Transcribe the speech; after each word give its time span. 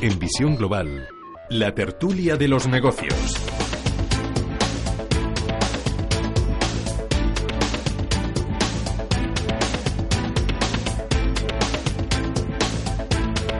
En 0.00 0.18
Visión 0.18 0.56
Global, 0.56 1.08
la 1.48 1.74
tertulia 1.74 2.36
de 2.36 2.48
los 2.48 2.66
negocios. 2.66 3.14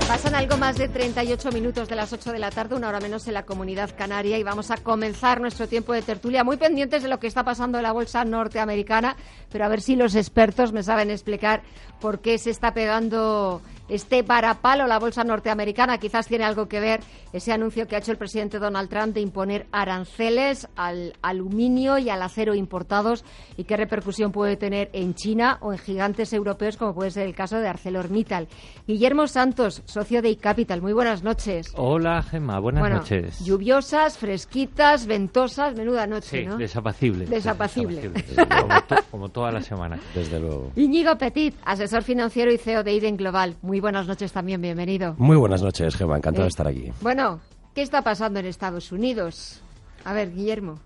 Pasan 0.07 0.35
algo 0.35 0.57
más 0.59 0.77
de 0.77 0.89
38 0.89 1.51
minutos 1.53 1.89
de 1.89 1.97
las 1.97 2.13
8 2.13 2.33
de 2.33 2.39
la 2.39 2.51
tarde, 2.51 2.75
una 2.75 2.89
hora 2.89 3.01
menos 3.01 3.27
en 3.27 3.35
la 3.35 3.47
comunidad 3.47 3.91
canaria, 3.97 4.37
y 4.37 4.43
vamos 4.43 4.71
a 4.71 4.77
comenzar 4.77 5.41
nuestro 5.41 5.67
tiempo 5.67 5.93
de 5.93 6.03
tertulia 6.03 6.45
muy 6.45 6.57
pendientes 6.57 7.03
de 7.03 7.09
lo 7.09 7.21
que 7.21 7.27
está 7.27 7.45
pasando 7.45 7.79
en 7.79 7.85
la 7.85 7.93
bolsa 7.93 8.25
norteamericana, 8.25 9.17
pero 9.51 9.65
a 9.65 9.69
ver 9.69 9.81
si 9.81 9.97
los 9.97 10.15
expertos 10.15 10.73
me 10.73 10.83
saben 10.83 11.11
explicar 11.11 11.63
por 12.01 12.21
qué 12.21 12.39
se 12.39 12.51
está 12.51 12.75
pegando 12.75 13.63
este 13.89 14.25
parapalo 14.25 14.87
la 14.87 14.99
bolsa 14.99 15.25
norteamericana. 15.25 15.99
Quizás 15.99 16.27
tiene 16.27 16.45
algo 16.45 16.67
que 16.67 16.81
ver 16.81 17.01
ese 17.33 17.53
anuncio 17.53 17.87
que 17.87 17.97
ha 17.97 17.99
hecho 17.99 18.13
el 18.13 18.19
presidente 18.19 18.59
Donald 18.59 18.89
Trump 18.89 19.15
de 19.15 19.21
imponer 19.21 19.67
aranceles 19.73 20.69
al 20.77 21.15
aluminio 21.23 21.99
y 21.99 22.11
al 22.11 22.23
acero 22.23 22.55
importados 22.55 23.25
y 23.57 23.65
qué 23.65 23.77
repercusión 23.77 24.33
puede 24.33 24.57
tener 24.57 24.91
en 24.93 25.15
China 25.15 25.59
o 25.61 25.73
en 25.73 25.79
gigantes 25.79 26.33
europeos 26.33 26.77
como 26.77 26.95
puede 26.95 27.11
ser 27.11 27.27
el 27.27 27.35
caso 27.35 27.59
de 27.59 27.69
ArcelorMittal. 27.69 28.49
Guillermo 28.87 29.27
Santos, 29.27 29.83
socio 29.87 30.23
de 30.23 30.31
iCapital. 30.31 30.81
Muy 30.81 30.93
buenas 30.93 31.23
noches. 31.23 31.73
Hola, 31.77 32.23
Gemma. 32.23 32.59
Buenas 32.59 32.91
noches. 32.91 33.45
Lluviosas, 33.45 34.19
fresquitas, 34.19 35.07
ventosas, 35.07 35.75
menuda 35.75 36.07
noche, 36.07 36.43
sí, 36.43 36.47
¿no? 36.47 36.57
Desapacible. 36.57 37.27
Desapacible. 37.27 38.11
como, 38.37 39.03
como, 39.11 39.29
toda 39.29 39.53
la 39.53 39.61
semana, 39.61 39.99
desde 40.15 40.39
luego. 40.41 40.71
Íñigo 40.77 41.17
Petit, 41.17 41.55
asesor 41.65 42.03
financiero 42.03 42.53
y 42.53 42.59
CEO 42.59 42.83
de 42.83 42.95
Iden 42.95 43.17
Global. 43.17 43.57
Muy 43.63 43.74
buenas 43.81 44.07
noches 44.07 44.33
también, 44.33 44.61
bienvenido. 44.61 45.15
Muy 45.19 45.37
buenas 45.37 45.63
noches, 45.63 45.95
Gemma. 45.97 46.17
Encantado 46.17 46.43
Eh, 46.43 46.47
de 46.47 46.49
estar 46.49 46.67
aquí. 46.67 46.93
Bueno, 47.01 47.41
¿qué 47.75 47.83
está 47.83 48.03
pasando 48.03 48.41
en 48.41 48.47
Estados 48.47 48.93
Unidos? 48.93 49.61
A 50.05 50.13
ver, 50.13 50.33
Guillermo. 50.35 50.79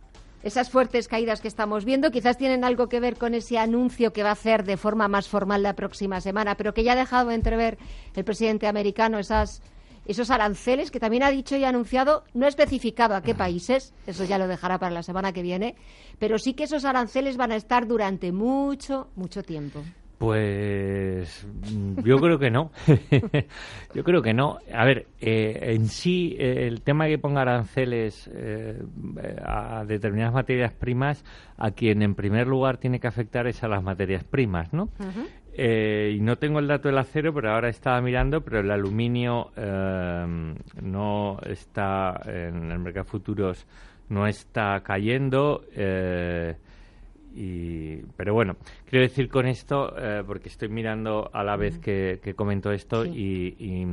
Esas 0.43 0.71
fuertes 0.71 1.09
caídas 1.09 1.41
que 1.41 1.49
estamos 1.49 1.85
viendo 1.85 2.13
quizás 2.13 2.39
tienen 2.39 2.63
algo 2.63 2.89
que 2.89 3.01
ver 3.01 3.17
con 3.17 3.35
ese 3.35 3.59
anuncio 3.59 4.13
que 4.13 4.23
va 4.23 4.29
a 4.29 4.33
hacer 4.33 4.65
de 4.65 4.77
forma 4.77 5.09
más 5.09 5.29
formal 5.29 5.65
la 5.65 5.75
próxima 5.75 6.21
semana, 6.21 6.55
pero 6.55 6.73
que 6.73 6.85
ya 6.85 6.93
ha 6.93 6.97
dejado 6.97 7.33
entrever 7.33 7.77
el 8.15 8.25
presidente 8.25 8.69
americano 8.69 9.19
esas, 9.19 9.61
esos 10.07 10.31
aranceles 10.31 10.93
que 10.93 11.01
también 11.01 11.25
ha 11.25 11.31
dicho 11.31 11.57
y 11.57 11.65
ha 11.65 11.71
anunciado, 11.71 12.23
no 12.35 12.47
ha 12.47 12.49
especificado 12.49 13.17
a 13.17 13.23
qué 13.23 13.35
países, 13.35 13.93
eso 14.07 14.25
ya 14.25 14.39
lo 14.39 14.47
dejará 14.47 14.79
para 14.79 14.95
la 14.95 15.03
semana 15.03 15.33
que 15.33 15.43
viene, 15.43 15.75
pero 16.21 16.39
sí 16.39 16.55
que 16.55 16.65
esos 16.65 16.85
aranceles 16.85 17.37
van 17.37 17.51
a 17.51 17.57
estar 17.57 17.89
durante 17.89 18.31
mucho, 18.31 19.09
mucho 19.17 19.43
tiempo. 19.43 19.83
Pues 20.19 21.47
mm, 21.73 22.01
yo 22.03 22.19
creo 22.19 22.39
que 22.41 22.51
no. 22.51 22.73
yo 23.95 24.03
creo 24.03 24.21
que 24.21 24.35
no. 24.35 24.59
A 24.75 24.85
ver, 24.85 25.07
eh, 25.21 25.75
en 25.75 25.87
sí, 25.87 26.35
eh, 26.39 26.67
el 26.67 26.83
tema 26.83 27.05
de 27.05 27.11
que 27.13 27.19
ponga 27.19 27.43
aranceles 27.43 28.29
eh, 28.35 28.83
a 29.45 29.85
determinadas 29.87 30.35
materias 30.35 30.73
primas, 30.73 31.25
a 31.57 31.71
quien 31.71 32.03
en 32.03 32.17
primer 32.17 32.49
lugar 32.49 32.79
tiene 32.79 32.99
que 32.99 33.07
afectar 33.07 33.47
es 33.47 33.63
a 33.63 33.69
las 33.69 33.83
materias 33.83 34.25
primas, 34.25 34.73
¿no? 34.73 34.89
Eh, 35.53 36.15
y 36.17 36.21
no 36.21 36.37
tengo 36.37 36.59
el 36.59 36.67
dato 36.67 36.89
del 36.89 36.99
acero, 36.99 37.33
pero 37.33 37.53
ahora 37.53 37.69
estaba 37.69 38.01
mirando, 38.01 38.41
pero 38.43 38.61
el 38.61 38.71
aluminio 38.73 39.51
eh, 39.57 40.55
no 40.83 41.39
está 41.47 42.21
en 42.27 42.71
el 42.73 42.79
mercado 42.81 43.05
de 43.05 43.11
futuros, 43.11 43.67
no 44.09 44.27
está 44.27 44.81
cayendo. 44.85 45.65
eh, 45.75 46.57
y, 47.41 48.03
pero 48.17 48.35
bueno, 48.35 48.57
quiero 48.89 49.05
decir 49.05 49.29
con 49.29 49.47
esto, 49.47 49.95
eh, 49.97 50.25
porque 50.27 50.49
estoy 50.49 50.69
mirando 50.69 51.31
a 51.33 51.45
la 51.45 51.57
vez 51.57 51.79
que, 51.79 52.19
que 52.23 52.35
comento 52.35 52.73
esto 52.73 53.05
y, 53.07 53.55
y, 53.61 53.87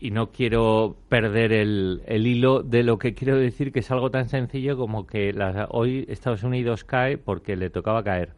y 0.00 0.10
no 0.10 0.30
quiero 0.30 0.96
perder 1.10 1.52
el, 1.52 2.02
el 2.06 2.26
hilo 2.26 2.62
de 2.62 2.82
lo 2.82 2.98
que 2.98 3.12
quiero 3.12 3.36
decir, 3.36 3.70
que 3.70 3.80
es 3.80 3.90
algo 3.90 4.10
tan 4.10 4.28
sencillo 4.30 4.76
como 4.78 5.06
que 5.06 5.32
la- 5.34 5.66
hoy 5.70 6.06
Estados 6.08 6.42
Unidos 6.42 6.84
cae 6.84 7.18
porque 7.18 7.54
le 7.56 7.68
tocaba 7.68 8.02
caer. 8.02 8.30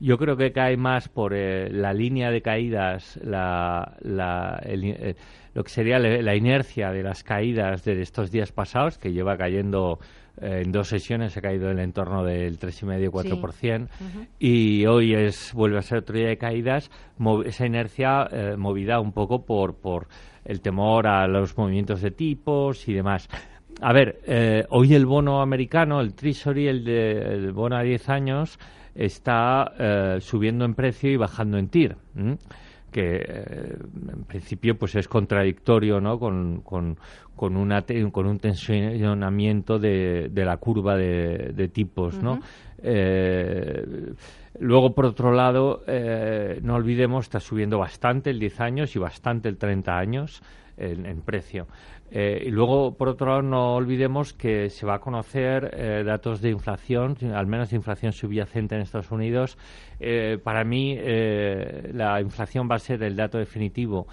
Yo 0.00 0.18
creo 0.18 0.36
que 0.36 0.52
cae 0.52 0.76
más 0.76 1.08
por 1.08 1.32
eh, 1.32 1.70
la 1.70 1.94
línea 1.94 2.30
de 2.30 2.42
caídas, 2.42 3.18
la, 3.22 3.96
la- 4.02 4.60
el- 4.66 4.84
eh, 4.84 5.14
lo 5.54 5.62
que 5.64 5.70
sería 5.70 5.98
la 5.98 6.34
inercia 6.34 6.90
de 6.92 7.02
las 7.02 7.22
caídas 7.24 7.84
de 7.84 8.00
estos 8.02 8.30
días 8.30 8.52
pasados, 8.52 8.98
que 8.98 9.12
lleva 9.12 9.36
cayendo 9.36 9.98
eh, 10.40 10.62
en 10.64 10.72
dos 10.72 10.88
sesiones, 10.88 11.36
ha 11.36 11.40
caído 11.40 11.70
en 11.70 11.78
el 11.78 11.84
entorno 11.84 12.24
del 12.24 12.58
3,5-4%, 12.58 13.88
y 14.38 14.86
hoy 14.86 15.14
es 15.14 15.52
vuelve 15.52 15.78
a 15.78 15.82
ser 15.82 15.98
otro 15.98 16.16
día 16.16 16.28
de 16.28 16.38
caídas, 16.38 16.90
esa 17.44 17.66
inercia 17.66 18.28
eh, 18.32 18.56
movida 18.56 18.98
un 19.00 19.12
poco 19.12 19.44
por, 19.44 19.76
por 19.76 20.08
el 20.44 20.60
temor 20.60 21.06
a 21.06 21.26
los 21.26 21.56
movimientos 21.58 22.00
de 22.00 22.10
tipos 22.10 22.88
y 22.88 22.94
demás. 22.94 23.28
A 23.80 23.92
ver, 23.92 24.20
eh, 24.26 24.64
hoy 24.70 24.94
el 24.94 25.06
bono 25.06 25.42
americano, 25.42 26.00
el 26.00 26.14
Treasury, 26.14 26.68
el, 26.68 26.84
de, 26.84 27.12
el 27.12 27.52
bono 27.52 27.76
a 27.76 27.82
10 27.82 28.08
años, 28.08 28.58
está 28.94 30.18
subiendo 30.20 30.66
en 30.66 30.74
precio 30.74 31.10
y 31.10 31.16
bajando 31.16 31.56
en 31.56 31.68
TIR. 31.68 31.96
Que 32.92 33.16
eh, 33.16 33.76
en 34.12 34.24
principio 34.24 34.78
pues 34.78 34.94
es 34.94 35.08
contradictorio 35.08 36.00
¿no? 36.00 36.18
con, 36.18 36.60
con, 36.60 36.96
con, 37.34 37.56
una 37.56 37.84
con 38.12 38.26
un 38.26 38.38
tensionamiento 38.38 39.78
de, 39.78 40.28
de 40.30 40.44
la 40.44 40.58
curva 40.58 40.96
de, 40.96 41.52
de 41.54 41.68
tipos. 41.68 42.22
¿no? 42.22 42.38
Eh, 42.82 44.12
luego, 44.58 44.94
por 44.94 45.06
otro 45.06 45.32
lado, 45.32 45.82
eh, 45.86 46.60
no 46.62 46.74
olvidemos, 46.74 47.26
está 47.26 47.40
subiendo 47.40 47.78
bastante 47.78 48.30
el 48.30 48.38
10 48.38 48.60
años 48.60 48.96
y 48.96 48.98
bastante 48.98 49.48
el 49.48 49.56
30 49.56 49.98
años 49.98 50.42
en, 50.76 51.06
en 51.06 51.22
precio. 51.22 51.66
Eh, 52.14 52.44
y 52.46 52.50
luego, 52.50 52.94
por 52.94 53.08
otro 53.08 53.26
lado, 53.26 53.42
no 53.42 53.74
olvidemos 53.74 54.34
que 54.34 54.68
se 54.68 54.84
va 54.84 54.96
a 54.96 54.98
conocer 55.00 55.70
eh, 55.72 56.02
datos 56.04 56.42
de 56.42 56.50
inflación, 56.50 57.16
al 57.34 57.46
menos 57.46 57.70
de 57.70 57.76
inflación 57.76 58.12
subyacente 58.12 58.74
en 58.74 58.82
Estados 58.82 59.10
Unidos. 59.10 59.56
Eh, 59.98 60.38
para 60.42 60.62
mí, 60.62 60.98
la 61.92 62.20
inflación 62.20 62.68
va 62.70 62.74
a 62.74 62.80
ser 62.80 63.02
el 63.02 63.16
dato 63.16 63.38
definitivo 63.38 64.06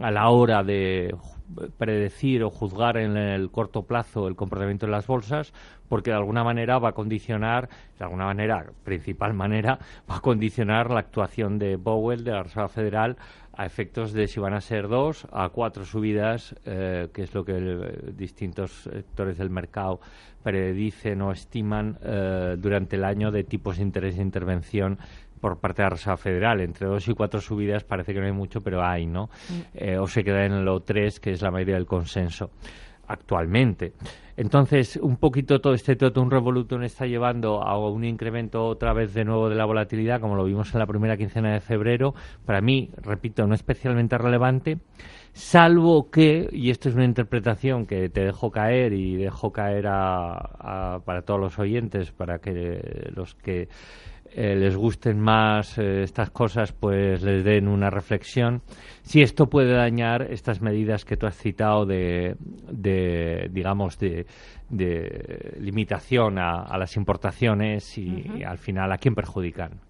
a 0.00 0.10
la 0.10 0.30
hora 0.30 0.62
de 0.62 1.14
predecir 1.76 2.42
o 2.42 2.50
juzgar 2.50 2.96
en 2.96 3.16
el 3.16 3.50
corto 3.50 3.82
plazo 3.82 4.28
el 4.28 4.36
comportamiento 4.36 4.86
de 4.86 4.92
las 4.92 5.06
bolsas, 5.06 5.52
porque 5.88 6.10
de 6.10 6.16
alguna 6.16 6.44
manera 6.44 6.78
va 6.78 6.90
a 6.90 6.92
condicionar, 6.92 7.68
de 7.98 8.04
alguna 8.04 8.24
manera, 8.24 8.66
principal 8.84 9.34
manera, 9.34 9.78
va 10.10 10.16
a 10.16 10.20
condicionar 10.20 10.90
la 10.90 11.00
actuación 11.00 11.58
de 11.58 11.78
Powell, 11.78 12.24
de 12.24 12.32
la 12.32 12.44
Reserva 12.44 12.68
Federal, 12.68 13.16
a 13.54 13.66
efectos 13.66 14.12
de 14.12 14.26
si 14.26 14.40
van 14.40 14.54
a 14.54 14.60
ser 14.60 14.88
dos 14.88 15.26
a 15.32 15.48
cuatro 15.50 15.84
subidas, 15.84 16.54
eh, 16.64 17.08
que 17.12 17.22
es 17.22 17.34
lo 17.34 17.44
que 17.44 17.56
eh, 17.56 18.12
distintos 18.14 18.82
sectores 18.82 19.38
del 19.38 19.50
mercado 19.50 20.00
predicen 20.42 21.22
o 21.22 21.32
estiman 21.32 21.98
eh, 22.02 22.56
durante 22.58 22.96
el 22.96 23.04
año 23.04 23.30
de 23.30 23.44
tipos 23.44 23.76
de 23.76 23.82
interés 23.82 24.16
de 24.16 24.22
intervención 24.22 24.98
por 25.40 25.58
parte 25.58 25.82
de 25.82 25.86
la 25.86 25.90
Reserva 25.90 26.16
Federal. 26.16 26.60
Entre 26.60 26.86
dos 26.86 27.06
y 27.08 27.14
cuatro 27.14 27.40
subidas 27.40 27.84
parece 27.84 28.14
que 28.14 28.20
no 28.20 28.26
hay 28.26 28.32
mucho, 28.32 28.60
pero 28.60 28.82
hay, 28.82 29.06
¿no? 29.06 29.28
Eh, 29.74 29.98
o 29.98 30.06
se 30.06 30.22
queda 30.22 30.46
en 30.46 30.64
lo 30.64 30.80
tres, 30.80 31.18
que 31.20 31.32
es 31.32 31.42
la 31.42 31.50
mayoría 31.50 31.74
del 31.74 31.86
consenso 31.86 32.50
actualmente. 33.12 33.92
Entonces, 34.36 34.96
un 34.96 35.16
poquito 35.18 35.60
todo 35.60 35.74
este 35.74 35.94
totum 35.94 36.30
revolutum 36.30 36.82
está 36.82 37.06
llevando 37.06 37.62
a 37.62 37.78
un 37.90 38.02
incremento 38.04 38.64
otra 38.66 38.92
vez 38.94 39.12
de 39.12 39.24
nuevo 39.24 39.50
de 39.50 39.56
la 39.56 39.66
volatilidad, 39.66 40.20
como 40.20 40.36
lo 40.36 40.44
vimos 40.44 40.72
en 40.72 40.78
la 40.80 40.86
primera 40.86 41.16
quincena 41.18 41.52
de 41.52 41.60
febrero. 41.60 42.14
Para 42.46 42.62
mí, 42.62 42.90
repito, 43.02 43.46
no 43.46 43.54
especialmente 43.54 44.16
relevante, 44.16 44.78
salvo 45.34 46.10
que, 46.10 46.48
y 46.50 46.70
esto 46.70 46.88
es 46.88 46.94
una 46.94 47.04
interpretación 47.04 47.86
que 47.86 48.08
te 48.08 48.24
dejo 48.24 48.50
caer 48.50 48.94
y 48.94 49.16
dejo 49.16 49.52
caer 49.52 49.86
a, 49.86 50.32
a- 50.34 51.00
para 51.04 51.22
todos 51.22 51.38
los 51.38 51.58
oyentes, 51.58 52.10
para 52.10 52.38
que 52.38 53.10
los 53.14 53.34
que 53.34 53.68
eh, 54.34 54.56
les 54.56 54.76
gusten 54.76 55.20
más 55.20 55.78
eh, 55.78 56.02
estas 56.02 56.30
cosas, 56.30 56.72
pues 56.72 57.22
les 57.22 57.44
den 57.44 57.68
una 57.68 57.90
reflexión. 57.90 58.62
Si 59.02 59.22
esto 59.22 59.48
puede 59.48 59.72
dañar 59.72 60.22
estas 60.30 60.60
medidas 60.60 61.04
que 61.04 61.16
tú 61.16 61.26
has 61.26 61.36
citado 61.36 61.86
de, 61.86 62.36
de 62.70 63.48
digamos, 63.52 63.98
de, 63.98 64.26
de 64.68 65.56
limitación 65.60 66.38
a, 66.38 66.62
a 66.62 66.78
las 66.78 66.96
importaciones 66.96 67.98
y, 67.98 68.24
y 68.38 68.42
al 68.42 68.58
final 68.58 68.92
a 68.92 68.98
quién 68.98 69.14
perjudican. 69.14 69.80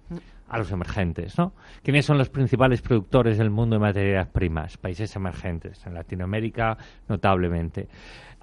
A 0.48 0.58
los 0.58 0.70
emergentes, 0.70 1.38
¿no? 1.38 1.54
¿Quiénes 1.82 2.04
son 2.04 2.18
los 2.18 2.28
principales 2.28 2.82
productores 2.82 3.38
del 3.38 3.48
mundo 3.48 3.76
de 3.76 3.80
materias 3.80 4.28
primas? 4.28 4.76
Países 4.76 5.16
emergentes, 5.16 5.86
en 5.86 5.94
Latinoamérica 5.94 6.76
notablemente. 7.08 7.88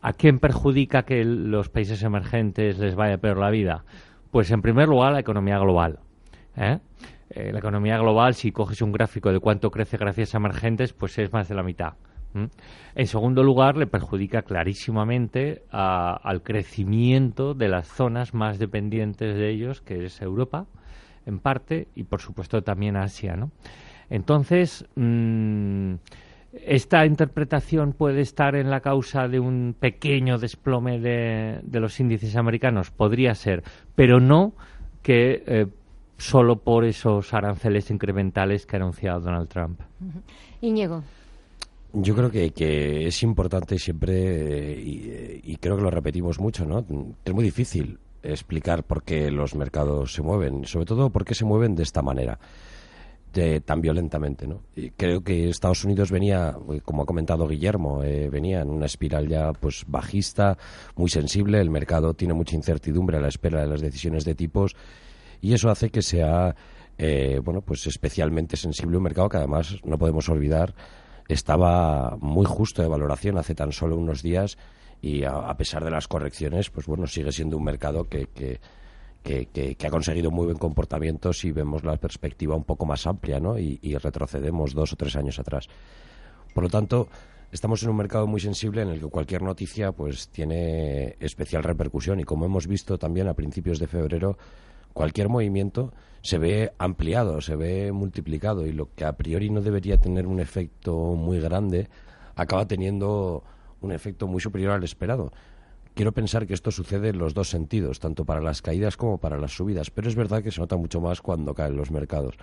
¿A 0.02 0.13
quién 0.13 0.40
perjudica 0.40 1.04
que 1.04 1.24
los 1.24 1.69
países 1.69 2.02
emergentes 2.02 2.80
les 2.80 2.95
vaya 2.95 3.19
peor 3.19 3.38
la 3.38 3.52
vida? 3.52 3.84
Pues 4.31 4.52
en 4.52 4.62
primer 4.62 4.88
lugar 4.88 5.14
la 5.14 5.20
economía 5.20 5.58
global. 5.58 6.00
¿eh? 6.56 6.80
Eh, 7.30 7.52
la 7.52 7.60
economía 7.60 7.98
global, 7.98 8.34
si 8.34 8.52
coges 8.52 8.81
un 8.81 8.92
gráfico 8.92 9.31
de 9.31 9.40
cuánto 9.40 9.72
crece 9.72 9.98
gracias 9.98 10.34
a 10.34 10.38
emergentes, 10.38 10.94
pues 10.94 11.18
es 11.18 11.31
más 11.31 11.48
de 11.48 11.56
la 11.56 11.64
mitad. 11.64 11.94
En 12.94 13.08
segundo 13.08 13.44
lugar, 13.44 13.76
le 13.76 13.88
perjudica 13.88 14.44
clarísimamente 14.44 15.64
al 15.72 16.44
crecimiento 16.44 17.56
de 17.56 17.70
las 17.70 17.88
zonas 17.88 18.36
más 18.36 18.60
dependientes 18.60 19.36
de 19.36 19.50
ellos, 19.50 19.81
que 19.81 20.06
es 20.06 20.22
Europa, 20.22 20.68
en 21.26 21.40
parte, 21.40 21.88
y 21.96 22.04
por 22.04 22.22
supuesto 22.22 22.62
también 22.62 22.98
Asia. 22.98 23.36
¿no? 23.36 23.50
Entonces, 24.12 24.86
mm, 24.96 25.96
esta 26.54 27.06
interpretación 27.06 27.94
puede 27.94 28.22
estar 28.22 28.56
en 28.56 28.69
la 28.69 28.81
causa 28.81 29.28
de 29.28 29.40
un 29.40 29.75
pequeño 29.80 30.38
desplome 30.38 31.00
de, 31.00 31.62
los 31.80 32.00
índices 32.00 32.36
americanos, 32.36 32.92
podría 32.92 33.36
ser, 33.36 33.63
pero 33.96 34.19
no 34.19 34.54
que 35.04 35.44
eh, 35.46 35.68
solo 36.18 36.57
por 36.57 36.86
esos 36.86 37.34
aranceles 37.34 37.92
incrementales 37.92 38.66
que 38.66 38.75
ha 38.75 38.80
anunciado 38.80 39.22
Donald 39.22 39.48
Trump. 39.48 39.80
Íñigo. 40.62 41.04
Yo 41.94 42.16
creo 42.16 42.30
que, 42.30 43.07
es 43.07 43.24
importante 43.24 43.80
siempre, 43.80 44.74
y, 44.80 45.42
y, 45.44 45.56
creo 45.57 45.75
que 45.75 45.81
lo 45.81 45.90
repetimos 45.90 46.40
mucho, 46.40 46.63
¿no? 46.66 46.86
Es 47.25 47.34
muy 47.34 47.44
difícil 47.44 47.98
explicar 48.22 48.84
por 48.84 49.02
qué 49.02 49.31
los 49.31 49.56
mercados 49.56 50.13
se 50.13 50.22
mueven, 50.22 50.66
sobre 50.66 50.86
todo 50.86 51.10
por 51.10 51.25
qué 51.25 51.34
se 51.34 51.45
mueven 51.45 51.75
de 51.75 51.84
esta 51.84 52.04
manera 52.04 52.38
tan 53.31 53.81
violentamente. 53.81 54.48
¿no? 54.48 54.62
Y 54.76 54.92
creo 54.92 55.22
que 55.22 55.50
Estados 55.50 55.84
Unidos 55.84 56.12
venía, 56.12 56.58
como 56.84 57.04
ha 57.04 57.06
comentado 57.06 57.48
Guillermo, 57.48 58.04
eh, 58.04 58.30
venía 58.30 58.62
en 58.62 58.70
una 58.70 58.86
espiral 58.86 59.28
ya 59.28 59.54
pues 59.54 59.84
bajista, 59.88 60.58
muy 60.96 61.10
sensible. 61.10 61.60
El 61.60 61.70
mercado 61.70 62.14
tiene 62.14 62.34
mucha 62.34 62.56
incertidumbre 62.56 63.18
a 63.18 63.22
la 63.22 63.30
espera 63.30 63.62
de 63.62 63.68
las 63.68 63.81
decisiones 63.81 64.26
de 64.26 64.36
tipos 64.36 64.76
y 65.42 65.54
eso 65.54 65.70
hace 65.70 65.90
que 65.90 66.02
sea 66.02 66.56
eh, 66.98 67.40
bueno 67.44 67.62
pues 67.62 67.88
especialmente 67.88 68.58
sensible 68.58 68.98
un 68.98 69.04
mercado 69.04 69.30
que 69.30 69.38
además 69.38 69.78
no 69.84 69.98
podemos 69.98 70.28
olvidar 70.30 70.76
estaba 71.28 72.18
muy 72.20 72.46
justo 72.46 72.81
de 72.81 72.88
valoración 72.88 73.38
hace 73.38 73.56
tan 73.56 73.72
solo 73.72 73.96
unos 73.96 74.22
días 74.22 74.58
y 75.02 75.24
a, 75.24 75.56
pesar 75.56 75.84
de 75.86 75.92
las 75.92 76.08
correcciones 76.08 76.70
pues 76.70 76.88
bueno 76.88 77.08
sigue 77.08 77.31
siendo 77.31 77.58
un 77.58 77.64
mercado 77.64 78.10
que 78.10 78.28
que, 78.28 78.60
ha 79.24 79.89
conseguido 79.89 80.31
muy 80.31 80.45
buen 80.45 80.57
comportamiento 80.57 81.33
si 81.33 81.51
vemos 81.51 81.83
la 81.83 81.98
perspectiva 81.98 82.56
un 82.56 82.63
poco 82.63 82.86
más 82.86 83.06
amplia 83.07 83.39
¿no? 83.39 83.57
y, 83.57 83.77
retrocedemos 83.98 84.74
dos 84.74 84.94
o 84.94 84.95
tres 84.95 85.16
años 85.16 85.39
atrás. 85.39 85.68
Por 86.54 86.63
lo 86.63 86.69
tanto, 86.69 87.07
estamos 87.51 87.83
en 87.83 87.89
un 87.89 87.98
mercado 87.98 88.27
muy 88.27 88.39
sensible 88.39 88.81
en 88.81 88.89
el 88.89 89.00
que 89.00 89.07
cualquier 89.07 89.42
noticia 89.42 89.92
pues 89.92 90.30
tiene 90.30 91.16
especial 91.19 91.63
repercusión 91.63 92.19
y 92.19 92.24
como 92.24 92.45
hemos 92.45 92.68
visto 92.68 92.98
también 92.98 93.27
a 93.27 93.33
principios 93.33 93.80
de 93.80 93.88
febrero, 93.88 94.38
cualquier 94.94 95.30
movimiento 95.30 95.94
se 96.21 96.38
ve 96.38 96.74
ampliado, 96.77 97.42
se 97.42 97.56
ve 97.56 97.92
multiplicado 97.92 98.66
y 98.66 98.71
lo 98.71 98.94
que 98.94 99.06
a 99.06 99.13
priori 99.13 99.50
no 99.50 99.62
debería 99.62 99.98
tener 99.98 100.27
un 100.27 100.39
efecto 100.39 100.95
muy 101.16 101.39
grande 101.39 101.88
acaba 102.36 102.66
teniendo 102.66 103.44
un 103.81 103.92
efecto 103.92 104.27
muy 104.27 104.42
superior 104.42 104.71
al 104.71 104.83
esperado. 104.83 105.31
Quiero 106.00 106.13
pensar 106.13 106.48
que 106.48 106.54
esto 106.54 106.72
sucede 106.72 107.10
en 107.10 107.18
los 107.18 107.34
dos 107.34 107.50
sentidos, 107.50 108.00
tanto 108.00 108.24
para 108.24 108.40
las 108.40 108.62
caídas 108.62 108.96
como 108.96 109.18
para 109.18 109.38
las 109.38 109.51
subidas, 109.51 109.92
pero 109.92 110.07
es 110.07 110.16
verdad 110.16 110.42
que 110.42 110.50
se 110.50 110.62
nota 110.62 110.78
mucho 110.78 111.01
más 111.01 111.19
cuando 111.19 111.54
caen 111.54 111.75
los 111.75 111.92
mercados. 111.92 112.36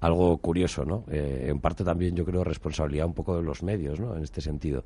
Algo 0.00 0.36
curioso, 0.38 0.84
¿no? 0.84 1.04
Eh, 1.08 1.46
en 1.46 1.60
parte 1.60 1.84
también 1.84 2.16
yo 2.16 2.24
creo 2.24 2.42
responsabilidad 2.42 3.06
un 3.06 3.14
poco 3.14 3.36
de 3.36 3.44
los 3.44 3.62
medios, 3.62 4.00
¿no? 4.00 4.16
En 4.16 4.24
este 4.24 4.40
sentido. 4.40 4.84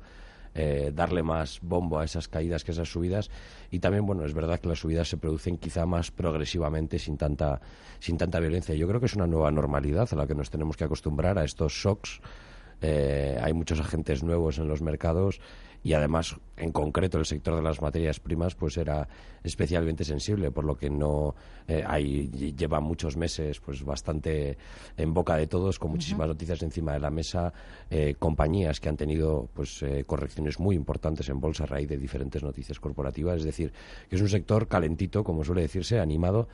Eh, 0.53 0.91
darle 0.93 1.23
más 1.23 1.61
bombo 1.63 1.97
a 1.97 2.05
esas 2.05 2.27
caídas 2.27 2.63
que 2.63 2.69
a 2.69 2.73
esas 2.73 2.91
subidas 2.91 3.31
y 3.71 3.79
también 3.79 4.05
bueno 4.05 4.23
es 4.23 4.35
verdad 4.35 4.59
que 4.59 4.67
las 4.67 4.77
subidas 4.77 5.07
se 5.07 5.17
producen 5.17 5.57
quizá 5.57 5.87
más 5.87 6.11
progresivamente 6.11 6.99
sin 6.99 7.17
tanta 7.17 7.61
sin 7.99 8.17
tanta 8.17 8.37
violencia 8.41 8.75
yo 8.75 8.85
creo 8.85 8.99
que 8.99 9.05
es 9.05 9.15
una 9.15 9.27
nueva 9.27 9.49
normalidad 9.49 10.09
a 10.11 10.15
la 10.17 10.27
que 10.27 10.35
nos 10.35 10.49
tenemos 10.49 10.75
que 10.75 10.83
acostumbrar 10.83 11.39
a 11.39 11.45
estos 11.45 11.71
shocks 11.71 12.19
eh, 12.81 13.39
hay 13.41 13.53
muchos 13.53 13.79
agentes 13.79 14.23
nuevos 14.23 14.57
en 14.57 14.67
los 14.67 14.81
mercados 14.81 15.39
y 15.83 15.93
además 15.93 16.35
en 16.57 16.71
concreto 16.71 17.17
el 17.17 17.25
sector 17.25 17.55
de 17.55 17.61
las 17.61 17.81
materias 17.81 18.19
primas 18.19 18.55
pues 18.55 18.77
era 18.77 19.07
especialmente 19.43 20.03
sensible 20.03 20.51
por 20.51 20.63
lo 20.63 20.75
que 20.75 20.89
no 20.89 21.35
eh, 21.67 21.83
hay 21.85 22.29
lleva 22.55 22.79
muchos 22.79 23.17
meses 23.17 23.59
pues 23.59 23.83
bastante 23.83 24.57
en 24.97 25.13
boca 25.13 25.35
de 25.35 25.47
todos 25.47 25.79
con 25.79 25.91
muchísimas 25.91 26.27
noticias 26.27 26.61
encima 26.61 26.93
de 26.93 26.99
la 26.99 27.09
mesa 27.09 27.51
eh, 27.89 28.15
compañías 28.17 28.79
que 28.79 28.89
han 28.89 28.97
tenido 28.97 29.49
pues 29.53 29.81
eh, 29.83 30.03
correcciones 30.05 30.59
muy 30.59 30.75
importantes 30.75 31.29
en 31.29 31.39
bolsa 31.39 31.63
a 31.63 31.67
raíz 31.67 31.89
de 31.89 31.97
diferentes 31.97 32.43
noticias 32.43 32.79
corporativas. 32.79 33.37
Es 33.39 33.43
decir 33.43 33.73
que 34.09 34.15
es 34.15 34.21
un 34.21 34.29
sector 34.29 34.67
calentito 34.67 35.23
como 35.23 35.43
suele 35.43 35.61
decirse 35.61 35.99
animado 35.99 36.47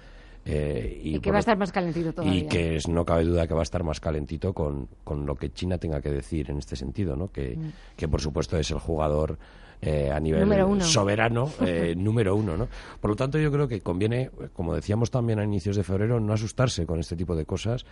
eh, 0.50 1.02
y, 1.04 1.20
que 1.20 1.30
va 1.30 1.38
a 1.38 1.40
estar 1.40 1.58
más 1.58 1.72
calentito 1.72 2.14
todavía. 2.14 2.40
Y 2.40 2.48
que 2.48 2.80
no 2.88 3.06
cabe 3.06 3.26
duda 3.26 3.48
que 3.48 3.54
va 3.54 3.60
a 3.60 3.64
estar 3.64 3.84
más 3.84 4.00
calentito 4.00 4.54
con, 4.54 4.88
con 5.04 5.26
lo 5.26 5.36
que 5.36 5.52
China 5.52 5.78
tenga 5.78 6.02
que 6.02 6.10
decir 6.10 6.50
en 6.50 6.58
este 6.58 6.76
sentido, 6.76 7.18
¿no? 7.18 7.32
Que, 7.32 7.58
mm. 7.58 7.72
que 7.98 8.08
por 8.08 8.22
supuesto 8.22 8.58
es 8.58 8.72
el 8.72 8.80
jugador 8.80 9.38
eh, 9.82 10.10
a 10.10 10.20
nivel 10.20 10.82
soberano 10.82 11.52
eh, 11.62 11.94
número 11.98 12.36
uno, 12.36 12.56
¿no? 12.56 12.70
Por 13.02 13.12
lo 13.12 13.16
tanto, 13.18 13.38
yo 13.38 13.52
creo 13.52 13.68
que 13.68 13.82
conviene, 13.82 14.32
como 14.54 14.74
decíamos 14.74 15.12
también 15.12 15.40
a 15.40 15.44
inicios 15.44 15.76
de 15.76 15.84
febrero, 15.84 16.20
no 16.20 16.34
asustarse 16.34 16.86
con 16.86 17.00
este 17.00 17.18
tipo 17.18 17.36
de 17.36 17.46
cosas 17.46 17.86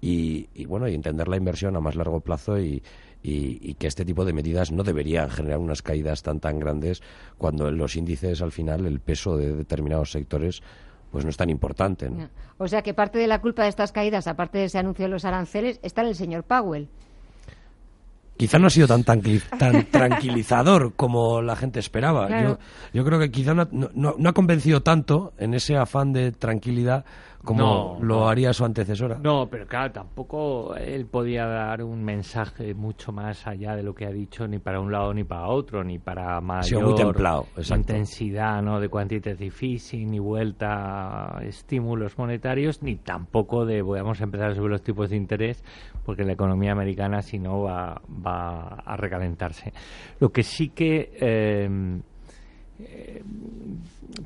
y, 0.00 0.48
y 0.54 0.64
bueno, 0.64 0.88
y 0.88 0.94
entender 0.94 1.28
la 1.28 1.36
inversión 1.36 1.76
a 1.76 1.80
más 1.80 1.94
largo 1.94 2.20
plazo 2.20 2.58
y, 2.58 2.82
y, 3.22 3.74
que 3.74 3.86
este 3.86 4.04
tipo 4.04 4.24
de 4.24 4.32
medidas 4.32 4.72
no 4.72 4.82
deberían 4.82 5.28
generar 5.28 5.58
unas 5.58 5.82
caídas 5.82 6.22
tan 6.22 6.40
tan 6.40 6.58
grandes 6.58 7.02
cuando 7.36 7.68
en 7.68 7.76
los 7.76 7.96
índices 7.96 8.40
al 8.42 8.52
final 8.52 8.86
el 8.86 9.00
peso 9.00 9.36
de 9.36 9.54
determinados 9.54 10.12
sectores 10.12 10.62
pues 11.10 11.24
no 11.24 11.30
es 11.30 11.36
tan 11.36 11.50
importante. 11.50 12.10
¿no? 12.10 12.28
O 12.58 12.68
sea 12.68 12.82
que 12.82 12.94
parte 12.94 13.18
de 13.18 13.26
la 13.26 13.40
culpa 13.40 13.62
de 13.62 13.68
estas 13.68 13.92
caídas, 13.92 14.26
aparte 14.26 14.58
de 14.58 14.64
ese 14.64 14.78
anuncio 14.78 15.04
de 15.04 15.10
los 15.10 15.24
aranceles, 15.24 15.80
está 15.82 16.02
en 16.02 16.08
el 16.08 16.14
señor 16.14 16.44
Powell. 16.44 16.88
Quizá 18.36 18.58
no 18.60 18.68
ha 18.68 18.70
sido 18.70 18.86
tan, 18.86 19.02
tan, 19.02 19.84
tranquilizador 19.90 20.94
como 20.94 21.42
la 21.42 21.56
gente 21.56 21.80
esperaba. 21.80 22.28
Yo, 22.42 22.58
yo, 22.92 23.04
creo 23.04 23.18
que 23.18 23.32
quizá 23.32 23.52
no, 23.52 23.68
no, 23.72 24.28
ha 24.28 24.32
convencido 24.32 24.80
tanto 24.80 25.32
en 25.38 25.54
ese 25.54 25.76
afán 25.76 26.12
de 26.12 26.30
tranquilidad 26.30 27.04
como 27.44 27.98
lo 28.00 28.28
haría 28.28 28.52
su 28.52 28.64
antecesora. 28.64 29.18
No, 29.18 29.48
pero 29.48 29.66
claro, 29.66 29.92
tampoco 29.92 30.74
él 30.76 31.06
podía 31.06 31.46
dar 31.46 31.82
un 31.82 32.02
mensaje 32.02 32.74
mucho 32.74 33.12
más 33.12 33.46
allá 33.46 33.76
de 33.76 33.82
lo 33.82 33.94
que 33.94 34.06
ha 34.06 34.10
dicho, 34.10 34.46
ni 34.46 34.58
para 34.58 34.80
un 34.80 34.90
lado 34.90 35.14
ni 35.14 35.24
para 35.24 35.48
otro, 35.48 35.84
ni 35.84 35.98
para 35.98 36.40
mayor 36.40 36.84
muy 36.84 36.94
templado, 36.94 37.46
intensidad 37.74 38.60
¿no? 38.62 38.80
de 38.80 38.88
quantitative 38.88 39.54
easing, 39.60 40.10
ni 40.10 40.18
vuelta 40.18 41.38
a 41.38 41.44
estímulos 41.44 42.18
monetarios, 42.18 42.82
ni 42.82 42.96
tampoco 42.96 43.64
de 43.64 43.82
vamos 43.82 44.20
a 44.20 44.24
empezar 44.24 44.50
a 44.50 44.54
subir 44.54 44.70
los 44.70 44.82
tipos 44.82 45.10
de 45.10 45.16
interés, 45.16 45.62
porque 46.04 46.24
la 46.24 46.32
economía 46.32 46.72
americana, 46.72 47.22
si 47.22 47.38
no, 47.38 47.62
va, 47.62 48.00
va 48.08 48.82
a 48.84 48.96
recalentarse. 48.96 49.72
Lo 50.20 50.30
que 50.30 50.42
sí 50.42 50.70
que... 50.70 51.12
Eh, 51.20 52.00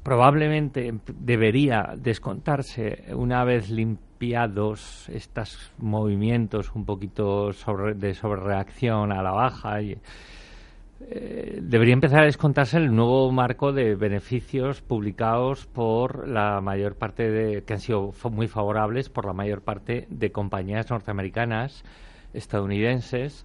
probablemente 0.03 0.93
debería 1.19 1.95
descontarse 1.97 3.05
una 3.15 3.45
vez 3.45 3.71
limpiados 3.71 5.09
estos 5.09 5.73
movimientos 5.79 6.73
un 6.75 6.85
poquito 6.85 7.51
de 7.97 8.15
sobrereacción 8.15 9.13
a 9.13 9.23
la 9.23 9.33
baja 9.33 9.81
eh, 9.81 11.59
debería 11.61 11.95
empezar 11.95 12.23
a 12.23 12.27
descontarse 12.27 12.77
el 12.77 12.95
nuevo 12.95 13.31
marco 13.33 13.73
de 13.73 13.97
beneficios 13.97 14.83
publicados 14.83 15.67
por 15.67 16.29
la 16.29 16.61
mayor 16.61 16.95
parte 16.95 17.31
de 17.31 17.63
que 17.63 17.73
han 17.73 17.81
sido 17.81 18.13
muy 18.31 18.47
favorables 18.47 19.09
por 19.09 19.27
la 19.27 19.33
mayor 19.33 19.63
parte 19.63 20.07
de 20.11 20.31
compañías 20.31 20.91
norteamericanas 20.91 21.83
estadounidenses 22.33 23.45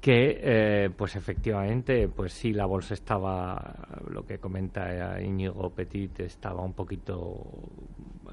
que 0.00 0.40
eh, 0.42 0.90
pues 0.96 1.16
efectivamente 1.16 2.08
pues 2.08 2.32
sí 2.32 2.52
la 2.52 2.66
bolsa 2.66 2.94
estaba 2.94 3.74
lo 4.08 4.24
que 4.24 4.38
comenta 4.38 5.20
Íñigo 5.20 5.70
Petit 5.70 6.20
estaba 6.20 6.62
un 6.62 6.74
poquito 6.74 7.46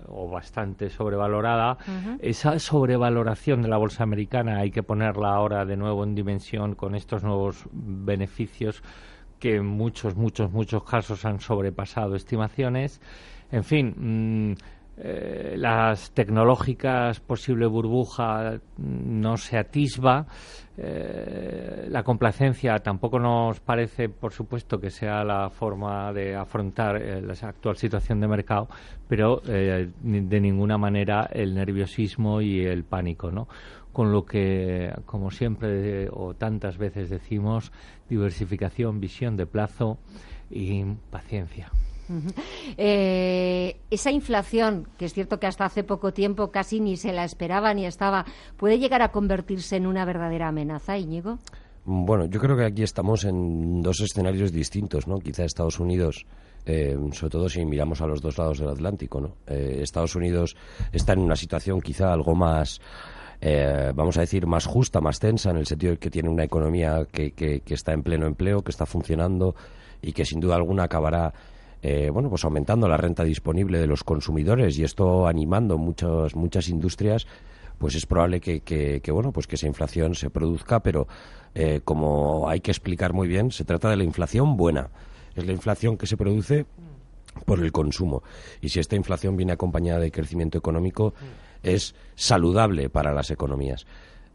o 0.08 0.30
bastante 0.30 0.90
sobrevalorada. 0.90 1.78
Esa 2.20 2.60
sobrevaloración 2.60 3.62
de 3.62 3.68
la 3.68 3.78
bolsa 3.78 4.04
americana 4.04 4.60
hay 4.60 4.72
que 4.72 4.84
ponerla 4.84 5.34
ahora 5.34 5.66
de 5.66 5.78
nuevo 5.78 6.04
en 6.04 6.16
dimensión 6.16 6.76
con 6.76 6.96
estos 6.96 7.24
nuevos 7.24 7.66
beneficios 7.72 8.84
que 9.40 9.56
en 9.56 9.66
muchos 9.66 10.16
muchos 10.16 10.52
muchos 10.52 10.84
casos 10.84 11.26
han 11.26 11.40
sobrepasado 11.40 12.16
estimaciones. 12.16 13.02
En 13.52 13.64
fin 13.64 14.52
mm, 14.52 14.56
eh, 14.96 15.56
las 15.58 16.12
tecnológicas 16.12 17.20
posible 17.20 17.66
burbuja 17.66 18.60
no 18.78 19.38
se 19.38 19.58
atisba. 19.58 20.28
Eh, 20.78 21.88
la 21.90 22.04
complacencia 22.04 22.80
tampoco 22.80 23.20
nos 23.20 23.60
parece 23.60 24.10
por 24.10 24.34
supuesto 24.34 24.80
que 24.80 24.90
sea 24.90 25.24
la 25.24 25.50
forma 25.50 26.12
de 26.14 26.36
afrontar 26.36 26.96
eh, 26.96 27.22
la 27.22 27.34
actual 27.48 27.76
situación 27.78 28.20
de 28.20 28.28
mercado 28.28 28.68
pero 29.08 29.40
de 29.46 30.40
ninguna 30.42 30.80
manera 30.80 31.30
el 31.32 31.54
nerviosismo 31.54 32.42
y 32.42 32.66
el 32.66 32.86
pánico 32.86 33.30
no 33.30 33.48
con 33.92 34.12
lo 34.12 34.26
que 34.26 34.92
como 35.06 35.30
siempre 35.30 36.10
o 36.10 36.34
tantas 36.34 36.80
veces 36.80 37.12
decimos 37.12 37.72
diversificación 38.10 39.00
visión 39.00 39.38
de 39.38 39.46
plazo 39.46 40.00
y 40.50 40.84
paciencia 41.12 41.70
eh, 42.78 43.78
esa 43.90 44.12
inflación, 44.12 44.88
que 44.98 45.06
es 45.06 45.14
cierto 45.14 45.40
que 45.40 45.48
hasta 45.48 45.66
hace 45.66 45.84
poco 45.84 46.14
tiempo 46.14 46.52
casi 46.52 46.80
ni 46.80 46.98
se 46.98 47.14
la 47.14 47.24
esperaba 47.24 47.74
ni 47.74 47.86
estaba, 47.86 48.26
¿puede 48.58 48.80
llegar 48.80 49.02
a 49.02 49.12
convertirse 49.12 49.76
en 49.76 49.88
una 49.88 50.06
verdadera 50.06 50.50
amenaza, 50.50 50.98
Íñigo? 50.98 51.40
Bueno, 51.86 52.26
yo 52.26 52.40
creo 52.40 52.56
que 52.56 52.66
aquí 52.66 52.84
estamos 52.84 53.26
en 53.26 53.82
dos 53.82 54.00
escenarios 54.00 54.52
distintos, 54.52 55.08
¿no? 55.08 55.20
Quizá 55.20 55.44
Estados 55.44 55.80
Unidos, 55.80 56.26
eh, 56.66 56.98
sobre 57.12 57.30
todo 57.30 57.50
si 57.50 57.66
miramos 57.66 58.02
a 58.02 58.08
los 58.08 58.22
dos 58.22 58.38
lados 58.38 58.60
del 58.60 58.70
Atlántico, 58.70 59.20
¿no? 59.20 59.36
Eh, 59.48 59.80
Estados 59.82 60.16
Unidos 60.16 60.56
está 60.94 61.14
en 61.14 61.20
una 61.20 61.36
situación 61.36 61.82
quizá 61.82 62.14
algo 62.14 62.36
más 62.36 62.80
eh, 63.46 63.92
vamos 63.94 64.16
a 64.16 64.22
decir, 64.22 64.48
más 64.48 64.66
justa, 64.66 65.02
más 65.02 65.20
tensa, 65.20 65.52
en 65.52 65.58
el 65.58 65.66
sentido 65.66 65.92
de 65.92 65.98
que 65.98 66.10
tiene 66.10 66.30
una 66.30 66.46
economía 66.46 67.06
que, 67.12 67.34
que, 67.34 67.62
está 67.74 67.92
en 67.92 68.02
pleno 68.02 68.26
empleo, 68.26 68.62
que 68.62 68.72
está 68.72 68.86
funcionando 68.86 69.54
y 70.02 70.14
que 70.14 70.24
sin 70.24 70.40
duda 70.40 70.56
alguna 70.56 70.84
acabará 70.84 71.34
eh, 71.86 72.10
bueno, 72.10 72.30
pues 72.30 72.46
aumentando 72.46 72.88
la 72.88 72.96
renta 72.96 73.26
disponible 73.26 73.78
de 73.78 73.88
los 73.88 74.06
consumidores 74.06 74.80
y 74.80 74.86
esto 74.86 75.28
animando 75.28 75.78
muchas 75.78 76.34
muchas 76.34 76.70
industrias 76.70 77.28
pues 77.78 77.96
es 77.96 78.06
probable 78.06 78.40
que, 78.40 78.62
que, 78.62 79.12
bueno 79.12 79.34
pues 79.34 79.48
que 79.48 79.56
esa 79.56 79.68
inflación 79.68 80.16
se 80.16 80.30
produzca 80.30 80.80
pero 80.80 81.10
eh, 81.54 81.82
como 81.84 82.48
hay 82.48 82.62
que 82.62 82.72
explicar 82.72 83.12
muy 83.12 83.28
bien 83.28 83.52
se 83.52 83.66
trata 83.66 83.90
de 83.90 83.98
la 83.98 84.06
inflación 84.06 84.56
buena. 84.56 84.92
Es 85.36 85.46
la 85.46 85.52
inflación 85.52 85.98
que 85.98 86.08
se 86.08 86.16
produce 86.16 86.66
por 87.46 87.60
el 87.60 87.74
consumo. 87.74 88.24
Y 88.62 88.70
si 88.70 88.80
esta 88.80 88.96
inflación 88.96 89.36
viene 89.36 89.52
acompañada 89.52 90.00
de 90.00 90.12
crecimiento 90.12 90.58
económico 90.58 91.14
es 91.64 91.96
saludable 92.16 92.90
para 92.90 93.14
las 93.14 93.30
economías 93.30 93.86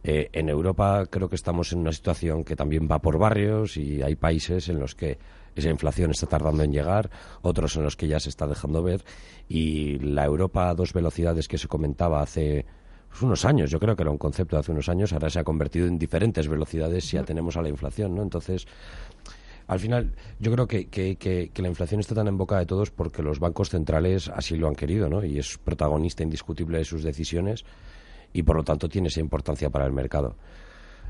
eh, 0.04 0.30
en 0.32 0.48
Europa 0.48 1.06
creo 1.10 1.28
que 1.28 1.36
estamos 1.36 1.72
en 1.72 1.80
una 1.80 1.92
situación 1.92 2.44
que 2.44 2.56
también 2.56 2.88
va 2.90 3.00
por 3.00 3.18
barrios 3.18 3.76
y 3.76 4.02
hay 4.02 4.14
países 4.14 4.68
en 4.68 4.78
los 4.78 4.94
que 4.94 5.18
esa 5.56 5.70
inflación 5.70 6.12
está 6.12 6.26
tardando 6.26 6.62
en 6.62 6.72
llegar, 6.72 7.10
otros 7.42 7.76
en 7.76 7.82
los 7.82 7.96
que 7.96 8.06
ya 8.06 8.20
se 8.20 8.28
está 8.28 8.46
dejando 8.46 8.82
ver, 8.82 9.04
y 9.48 9.98
la 9.98 10.24
Europa 10.24 10.68
a 10.68 10.74
dos 10.74 10.92
velocidades 10.92 11.48
que 11.48 11.58
se 11.58 11.66
comentaba 11.66 12.22
hace 12.22 12.64
pues, 13.08 13.22
unos 13.22 13.44
años, 13.44 13.70
yo 13.70 13.80
creo 13.80 13.96
que 13.96 14.02
era 14.02 14.10
un 14.10 14.18
concepto 14.18 14.56
de 14.56 14.60
hace 14.60 14.72
unos 14.72 14.88
años, 14.88 15.12
ahora 15.12 15.30
se 15.30 15.40
ha 15.40 15.44
convertido 15.44 15.86
en 15.86 15.98
diferentes 15.98 16.46
velocidades 16.46 17.04
si 17.04 17.16
atenemos 17.16 17.56
a 17.56 17.62
la 17.62 17.68
inflación, 17.68 18.14
¿no? 18.14 18.22
Entonces, 18.22 18.66
al 19.66 19.80
final, 19.80 20.14
yo 20.38 20.52
creo 20.52 20.66
que, 20.66 20.88
que, 20.88 21.16
que, 21.16 21.62
la 21.62 21.68
inflación 21.68 22.00
está 22.00 22.14
tan 22.14 22.28
en 22.28 22.38
boca 22.38 22.58
de 22.58 22.64
todos 22.64 22.90
porque 22.90 23.22
los 23.22 23.38
bancos 23.38 23.68
centrales 23.68 24.28
así 24.28 24.56
lo 24.56 24.68
han 24.68 24.74
querido, 24.74 25.10
¿no? 25.10 25.24
Y 25.24 25.38
es 25.38 25.58
protagonista 25.58 26.22
indiscutible 26.22 26.78
de 26.78 26.84
sus 26.84 27.02
decisiones 27.02 27.64
y, 28.32 28.42
por 28.42 28.56
lo 28.56 28.64
tanto, 28.64 28.88
tiene 28.88 29.08
esa 29.08 29.20
importancia 29.20 29.70
para 29.70 29.86
el 29.86 29.92
mercado. 29.92 30.36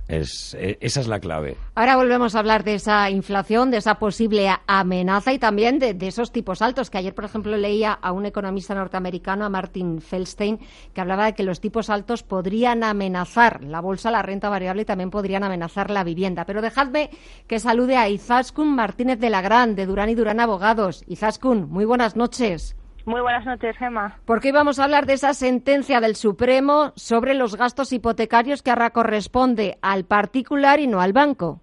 Es, 0.08 0.56
eh, 0.58 0.78
esa 0.80 1.00
es 1.00 1.06
la 1.06 1.20
clave. 1.20 1.58
Ahora 1.74 1.96
volvemos 1.96 2.34
a 2.34 2.38
hablar 2.38 2.64
de 2.64 2.74
esa 2.74 3.10
inflación, 3.10 3.70
de 3.70 3.76
esa 3.76 3.96
posible 3.96 4.48
amenaza 4.66 5.34
y 5.34 5.38
también 5.38 5.78
de, 5.78 5.94
esos 6.00 6.32
tipos 6.32 6.62
altos, 6.62 6.88
que 6.88 6.96
ayer, 6.96 7.14
por 7.14 7.26
ejemplo, 7.26 7.54
leía 7.58 7.92
a 7.92 8.12
un 8.12 8.24
economista 8.24 8.74
norteamericano, 8.74 9.44
a 9.44 9.50
Martin 9.50 10.00
Feldstein, 10.00 10.60
que 10.94 11.00
hablaba 11.02 11.26
de 11.26 11.34
que 11.34 11.42
los 11.42 11.60
tipos 11.60 11.90
altos 11.90 12.22
podrían 12.22 12.84
amenazar 12.84 13.62
la 13.62 13.80
bolsa, 13.80 14.10
la 14.10 14.22
renta 14.22 14.48
variable 14.48 14.82
y 14.82 14.86
también 14.86 15.10
podrían 15.10 15.44
amenazar 15.44 15.90
la 15.90 16.04
vivienda. 16.04 16.46
Pero 16.46 16.62
dejadme 16.62 17.10
que 17.46 17.60
salude 17.60 17.98
a 17.98 18.08
Izaskun 18.08 18.74
Martínez 18.74 19.20
de 19.20 19.28
la 19.28 19.42
Gran, 19.42 19.74
de 19.74 19.84
Durán 19.84 20.08
y 20.08 20.14
Durán 20.14 20.40
Abogados. 20.40 21.04
Izaskun, 21.06 21.68
muy 21.68 21.84
buenas 21.84 22.16
noches. 22.16 22.76
Muy 23.04 23.20
buenas 23.20 23.46
noches, 23.46 23.76
Gemma. 23.78 24.18
Porque 24.26 24.52
vamos 24.52 24.78
a 24.78 24.84
hablar 24.84 25.06
de 25.06 25.14
esa 25.14 25.32
sentencia 25.32 26.00
del 26.00 26.14
Supremo 26.14 26.92
sobre 26.96 27.34
los 27.34 27.56
gastos 27.56 27.92
hipotecarios 27.92 28.62
que 28.62 28.70
ahora 28.70 28.90
corresponde 28.90 29.78
al 29.80 30.04
particular 30.04 30.78
y 30.80 30.86
no 30.86 31.00
al 31.00 31.12
banco. 31.12 31.60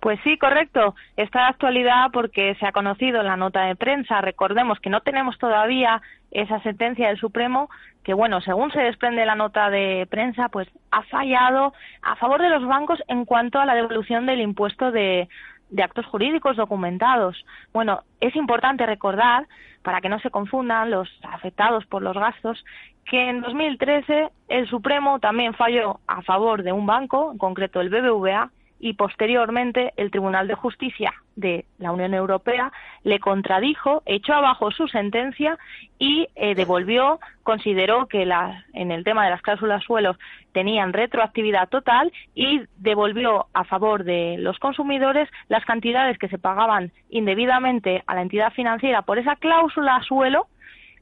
Pues 0.00 0.20
sí, 0.22 0.36
correcto. 0.36 0.94
Está 1.16 1.40
de 1.40 1.46
actualidad 1.46 2.10
porque 2.12 2.54
se 2.60 2.66
ha 2.66 2.72
conocido 2.72 3.20
en 3.20 3.26
la 3.26 3.38
nota 3.38 3.62
de 3.62 3.74
prensa. 3.74 4.20
Recordemos 4.20 4.78
que 4.78 4.90
no 4.90 5.00
tenemos 5.00 5.38
todavía 5.38 6.02
esa 6.30 6.60
sentencia 6.60 7.08
del 7.08 7.18
Supremo 7.18 7.70
que, 8.02 8.12
bueno, 8.12 8.42
según 8.42 8.70
se 8.70 8.80
desprende 8.80 9.24
la 9.24 9.34
nota 9.34 9.70
de 9.70 10.06
prensa, 10.10 10.50
pues 10.50 10.68
ha 10.90 11.02
fallado 11.04 11.72
a 12.02 12.16
favor 12.16 12.42
de 12.42 12.50
los 12.50 12.66
bancos 12.66 13.02
en 13.08 13.24
cuanto 13.24 13.58
a 13.60 13.64
la 13.64 13.74
devolución 13.74 14.26
del 14.26 14.42
impuesto 14.42 14.90
de, 14.90 15.28
de 15.70 15.82
actos 15.82 16.06
jurídicos 16.06 16.56
documentados. 16.56 17.44
Bueno, 17.72 18.02
es 18.20 18.34
importante 18.36 18.86
recordar, 18.86 19.46
para 19.82 20.00
que 20.00 20.08
no 20.08 20.18
se 20.20 20.30
confundan 20.30 20.90
los 20.90 21.08
afectados 21.22 21.84
por 21.86 22.02
los 22.02 22.16
gastos, 22.16 22.64
que 23.04 23.28
en 23.28 23.42
2013 23.42 24.30
el 24.48 24.68
Supremo 24.68 25.18
también 25.20 25.54
falló 25.54 26.00
a 26.06 26.22
favor 26.22 26.62
de 26.62 26.72
un 26.72 26.86
banco, 26.86 27.32
en 27.32 27.38
concreto 27.38 27.80
el 27.80 27.90
BBVA, 27.90 28.50
y 28.84 28.92
posteriormente 28.92 29.94
el 29.96 30.10
Tribunal 30.10 30.46
de 30.46 30.56
Justicia 30.56 31.14
de 31.36 31.64
la 31.78 31.90
Unión 31.90 32.12
Europea 32.12 32.70
le 33.02 33.18
contradijo, 33.18 34.02
echó 34.04 34.34
abajo 34.34 34.70
su 34.72 34.88
sentencia 34.88 35.58
y 35.98 36.28
eh, 36.34 36.54
devolvió, 36.54 37.18
consideró 37.44 38.08
que 38.08 38.28
en 38.74 38.90
el 38.90 39.02
tema 39.02 39.24
de 39.24 39.30
las 39.30 39.40
cláusulas 39.40 39.82
suelos 39.84 40.18
tenían 40.52 40.92
retroactividad 40.92 41.70
total 41.70 42.12
y 42.34 42.60
devolvió 42.76 43.46
a 43.54 43.64
favor 43.64 44.04
de 44.04 44.36
los 44.38 44.58
consumidores 44.58 45.30
las 45.48 45.64
cantidades 45.64 46.18
que 46.18 46.28
se 46.28 46.36
pagaban 46.36 46.92
indebidamente 47.08 48.04
a 48.06 48.14
la 48.14 48.20
entidad 48.20 48.52
financiera 48.52 49.00
por 49.00 49.18
esa 49.18 49.36
cláusula 49.36 50.02
suelo 50.02 50.48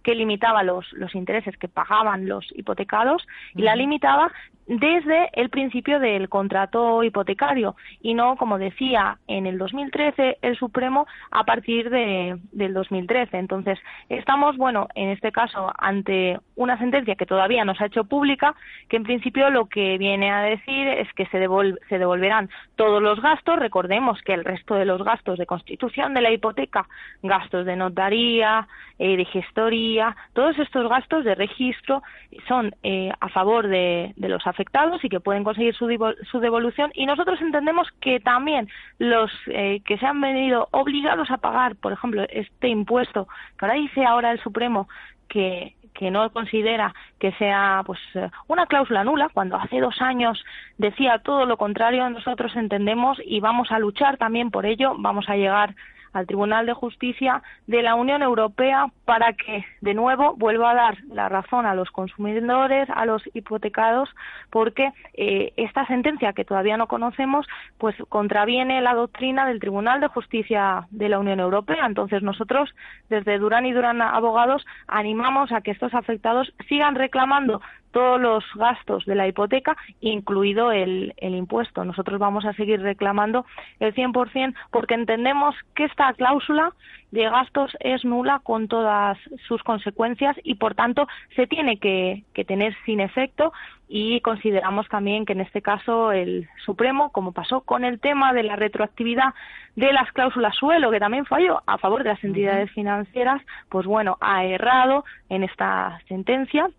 que 0.04 0.14
limitaba 0.14 0.62
los, 0.62 0.92
los 0.92 1.14
intereses 1.16 1.56
que 1.56 1.68
pagaban 1.68 2.28
los 2.28 2.46
hipotecados 2.54 3.26
y 3.54 3.62
la 3.62 3.74
limitaba 3.74 4.32
desde 4.66 5.28
el 5.32 5.50
principio 5.50 5.98
del 5.98 6.28
contrato 6.28 7.02
hipotecario 7.02 7.74
y 8.00 8.14
no, 8.14 8.36
como 8.36 8.58
decía, 8.58 9.18
en 9.26 9.46
el 9.46 9.58
2013 9.58 10.38
el 10.40 10.56
Supremo 10.56 11.06
a 11.30 11.44
partir 11.44 11.90
de, 11.90 12.38
del 12.52 12.72
2013. 12.72 13.36
Entonces, 13.38 13.78
estamos, 14.08 14.56
bueno, 14.56 14.88
en 14.94 15.10
este 15.10 15.32
caso, 15.32 15.72
ante 15.78 16.38
una 16.54 16.78
sentencia 16.78 17.16
que 17.16 17.26
todavía 17.26 17.64
no 17.64 17.74
se 17.74 17.84
ha 17.84 17.86
hecho 17.88 18.04
pública, 18.04 18.54
que 18.88 18.96
en 18.96 19.02
principio 19.02 19.50
lo 19.50 19.66
que 19.66 19.98
viene 19.98 20.30
a 20.30 20.42
decir 20.42 20.88
es 20.88 21.12
que 21.14 21.26
se, 21.26 21.46
se 21.88 21.98
devolverán 21.98 22.48
todos 22.76 23.02
los 23.02 23.20
gastos. 23.20 23.58
Recordemos 23.58 24.20
que 24.22 24.34
el 24.34 24.44
resto 24.44 24.74
de 24.74 24.84
los 24.84 25.02
gastos 25.02 25.38
de 25.38 25.46
constitución 25.46 26.14
de 26.14 26.20
la 26.20 26.30
hipoteca, 26.30 26.86
gastos 27.22 27.66
de 27.66 27.76
notaría, 27.76 28.68
eh, 28.98 29.16
de 29.16 29.24
gestoría, 29.24 30.16
todos 30.32 30.58
estos 30.58 30.88
gastos 30.88 31.24
de 31.24 31.34
registro 31.34 32.02
son 32.46 32.74
eh, 32.82 33.10
a 33.20 33.28
favor 33.28 33.66
de, 33.66 34.12
de 34.16 34.28
los 34.28 34.46
afectados 34.52 35.04
y 35.04 35.08
que 35.08 35.20
pueden 35.20 35.44
conseguir 35.44 35.74
su, 35.74 35.88
su 36.30 36.40
devolución. 36.40 36.90
Y 36.94 37.06
nosotros 37.06 37.40
entendemos 37.40 37.88
que 38.00 38.20
también 38.20 38.68
los 38.98 39.30
eh, 39.46 39.80
que 39.84 39.98
se 39.98 40.06
han 40.06 40.20
venido 40.20 40.68
obligados 40.70 41.30
a 41.30 41.38
pagar, 41.38 41.76
por 41.76 41.92
ejemplo, 41.92 42.24
este 42.28 42.68
impuesto 42.68 43.26
que 43.58 43.64
ahora 43.64 43.74
dice 43.74 44.04
ahora 44.04 44.30
el 44.32 44.40
Supremo 44.40 44.88
que 45.28 45.74
que 45.94 46.10
no 46.10 46.30
considera 46.30 46.94
que 47.18 47.32
sea 47.32 47.82
pues 47.84 48.00
una 48.48 48.66
cláusula 48.66 49.04
nula 49.04 49.28
cuando 49.28 49.56
hace 49.56 49.78
dos 49.78 50.00
años 50.00 50.42
decía 50.78 51.18
todo 51.18 51.44
lo 51.44 51.56
contrario 51.58 52.08
nosotros 52.08 52.56
entendemos 52.56 53.18
y 53.24 53.40
vamos 53.40 53.70
a 53.70 53.78
luchar 53.78 54.16
también 54.16 54.50
por 54.50 54.64
ello 54.64 54.94
vamos 54.98 55.28
a 55.28 55.36
llegar 55.36 55.74
al 56.12 56.26
Tribunal 56.26 56.66
de 56.66 56.74
Justicia 56.74 57.42
de 57.66 57.82
la 57.82 57.94
Unión 57.94 58.22
Europea 58.22 58.86
para 59.04 59.32
que, 59.32 59.64
de 59.80 59.94
nuevo, 59.94 60.34
vuelva 60.36 60.70
a 60.70 60.74
dar 60.74 60.98
la 61.08 61.28
razón 61.28 61.66
a 61.66 61.74
los 61.74 61.90
consumidores, 61.90 62.88
a 62.90 63.06
los 63.06 63.22
hipotecados, 63.34 64.08
porque 64.50 64.92
eh, 65.14 65.52
esta 65.56 65.86
sentencia 65.86 66.32
que 66.32 66.44
todavía 66.44 66.76
no 66.76 66.86
conocemos, 66.86 67.46
pues 67.78 67.96
contraviene 68.08 68.80
la 68.80 68.94
doctrina 68.94 69.46
del 69.46 69.60
Tribunal 69.60 70.00
de 70.00 70.08
Justicia 70.08 70.86
de 70.90 71.08
la 71.08 71.18
Unión 71.18 71.40
Europea. 71.40 71.86
Entonces, 71.86 72.22
nosotros, 72.22 72.74
desde 73.08 73.38
Durán 73.38 73.66
y 73.66 73.72
Durán 73.72 74.02
Abogados, 74.02 74.64
animamos 74.86 75.52
a 75.52 75.60
que 75.60 75.70
estos 75.70 75.94
afectados 75.94 76.52
sigan 76.68 76.94
reclamando 76.94 77.60
todos 77.92 78.20
los 78.20 78.44
gastos 78.54 79.04
de 79.04 79.14
la 79.14 79.28
hipoteca, 79.28 79.76
incluido 80.00 80.72
el, 80.72 81.14
el 81.18 81.34
impuesto. 81.34 81.84
Nosotros 81.84 82.18
vamos 82.18 82.44
a 82.44 82.52
seguir 82.54 82.80
reclamando 82.80 83.46
el 83.78 83.94
100% 83.94 84.54
porque 84.70 84.94
entendemos 84.94 85.54
que 85.74 85.84
esta 85.84 86.12
cláusula 86.14 86.72
de 87.12 87.28
gastos 87.28 87.76
es 87.80 88.04
nula 88.04 88.40
con 88.42 88.68
todas 88.68 89.18
sus 89.46 89.62
consecuencias 89.62 90.36
y, 90.42 90.54
por 90.54 90.74
tanto, 90.74 91.06
se 91.36 91.46
tiene 91.46 91.76
que, 91.76 92.24
que 92.32 92.44
tener 92.44 92.74
sin 92.86 93.00
efecto 93.00 93.52
y 93.94 94.22
consideramos 94.22 94.88
también 94.88 95.26
que 95.26 95.34
en 95.34 95.42
este 95.42 95.60
caso 95.60 96.12
el 96.12 96.48
Supremo, 96.64 97.12
como 97.12 97.32
pasó 97.32 97.60
con 97.60 97.84
el 97.84 98.00
tema 98.00 98.32
de 98.32 98.42
la 98.42 98.56
retroactividad 98.56 99.34
de 99.76 99.92
las 99.92 100.10
cláusulas 100.12 100.56
suelo, 100.56 100.90
que 100.90 100.98
también 100.98 101.26
falló 101.26 101.62
a 101.66 101.76
favor 101.76 102.02
de 102.02 102.08
las 102.10 102.24
entidades 102.24 102.70
financieras, 102.70 103.42
pues 103.68 103.86
bueno, 103.86 104.16
ha 104.22 104.46
errado 104.46 105.04
en 105.28 105.44
esta 105.44 106.00
sentencia 106.08 106.70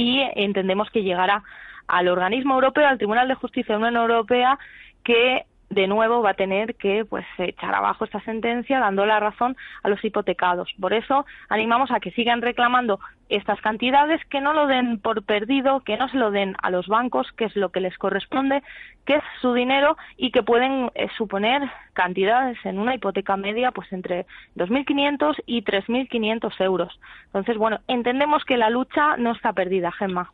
y 0.00 0.22
entendemos 0.34 0.90
que 0.90 1.02
llegará 1.02 1.42
al 1.86 2.08
organismo 2.08 2.54
europeo, 2.54 2.88
al 2.88 2.96
Tribunal 2.96 3.28
de 3.28 3.34
Justicia 3.34 3.74
de 3.74 3.80
la 3.82 3.88
Unión 3.88 4.02
Europea, 4.10 4.58
que 5.04 5.44
de 5.68 5.86
nuevo 5.86 6.22
va 6.22 6.30
a 6.30 6.34
tener 6.34 6.74
que 6.76 7.04
pues 7.04 7.26
echar 7.36 7.74
abajo 7.74 8.06
esta 8.06 8.20
sentencia 8.22 8.80
dando 8.80 9.04
la 9.04 9.20
razón 9.20 9.56
a 9.82 9.90
los 9.90 10.02
hipotecados. 10.02 10.70
Por 10.80 10.94
eso 10.94 11.26
animamos 11.50 11.90
a 11.90 12.00
que 12.00 12.12
sigan 12.12 12.40
reclamando 12.40 12.98
estas 13.30 13.60
cantidades, 13.60 14.20
que 14.26 14.40
no 14.40 14.52
lo 14.52 14.66
den 14.66 14.98
por 14.98 15.22
perdido, 15.22 15.80
que 15.80 15.96
no 15.96 16.08
se 16.08 16.18
lo 16.18 16.30
den 16.30 16.56
a 16.62 16.70
los 16.70 16.86
bancos, 16.88 17.30
que 17.36 17.46
es 17.46 17.56
lo 17.56 17.70
que 17.70 17.80
les 17.80 17.96
corresponde, 17.96 18.62
que 19.06 19.16
es 19.16 19.22
su 19.40 19.54
dinero 19.54 19.96
y 20.16 20.30
que 20.30 20.42
pueden 20.42 20.90
eh, 20.94 21.08
suponer 21.16 21.62
cantidades 21.92 22.58
en 22.64 22.78
una 22.78 22.94
hipoteca 22.94 23.36
media 23.36 23.72
pues 23.72 23.92
entre 23.92 24.26
2.500 24.56 25.42
y 25.46 25.62
3.500 25.62 26.60
euros. 26.60 27.00
Entonces, 27.26 27.56
bueno, 27.56 27.80
entendemos 27.88 28.44
que 28.44 28.56
la 28.56 28.70
lucha 28.70 29.16
no 29.16 29.32
está 29.32 29.52
perdida, 29.52 29.90
Gemma. 29.92 30.32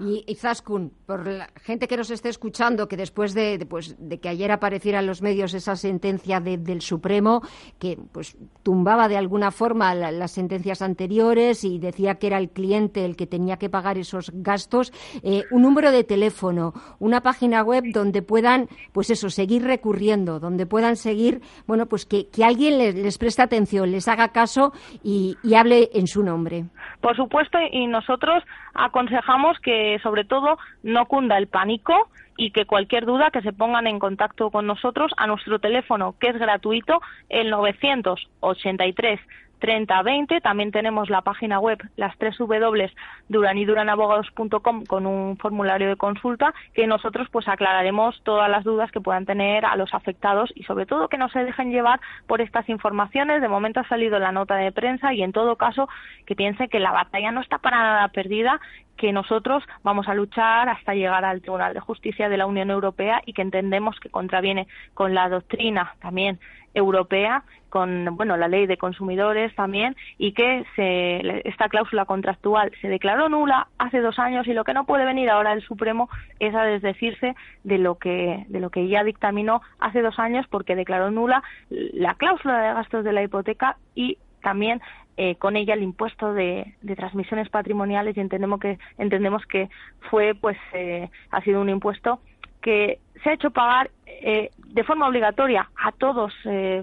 Y, 0.00 0.34
Zaskun, 0.34 0.92
por 1.06 1.26
la 1.26 1.48
gente 1.62 1.88
que 1.88 1.96
nos 1.96 2.10
esté 2.10 2.28
escuchando, 2.28 2.88
que 2.88 2.96
después 2.96 3.34
de, 3.34 3.66
pues, 3.68 3.96
de 3.98 4.20
que 4.20 4.28
ayer 4.28 4.52
apareciera 4.52 5.00
en 5.00 5.06
los 5.06 5.22
medios 5.22 5.54
esa 5.54 5.76
sentencia 5.76 6.40
del 6.40 6.80
Supremo, 6.80 7.42
que 7.78 7.98
pues 8.12 8.36
tumbaba 8.62 9.08
de 9.08 9.16
alguna 9.16 9.50
forma 9.50 9.94
las 9.94 10.30
sentencias 10.30 10.82
anteriores 10.82 11.64
y 11.64 11.78
decía 11.78 12.07
que 12.16 12.28
era 12.28 12.38
el 12.38 12.50
cliente 12.50 13.04
el 13.04 13.16
que 13.16 13.26
tenía 13.26 13.56
que 13.56 13.68
pagar 13.68 13.98
esos 13.98 14.30
gastos, 14.34 14.92
eh, 15.22 15.44
un 15.50 15.62
número 15.62 15.90
de 15.90 16.04
teléfono, 16.04 16.72
una 16.98 17.20
página 17.20 17.62
web 17.62 17.84
donde 17.92 18.22
puedan, 18.22 18.68
pues 18.92 19.10
eso, 19.10 19.30
seguir 19.30 19.64
recurriendo, 19.64 20.40
donde 20.40 20.66
puedan 20.66 20.96
seguir, 20.96 21.40
bueno, 21.66 21.86
pues 21.86 22.06
que, 22.06 22.28
que 22.28 22.44
alguien 22.44 22.78
les, 22.78 22.94
les 22.94 23.18
preste 23.18 23.42
atención, 23.42 23.90
les 23.90 24.08
haga 24.08 24.28
caso 24.28 24.72
y, 25.02 25.36
y 25.42 25.54
hable 25.54 25.90
en 25.94 26.06
su 26.06 26.22
nombre. 26.22 26.64
Por 27.00 27.16
supuesto, 27.16 27.58
y 27.70 27.86
nosotros 27.86 28.42
aconsejamos 28.74 29.58
que 29.60 29.98
sobre 30.02 30.24
todo 30.24 30.58
no 30.82 31.06
cunda 31.06 31.38
el 31.38 31.48
pánico 31.48 32.08
y 32.36 32.52
que 32.52 32.64
cualquier 32.64 33.04
duda 33.04 33.30
que 33.30 33.42
se 33.42 33.52
pongan 33.52 33.86
en 33.86 33.98
contacto 33.98 34.50
con 34.50 34.66
nosotros 34.66 35.12
a 35.16 35.26
nuestro 35.26 35.58
teléfono 35.58 36.14
que 36.18 36.28
es 36.28 36.38
gratuito 36.38 37.00
el 37.28 37.50
983 37.50 39.20
3020. 39.58 40.40
También 40.40 40.70
tenemos 40.70 41.10
la 41.10 41.22
página 41.22 41.60
web, 41.60 41.78
las 41.96 42.16
tres 42.18 42.36
W, 42.38 42.90
duraniduranabogados.com, 43.28 44.84
con 44.86 45.06
un 45.06 45.36
formulario 45.36 45.88
de 45.88 45.96
consulta 45.96 46.54
que 46.74 46.86
nosotros 46.86 47.28
pues 47.30 47.48
aclararemos 47.48 48.20
todas 48.22 48.50
las 48.50 48.64
dudas 48.64 48.90
que 48.90 49.00
puedan 49.00 49.26
tener 49.26 49.64
a 49.64 49.76
los 49.76 49.94
afectados 49.94 50.50
y 50.54 50.64
sobre 50.64 50.86
todo 50.86 51.08
que 51.08 51.18
no 51.18 51.28
se 51.28 51.44
dejen 51.44 51.70
llevar 51.70 52.00
por 52.26 52.40
estas 52.40 52.68
informaciones. 52.68 53.42
De 53.42 53.48
momento 53.48 53.80
ha 53.80 53.88
salido 53.88 54.18
la 54.18 54.32
nota 54.32 54.56
de 54.56 54.72
prensa 54.72 55.12
y 55.12 55.22
en 55.22 55.32
todo 55.32 55.56
caso 55.56 55.88
que 56.26 56.36
piense 56.36 56.68
que 56.68 56.80
la 56.80 56.92
batalla 56.92 57.30
no 57.32 57.40
está 57.40 57.58
para 57.58 57.78
nada 57.78 58.08
perdida 58.08 58.60
que 58.98 59.12
nosotros 59.12 59.64
vamos 59.82 60.08
a 60.08 60.14
luchar 60.14 60.68
hasta 60.68 60.94
llegar 60.94 61.24
al 61.24 61.40
Tribunal 61.40 61.72
de 61.72 61.80
Justicia 61.80 62.28
de 62.28 62.36
la 62.36 62.46
Unión 62.46 62.70
Europea 62.70 63.22
y 63.24 63.32
que 63.32 63.42
entendemos 63.42 63.98
que 64.00 64.10
contraviene 64.10 64.66
con 64.92 65.14
la 65.14 65.28
doctrina 65.30 65.94
también 66.00 66.38
europea 66.74 67.44
con 67.70 68.16
bueno 68.16 68.36
la 68.36 68.48
ley 68.48 68.66
de 68.66 68.76
consumidores 68.76 69.54
también 69.54 69.96
y 70.16 70.32
que 70.32 70.64
se, 70.74 71.48
esta 71.48 71.68
cláusula 71.68 72.04
contractual 72.04 72.72
se 72.80 72.88
declaró 72.88 73.28
nula 73.28 73.68
hace 73.78 74.00
dos 74.00 74.18
años 74.18 74.46
y 74.46 74.52
lo 74.52 74.64
que 74.64 74.74
no 74.74 74.84
puede 74.84 75.04
venir 75.04 75.30
ahora 75.30 75.52
el 75.52 75.62
Supremo 75.62 76.08
es 76.40 76.54
a 76.54 76.64
desdecirse 76.64 77.34
de 77.64 77.78
lo 77.78 77.96
que 77.96 78.44
de 78.48 78.60
lo 78.60 78.70
que 78.70 78.88
ya 78.88 79.04
dictaminó 79.04 79.60
hace 79.78 80.02
dos 80.02 80.18
años 80.18 80.46
porque 80.48 80.76
declaró 80.76 81.10
nula 81.10 81.42
la 81.68 82.14
cláusula 82.14 82.60
de 82.60 82.74
gastos 82.74 83.04
de 83.04 83.12
la 83.12 83.22
hipoteca 83.22 83.76
y 83.94 84.18
también 84.42 84.80
eh, 85.20 85.34
con 85.34 85.56
ella 85.56 85.74
el 85.74 85.82
impuesto 85.82 86.32
de, 86.32 86.74
transmisiones 86.94 87.48
patrimoniales 87.48 88.16
y 88.16 88.20
entendemos 88.20 88.60
que 88.60 88.78
entendemos 88.98 89.44
que 89.46 89.68
fue 90.10 90.36
pues 90.36 90.56
eh, 90.72 91.10
ha 91.32 91.40
sido 91.42 91.60
un 91.60 91.68
impuesto 91.68 92.20
que 92.62 93.00
se 93.24 93.30
ha 93.30 93.32
hecho 93.32 93.50
pagar 93.50 93.90
eh, 94.06 94.50
de 94.56 94.84
forma 94.84 95.08
obligatoria 95.08 95.70
a 95.76 95.90
todos 95.90 96.32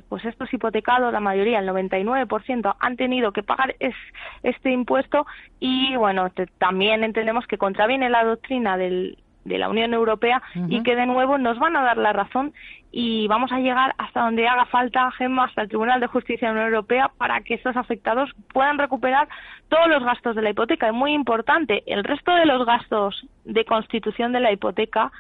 pues 0.10 0.26
estos 0.26 0.54
hipotecados 0.54 1.14
la 1.14 1.22
mayoría 1.22 1.60
el 1.60 1.70
99% 1.70 2.76
han 2.78 2.98
tenido 2.98 3.32
que 3.32 3.42
pagar 3.42 3.74
es, 3.80 3.96
este 4.44 4.70
impuesto 4.70 5.26
y 5.62 5.96
bueno 5.96 6.30
también 6.58 7.06
entendemos 7.06 7.48
que 7.48 7.58
contraviene 7.58 8.10
la 8.10 8.26
doctrina 8.26 8.76
del, 8.76 9.18
de 9.46 9.58
la 9.58 9.70
Unión 9.70 9.94
Europea 9.94 10.42
y 10.68 10.84
que 10.84 10.96
de 10.96 11.06
nuevo 11.06 11.38
nos 11.38 11.58
van 11.60 11.78
a 11.78 11.84
dar 11.84 11.98
la 11.98 12.12
razón 12.12 12.54
y 12.92 13.28
vamos 13.28 13.52
a 13.52 13.60
llegar 13.60 13.94
hasta 13.98 14.22
donde 14.22 14.48
haga 14.48 14.66
falta, 14.66 15.12
Gemma, 15.12 15.46
hasta 15.46 15.62
el 15.62 15.68
Tribunal 15.68 16.00
de 16.00 16.08
Justicia 16.08 16.48
de 16.48 16.54
la 16.54 16.62
Unión 16.62 16.74
Europea 16.74 17.12
para 17.18 17.42
que 17.42 17.54
estos 17.54 17.76
afectados 17.78 18.32
puedan 18.54 18.78
recuperar 18.78 19.28
todos 19.70 19.88
los 19.88 20.04
gastos 20.04 20.36
de 20.36 20.42
la 20.42 20.50
hipoteca. 20.50 20.88
Es 20.88 20.94
muy 20.94 21.14
importante, 21.14 21.84
el 21.88 22.04
resto 22.04 22.34
de 22.34 22.46
los 22.46 22.66
gastos 22.66 23.28
de 23.44 23.66
constitución 23.66 24.32
de 24.32 24.40
la 24.40 24.52
hipoteca 24.52 25.12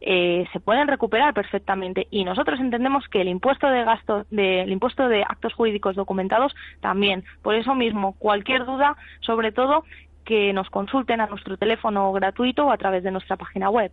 eh, 0.00 0.46
se 0.52 0.60
pueden 0.60 0.86
recuperar 0.86 1.32
perfectamente 1.34 2.06
y 2.10 2.24
nosotros 2.24 2.60
entendemos 2.60 3.08
que 3.08 3.20
el 3.20 3.28
impuesto 3.28 3.68
de 3.68 3.84
gasto 3.84 4.26
del 4.30 4.70
impuesto 4.70 5.08
de 5.08 5.22
actos 5.22 5.54
jurídicos 5.54 5.96
documentados 5.96 6.54
también 6.80 7.24
por 7.42 7.54
eso 7.54 7.74
mismo 7.74 8.14
cualquier 8.18 8.66
duda 8.66 8.96
sobre 9.20 9.50
todo 9.50 9.84
que 10.24 10.52
nos 10.52 10.68
consulten 10.70 11.20
a 11.20 11.26
nuestro 11.26 11.56
teléfono 11.56 12.12
gratuito 12.12 12.66
o 12.66 12.72
a 12.72 12.76
través 12.76 13.04
de 13.04 13.10
nuestra 13.10 13.36
página 13.36 13.70
web. 13.70 13.92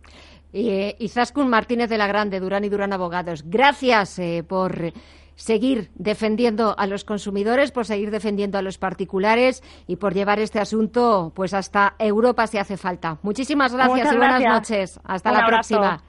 Eh, 0.52 0.96
Izaskun 0.98 1.48
Martínez 1.48 1.88
de 1.88 1.98
la 1.98 2.06
Grande, 2.06 2.40
Durán 2.40 2.64
y 2.64 2.68
Durán 2.68 2.92
Abogados. 2.92 3.44
Gracias 3.46 4.18
eh, 4.18 4.44
por 4.46 4.92
seguir 5.34 5.90
defendiendo 5.94 6.74
a 6.78 6.86
los 6.86 7.04
consumidores, 7.04 7.72
por 7.72 7.86
seguir 7.86 8.10
defendiendo 8.10 8.58
a 8.58 8.62
los 8.62 8.78
particulares 8.78 9.62
y 9.86 9.96
por 9.96 10.14
llevar 10.14 10.38
este 10.38 10.60
asunto 10.60 11.32
pues 11.34 11.54
hasta 11.54 11.94
Europa 11.98 12.46
si 12.46 12.58
hace 12.58 12.76
falta. 12.76 13.18
Muchísimas 13.22 13.74
gracias 13.74 14.12
y 14.12 14.16
buenas 14.16 14.42
noches. 14.42 15.00
Hasta 15.04 15.32
la 15.32 15.46
próxima. 15.46 16.02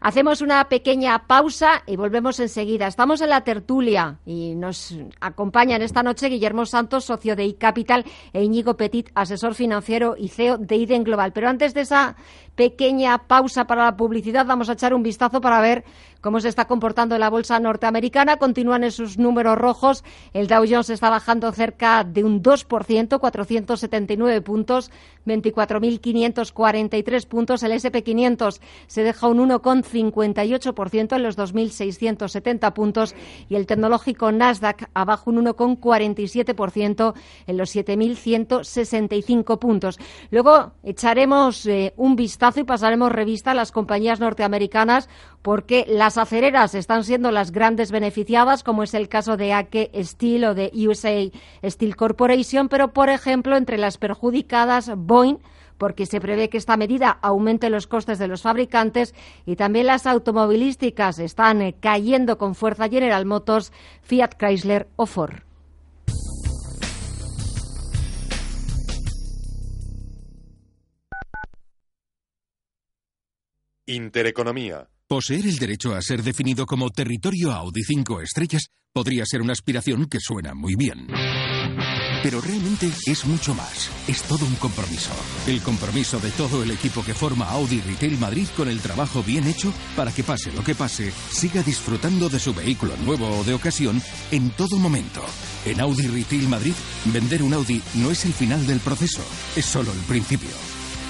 Hacemos 0.00 0.42
una 0.42 0.68
pequeña 0.68 1.26
pausa 1.26 1.82
y 1.86 1.96
volvemos 1.96 2.38
enseguida. 2.40 2.86
Estamos 2.86 3.20
en 3.20 3.30
la 3.30 3.42
tertulia 3.42 4.18
y 4.26 4.54
nos 4.54 4.94
acompañan 5.20 5.82
esta 5.82 6.02
noche 6.02 6.28
Guillermo 6.28 6.66
Santos, 6.66 7.04
socio 7.04 7.34
de 7.34 7.46
iCapital, 7.46 8.04
e 8.32 8.42
Íñigo 8.42 8.76
Petit, 8.76 9.10
asesor 9.14 9.54
financiero 9.54 10.14
y 10.18 10.28
CEO 10.28 10.58
de 10.58 10.76
IDEN 10.76 11.04
Global. 11.04 11.32
Pero 11.32 11.48
antes 11.48 11.72
de 11.74 11.82
esa 11.82 12.16
pequeña 12.54 13.26
pausa 13.26 13.66
para 13.66 13.84
la 13.84 13.96
publicidad, 13.96 14.46
vamos 14.46 14.68
a 14.68 14.74
echar 14.74 14.94
un 14.94 15.02
vistazo 15.02 15.40
para 15.40 15.60
ver 15.60 15.84
cómo 16.20 16.40
se 16.40 16.48
está 16.48 16.66
comportando 16.66 17.18
la 17.18 17.30
bolsa 17.30 17.58
norteamericana. 17.60 18.36
Continúan 18.36 18.84
en 18.84 18.92
sus 18.92 19.18
números 19.18 19.56
rojos. 19.56 20.04
El 20.32 20.48
Dow 20.48 20.64
Jones 20.68 20.90
está 20.90 21.10
bajando 21.10 21.50
cerca 21.52 22.04
de 22.04 22.24
un 22.24 22.42
2%, 22.42 23.18
479 23.18 24.40
puntos, 24.40 24.90
24.543 25.26 27.26
puntos. 27.26 27.62
El 27.62 27.72
SP500 27.72 28.60
se 28.86 29.02
deja 29.02 29.28
un 29.28 29.40
1,58% 29.92 31.16
en 31.16 31.22
los 31.22 31.38
2.670 31.38 32.72
puntos 32.72 33.14
y 33.48 33.54
el 33.54 33.66
tecnológico 33.66 34.32
Nasdaq 34.32 34.88
abajo 34.94 35.30
un 35.30 35.44
1,47% 35.44 37.14
en 37.46 37.56
los 37.56 37.74
7.165 37.74 39.58
puntos. 39.58 39.98
Luego 40.30 40.72
echaremos 40.82 41.66
eh, 41.66 41.92
un 41.96 42.16
vistazo 42.16 42.60
y 42.60 42.64
pasaremos 42.64 43.12
revista 43.12 43.52
a 43.52 43.54
las 43.54 43.72
compañías 43.72 44.20
norteamericanas 44.20 45.08
porque 45.42 45.84
las 45.88 46.18
acereras 46.18 46.74
están 46.74 47.04
siendo 47.04 47.30
las 47.30 47.52
grandes 47.52 47.92
beneficiadas, 47.92 48.62
como 48.62 48.82
es 48.82 48.94
el 48.94 49.08
caso 49.08 49.36
de 49.36 49.52
Ake 49.52 49.90
Steel 50.02 50.44
o 50.44 50.54
de 50.54 50.72
USA 50.74 51.30
Steel 51.62 51.96
Corporation, 51.96 52.68
pero, 52.68 52.92
por 52.92 53.10
ejemplo, 53.10 53.56
entre 53.56 53.78
las 53.78 53.98
perjudicadas, 53.98 54.90
Boeing, 54.96 55.38
porque 55.78 56.06
se 56.06 56.20
prevé 56.20 56.48
que 56.48 56.58
esta 56.58 56.76
medida 56.76 57.10
aumente 57.22 57.70
los 57.70 57.86
costes 57.86 58.18
de 58.18 58.28
los 58.28 58.42
fabricantes 58.42 59.14
y 59.44 59.56
también 59.56 59.86
las 59.86 60.06
automovilísticas 60.06 61.18
están 61.18 61.62
eh, 61.62 61.74
cayendo 61.78 62.38
con 62.38 62.54
fuerza 62.54 62.88
General 62.88 63.24
Motors, 63.26 63.72
Fiat 64.02 64.34
Chrysler 64.38 64.88
o 64.96 65.06
Ford. 65.06 65.42
Intereconomía 73.88 74.88
Poseer 75.08 75.46
el 75.46 75.56
derecho 75.56 75.94
a 75.94 76.02
ser 76.02 76.24
definido 76.24 76.66
como 76.66 76.90
territorio 76.90 77.52
Audi 77.52 77.84
5 77.84 78.22
estrellas 78.22 78.66
podría 78.92 79.24
ser 79.24 79.40
una 79.40 79.52
aspiración 79.52 80.06
que 80.06 80.18
suena 80.18 80.52
muy 80.52 80.74
bien. 80.74 81.06
Pero 82.26 82.40
realmente 82.40 82.90
es 83.06 83.24
mucho 83.24 83.54
más. 83.54 83.88
Es 84.08 84.22
todo 84.22 84.46
un 84.46 84.56
compromiso. 84.56 85.12
El 85.46 85.62
compromiso 85.62 86.18
de 86.18 86.32
todo 86.32 86.64
el 86.64 86.72
equipo 86.72 87.04
que 87.04 87.14
forma 87.14 87.48
Audi 87.50 87.80
Retail 87.80 88.18
Madrid 88.18 88.48
con 88.56 88.66
el 88.66 88.80
trabajo 88.80 89.22
bien 89.22 89.46
hecho 89.46 89.72
para 89.94 90.10
que 90.10 90.24
pase 90.24 90.50
lo 90.50 90.64
que 90.64 90.74
pase, 90.74 91.12
siga 91.30 91.62
disfrutando 91.62 92.28
de 92.28 92.40
su 92.40 92.52
vehículo 92.52 92.96
nuevo 93.04 93.28
o 93.28 93.44
de 93.44 93.54
ocasión 93.54 94.02
en 94.32 94.50
todo 94.50 94.76
momento. 94.76 95.24
En 95.64 95.80
Audi 95.80 96.08
Retail 96.08 96.48
Madrid, 96.48 96.74
vender 97.04 97.44
un 97.44 97.54
Audi 97.54 97.80
no 97.94 98.10
es 98.10 98.24
el 98.24 98.32
final 98.32 98.66
del 98.66 98.80
proceso, 98.80 99.22
es 99.54 99.64
solo 99.64 99.92
el 99.92 100.00
principio. 100.00 100.50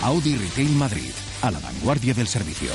Audi 0.02 0.36
Retail 0.36 0.72
Madrid, 0.72 1.12
a 1.40 1.50
la 1.50 1.60
vanguardia 1.60 2.12
del 2.12 2.28
servicio. 2.28 2.68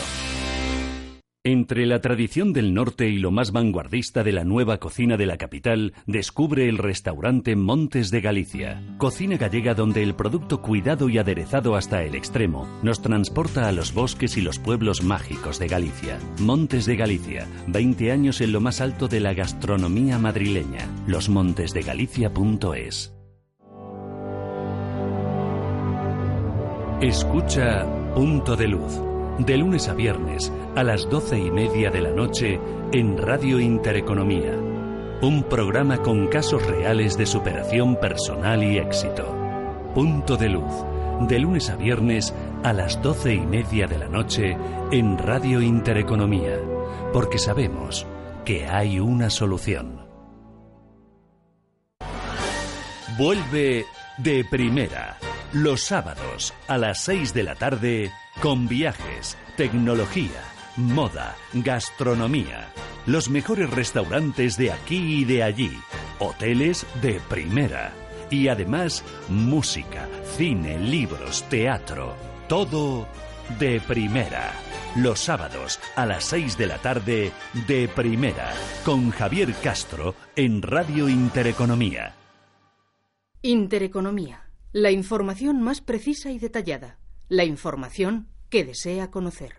Entre 1.44 1.88
la 1.88 2.02
tradición 2.02 2.54
del 2.54 2.76
norte 2.76 3.10
y 3.10 3.18
lo 3.18 3.32
más 3.32 3.52
vanguardista 3.52 4.24
de 4.24 4.32
la 4.32 4.44
nueva 4.44 4.78
cocina 4.78 5.18
de 5.18 5.26
la 5.26 5.38
capital, 5.38 5.96
descubre 6.06 6.70
el 6.70 6.78
restaurante 6.78 7.56
Montes 7.56 8.12
de 8.12 8.22
Galicia. 8.22 8.80
Cocina 9.00 9.38
gallega 9.38 9.74
donde 9.74 10.04
el 10.04 10.14
producto 10.14 10.62
cuidado 10.62 11.10
y 11.10 11.18
aderezado 11.18 11.76
hasta 11.76 12.04
el 12.04 12.14
extremo 12.14 12.68
nos 12.84 13.02
transporta 13.02 13.68
a 13.68 13.72
los 13.72 13.92
bosques 13.92 14.38
y 14.38 14.42
los 14.42 14.60
pueblos 14.60 15.02
mágicos 15.02 15.58
de 15.58 15.68
Galicia. 15.68 16.20
Montes 16.40 16.86
de 16.86 16.96
Galicia, 16.96 17.48
20 17.70 18.12
años 18.12 18.40
en 18.42 18.52
lo 18.52 18.62
más 18.62 18.80
alto 18.80 19.08
de 19.08 19.20
la 19.20 19.34
gastronomía 19.34 20.20
madrileña. 20.20 20.88
Losmontesdegalicia.es. 21.08 23.16
Escucha 27.02 28.14
Punto 28.14 28.56
de 28.56 28.68
Luz 28.68 29.11
de 29.46 29.58
lunes 29.58 29.88
a 29.88 29.94
viernes 29.94 30.52
a 30.76 30.84
las 30.84 31.10
doce 31.10 31.40
y 31.40 31.50
media 31.50 31.90
de 31.90 32.02
la 32.02 32.12
noche 32.12 32.60
en 32.92 33.18
Radio 33.18 33.60
Intereconomía. 33.60 34.52
Un 35.22 35.44
programa 35.44 35.98
con 35.98 36.28
casos 36.28 36.66
reales 36.66 37.18
de 37.18 37.26
superación 37.26 37.96
personal 37.96 38.64
y 38.64 38.78
éxito. 38.78 39.36
Punto 39.96 40.38
de 40.38 40.50
luz. 40.50 40.74
De 41.28 41.40
lunes 41.40 41.70
a 41.70 41.76
viernes 41.76 42.34
a 42.64 42.74
las 42.74 43.02
doce 43.02 43.34
y 43.34 43.42
media 43.42 43.88
de 43.88 43.98
la 43.98 44.08
noche 44.08 44.58
en 44.92 45.18
Radio 45.18 45.62
Intereconomía. 45.62 46.58
Porque 47.14 47.40
sabemos 47.40 48.06
que 48.46 48.68
hay 48.68 49.00
una 49.00 49.30
solución. 49.30 50.06
Vuelve 53.18 53.86
de 54.18 54.46
primera. 54.50 55.18
Los 55.54 55.82
sábados 55.82 56.54
a 56.70 56.78
las 56.78 57.04
6 57.04 57.34
de 57.34 57.44
la 57.44 57.56
tarde 57.56 58.14
con 58.42 58.70
viajes, 58.70 59.38
tecnología, 59.58 60.42
moda, 60.78 61.36
gastronomía. 61.52 62.70
Los 63.06 63.30
mejores 63.30 63.70
restaurantes 63.70 64.56
de 64.56 64.72
aquí 64.72 65.20
y 65.20 65.26
de 65.26 65.44
allí. 65.44 65.78
Hoteles 66.20 66.88
de 67.02 67.20
primera. 67.28 67.92
Y 68.30 68.48
además 68.48 69.04
música, 69.28 70.08
cine, 70.38 70.80
libros, 70.80 71.44
teatro. 71.50 72.16
Todo 72.48 73.10
de 73.60 73.82
primera. 73.82 74.54
Los 74.96 75.20
sábados 75.20 75.82
a 75.98 76.06
las 76.06 76.24
6 76.24 76.58
de 76.58 76.68
la 76.68 76.78
tarde 76.78 77.34
de 77.68 77.90
primera. 77.90 78.54
Con 78.86 79.12
Javier 79.12 79.54
Castro 79.62 80.16
en 80.38 80.62
Radio 80.62 81.10
Intereconomía. 81.10 82.16
Intereconomía. 83.42 84.51
La 84.74 84.90
información 84.92 85.62
más 85.62 85.82
precisa 85.82 86.32
y 86.32 86.40
detallada. 86.40 86.98
La 87.28 87.44
información 87.44 88.30
que 88.50 88.64
desea 88.64 89.12
conocer. 89.12 89.56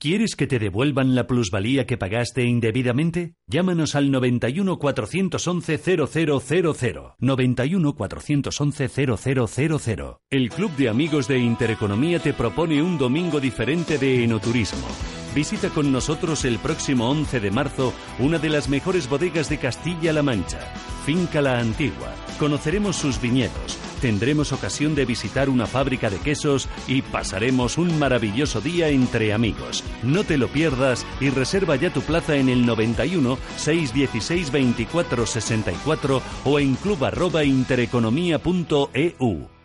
¿Quieres 0.00 0.34
que 0.34 0.46
te 0.46 0.58
devuelvan 0.58 1.14
la 1.14 1.26
plusvalía 1.26 1.84
que 1.84 1.98
pagaste 1.98 2.44
indebidamente? 2.44 3.34
Llámanos 3.48 3.94
al 3.96 4.10
91 4.10 4.78
411 4.78 5.78
0000. 5.78 7.16
91 7.18 7.94
411 7.96 8.88
0000. 8.88 10.16
El 10.30 10.48
Club 10.48 10.70
de 10.76 10.88
Amigos 10.88 11.28
de 11.28 11.38
Intereconomía 11.38 12.18
te 12.20 12.32
propone 12.32 12.80
un 12.80 12.96
domingo 12.96 13.40
diferente 13.40 13.98
de 13.98 14.24
enoturismo. 14.24 14.86
Visita 15.34 15.68
con 15.68 15.92
nosotros 15.92 16.44
el 16.44 16.58
próximo 16.58 17.10
11 17.10 17.40
de 17.40 17.50
marzo 17.50 17.92
una 18.18 18.38
de 18.38 18.48
las 18.48 18.68
mejores 18.68 19.08
bodegas 19.08 19.48
de 19.48 19.58
Castilla-La 19.58 20.22
Mancha, 20.22 20.60
Finca 21.04 21.42
La 21.42 21.58
Antigua. 21.58 22.14
Conoceremos 22.38 22.96
sus 22.96 23.20
viñedos, 23.20 23.76
tendremos 24.00 24.52
ocasión 24.52 24.94
de 24.94 25.04
visitar 25.04 25.50
una 25.50 25.66
fábrica 25.66 26.08
de 26.08 26.18
quesos 26.18 26.68
y 26.86 27.02
pasaremos 27.02 27.78
un 27.78 27.98
maravilloso 27.98 28.60
día 28.60 28.88
entre 28.88 29.32
amigos. 29.32 29.84
No 30.02 30.24
te 30.24 30.38
lo 30.38 30.48
pierdas 30.48 31.04
y 31.20 31.30
reserva 31.30 31.76
ya 31.76 31.92
tu 31.92 32.00
plaza 32.00 32.36
en 32.36 32.48
el 32.48 32.64
91 32.64 33.38
616 33.56 34.50
24 34.50 35.26
64 35.26 36.22
o 36.44 36.58
en 36.58 36.74
club@intereconomía.eu. 36.76 39.57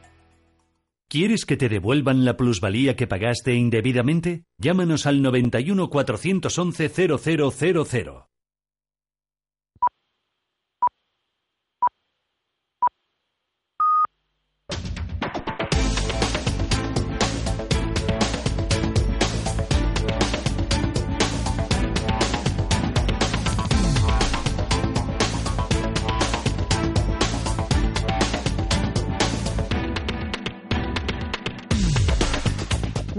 ¿Quieres 1.14 1.46
que 1.46 1.58
te 1.58 1.70
devuelvan 1.70 2.26
la 2.26 2.38
plusvalía 2.38 2.96
que 2.96 3.06
pagaste 3.06 3.54
indebidamente? 3.54 4.46
Llámanos 4.58 5.06
al 5.06 5.22
91 5.22 5.88
411 5.92 6.90
0000. 6.90 8.33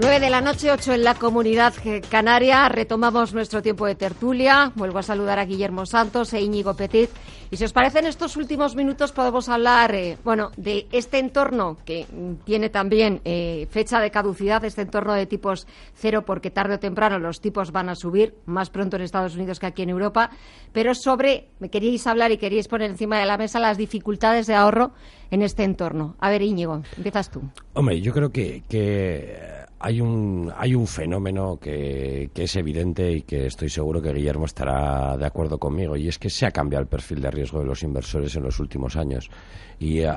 De 0.05 0.29
la 0.29 0.39
noche, 0.39 0.71
8 0.71 0.93
en 0.93 1.03
la 1.03 1.15
comunidad 1.15 1.73
canaria. 2.09 2.69
Retomamos 2.69 3.33
nuestro 3.33 3.61
tiempo 3.61 3.87
de 3.87 3.95
tertulia. 3.95 4.71
Vuelvo 4.75 4.99
a 4.99 5.03
saludar 5.03 5.39
a 5.39 5.45
Guillermo 5.45 5.85
Santos 5.87 6.31
e 6.33 6.41
Íñigo 6.41 6.75
Petit. 6.75 7.09
Y 7.49 7.57
si 7.57 7.65
os 7.65 7.73
parece, 7.73 7.99
en 7.99 8.05
estos 8.05 8.37
últimos 8.37 8.75
minutos 8.75 9.11
podemos 9.11 9.49
hablar, 9.49 9.93
eh, 9.95 10.17
bueno, 10.23 10.51
de 10.57 10.87
este 10.91 11.17
entorno 11.17 11.77
que 11.85 12.05
tiene 12.45 12.69
también 12.69 13.19
eh, 13.25 13.67
fecha 13.71 13.99
de 13.99 14.11
caducidad, 14.11 14.63
este 14.63 14.83
entorno 14.83 15.13
de 15.13 15.25
tipos 15.25 15.67
cero, 15.95 16.23
porque 16.23 16.51
tarde 16.51 16.75
o 16.75 16.79
temprano 16.79 17.17
los 17.17 17.41
tipos 17.41 17.71
van 17.71 17.89
a 17.89 17.95
subir, 17.95 18.35
más 18.45 18.69
pronto 18.69 18.95
en 18.95 19.01
Estados 19.01 19.35
Unidos 19.35 19.59
que 19.59 19.65
aquí 19.65 19.81
en 19.81 19.89
Europa. 19.89 20.29
Pero 20.71 20.93
sobre, 20.93 21.49
me 21.59 21.69
queríais 21.69 22.05
hablar 22.05 22.31
y 22.31 22.37
queríais 22.37 22.67
poner 22.67 22.91
encima 22.91 23.19
de 23.19 23.25
la 23.25 23.37
mesa 23.37 23.59
las 23.59 23.77
dificultades 23.77 24.45
de 24.45 24.53
ahorro 24.53 24.93
en 25.31 25.41
este 25.41 25.63
entorno. 25.63 26.15
A 26.19 26.29
ver, 26.29 26.43
Íñigo, 26.43 26.83
empiezas 26.95 27.31
tú. 27.31 27.41
Hombre, 27.73 27.99
yo 28.01 28.13
creo 28.13 28.31
que, 28.31 28.63
que 28.69 29.64
hay 29.85 30.01
un, 30.01 30.51
hay 30.57 30.73
un 30.73 30.87
fenómeno 30.87 31.59
que, 31.61 32.31
es 32.33 32.55
evidente 32.55 33.11
y 33.11 33.21
que 33.21 33.45
estoy 33.45 33.69
seguro 33.69 34.01
que 34.01 34.11
Guillermo 34.11 34.47
estará 34.47 35.15
de 35.15 35.27
acuerdo 35.27 35.59
conmigo, 35.59 35.95
y 35.95 36.07
es 36.07 36.17
que 36.17 36.31
se 36.31 36.47
ha 36.47 36.51
cambiado 36.51 36.81
el 36.81 36.87
perfil 36.87 37.21
de 37.21 37.29
riesgo 37.29 37.59
de 37.59 37.65
los 37.65 37.83
inversores 37.83 38.35
en 38.35 38.41
los 38.41 38.59
últimos 38.59 38.95
años. 38.95 39.29
Y 39.77 40.01
ha, 40.01 40.15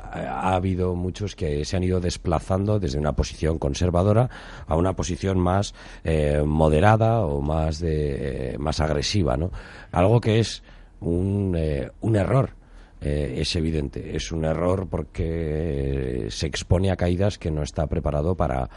habido 0.55 0.95
muchos 0.95 1.35
que 1.35 1.63
se 1.65 1.77
han 1.77 1.83
ido 1.83 1.99
desplazando 1.99 2.79
desde 2.79 2.97
una 2.97 3.13
posición 3.13 3.59
conservadora 3.59 4.27
a 4.65 4.75
una 4.75 4.95
posición 4.95 5.37
más 5.39 5.75
eh, 6.03 6.41
moderada 6.43 7.23
o 7.23 7.39
más, 7.39 7.79
de, 7.79 8.55
más 8.57 8.79
agresiva, 8.79 9.37
¿no? 9.37 9.51
Algo 9.91 10.19
que 10.19 10.39
es 10.39 10.63
un, 10.99 11.53
eh, 11.55 11.91
un 12.01 12.15
error 12.15 12.55
eh, 13.01 13.35
es 13.37 13.55
evidente. 13.55 14.15
Es 14.15 14.31
un 14.31 14.45
error 14.45 14.87
porque 14.89 16.25
se 16.31 16.47
expone 16.47 16.89
a 16.89 16.95
caídas 16.95 17.37
que 17.37 17.51
no 17.51 17.61
está 17.61 17.85
preparado 17.85 18.35
para, 18.35 18.69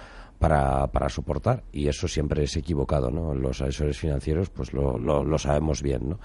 para, 0.42 0.88
para 0.88 1.08
soportar 1.08 1.62
y 1.70 1.86
eso 1.86 2.08
siempre 2.08 2.42
es 2.42 2.56
equivocado, 2.56 3.12
¿no? 3.12 3.32
Los 3.32 3.62
asesores 3.62 3.96
financieros 3.96 4.50
pues 4.50 4.72
lo, 4.72 4.98
lo, 4.98 5.38
sabemos 5.38 5.82
bien, 5.82 6.08
¿no? 6.10 6.18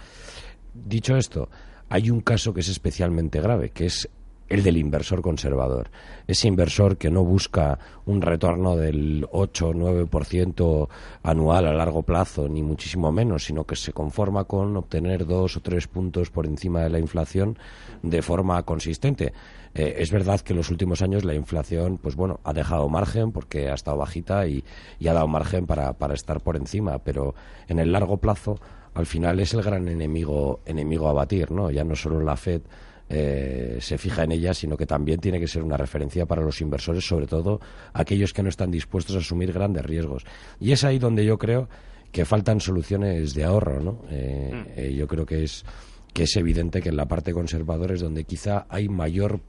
Dicho 0.73 1.15
esto, 1.15 1.49
hay 1.87 2.09
un 2.09 2.21
caso 2.21 2.51
que 2.51 2.61
es 2.61 2.67
especialmente 2.67 3.39
grave, 3.39 3.69
que 3.69 3.85
es 3.85 4.09
el 4.49 4.63
del 4.63 4.77
inversor 4.77 5.21
conservador. 5.21 5.89
Ese 6.27 6.47
inversor 6.47 6.97
que 6.97 7.09
no 7.09 7.23
busca 7.23 7.79
un 8.05 8.21
retorno 8.21 8.75
del 8.75 9.27
8 9.31 9.67
o 9.67 9.73
9% 9.73 10.87
anual 11.23 11.67
a 11.67 11.73
largo 11.73 12.03
plazo, 12.03 12.47
ni 12.47 12.63
muchísimo 12.63 13.11
menos, 13.11 13.45
sino 13.45 13.65
que 13.65 13.75
se 13.75 13.93
conforma 13.93 14.45
con 14.45 14.75
obtener 14.77 15.25
dos 15.25 15.57
o 15.57 15.61
tres 15.61 15.87
puntos 15.87 16.29
por 16.29 16.45
encima 16.45 16.81
de 16.81 16.89
la 16.89 16.99
inflación 16.99 17.57
de 18.01 18.21
forma 18.21 18.61
consistente. 18.63 19.33
Eh, 19.73 19.95
es 19.99 20.11
verdad 20.11 20.41
que 20.41 20.53
en 20.53 20.57
los 20.57 20.71
últimos 20.71 21.01
años 21.01 21.23
la 21.23 21.35
inflación, 21.35 21.97
pues 21.97 22.15
bueno, 22.15 22.39
ha 22.43 22.53
dejado 22.53 22.89
margen 22.89 23.31
porque 23.31 23.69
ha 23.69 23.75
estado 23.75 23.97
bajita 23.97 24.47
y, 24.47 24.63
ha 25.07 25.13
dado 25.13 25.27
margen 25.27 25.67
para, 25.67 25.93
para, 25.93 26.13
estar 26.13 26.41
por 26.41 26.55
encima, 26.55 26.99
pero 26.99 27.35
en 27.67 27.79
el 27.79 27.91
largo 27.91 28.17
plazo, 28.17 28.59
al 28.93 29.05
final 29.05 29.39
es 29.39 29.53
el 29.53 29.61
gran 29.61 29.87
enemigo, 29.87 30.61
enemigo 30.65 31.07
a 31.07 31.13
batir, 31.13 31.51
¿no? 31.51 31.69
Ya 31.69 31.83
no 31.83 31.95
solo 31.95 32.19
la 32.21 32.35
Fed 32.35 32.61
eh, 33.09 33.77
se 33.79 33.97
fija 33.97 34.23
en 34.23 34.33
ella, 34.33 34.53
sino 34.53 34.75
que 34.77 34.85
también 34.85 35.19
tiene 35.19 35.39
que 35.39 35.47
ser 35.47 35.63
una 35.63 35.77
referencia 35.77 36.25
para 36.25 36.41
los 36.41 36.61
inversores, 36.61 37.05
sobre 37.05 37.27
todo 37.27 37.59
aquellos 37.93 38.33
que 38.33 38.43
no 38.43 38.49
están 38.49 38.71
dispuestos 38.71 39.15
a 39.15 39.19
asumir 39.19 39.51
grandes 39.53 39.85
riesgos. 39.85 40.23
Y 40.59 40.71
es 40.71 40.83
ahí 40.83 40.99
donde 40.99 41.25
yo 41.25 41.37
creo 41.37 41.69
que 42.11 42.25
faltan 42.25 42.59
soluciones 42.59 43.33
de 43.33 43.43
ahorro, 43.43 43.81
¿no? 43.81 44.01
Eh, 44.09 44.91
mm. 44.91 44.95
yo 44.95 45.07
creo 45.07 45.25
que 45.25 45.43
es 45.43 45.65
que 46.13 46.23
es 46.23 46.35
evidente 46.35 46.81
que 46.81 46.89
en 46.89 46.97
la 46.97 47.07
parte 47.07 47.31
conservadora 47.31 47.93
es 47.93 48.01
donde 48.01 48.23
quizá 48.23 48.65
hay 48.69 48.89
mayor 48.89 49.39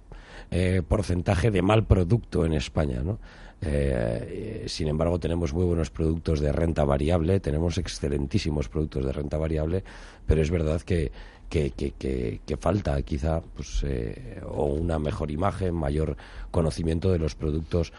eh, 0.51 0.83
porcentaje 0.87 1.51
de 1.51 1.63
mal 1.63 1.87
producto 1.87 2.45
en 2.45 2.53
España, 2.53 3.01
¿no? 3.03 3.19
Eh, 3.61 4.65
sin 4.69 4.89
embargo, 4.89 5.19
tenemos 5.19 5.53
muy 5.53 5.65
buenos 5.65 5.91
productos 5.91 6.41
de 6.41 6.53
renta 6.53 6.85
variable, 6.85 7.41
tenemos 7.41 7.79
excelentísimos 7.79 8.69
productos 8.69 9.05
de 9.05 9.13
renta 9.13 9.37
variable, 9.37 9.85
pero 10.27 10.43
es 10.43 10.51
verdad 10.51 10.81
que, 10.83 11.11
que, 11.49 11.71
que, 11.71 12.41
que, 12.45 12.57
falta 12.57 13.01
quizá 13.03 13.41
pues, 13.41 13.83
eh, 13.85 14.41
o 14.47 14.67
una 14.67 14.99
mejor 14.99 15.31
imagen, 15.31 15.75
mayor 15.75 16.17
conocimiento 16.51 17.11
de 17.11 17.19
los 17.19 17.35
productos 17.35 17.93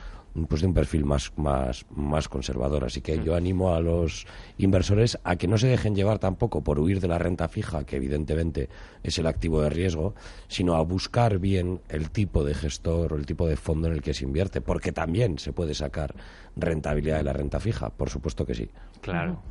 pues 0.48 0.62
de 0.62 0.68
un 0.68 0.74
perfil 0.74 1.06
más, 1.06 1.32
más, 1.38 1.86
más 1.96 2.30
conservador. 2.30 2.86
Así 2.86 3.02
que 3.02 3.24
yo 3.24 3.36
animo 3.36 3.74
a 3.74 3.80
los 3.80 4.26
inversores 4.58 5.18
a 5.24 5.36
que 5.36 5.48
no 5.48 5.58
se 5.58 5.68
dejen 5.68 5.96
llevar 5.96 6.20
tampoco 6.20 6.64
por 6.64 6.80
huir 6.80 7.00
de 7.00 7.08
la 7.08 7.18
renta 7.18 7.48
fija, 7.48 7.86
que 7.86 7.98
evidentemente 7.98 8.70
es 9.04 9.18
el 9.18 9.28
activo 9.28 9.62
de 9.62 9.70
riesgo, 9.70 10.16
sino 10.48 10.76
a 10.76 10.82
buscar 10.82 11.40
bien 11.40 11.82
el 11.90 12.12
tipo 12.12 12.44
de 12.44 12.54
gestor 12.54 13.14
o 13.14 13.16
el 13.16 13.26
tipo 13.26 13.48
de 13.48 13.56
fondo 13.56 13.88
en 13.88 13.94
el 13.94 14.02
que 14.02 14.14
se 14.14 14.26
invierte, 14.26 14.62
porque 14.62 14.92
también 14.92 15.40
se 15.40 15.54
puede 15.54 15.74
sacar 15.74 16.16
rentabilidad 16.56 17.18
de 17.18 17.24
la 17.24 17.34
renta 17.34 17.60
fija, 17.60 17.90
por 17.90 18.10
supuesto 18.10 18.46
que 18.46 18.56
sí. 18.56 18.70
Claro. 19.02 19.42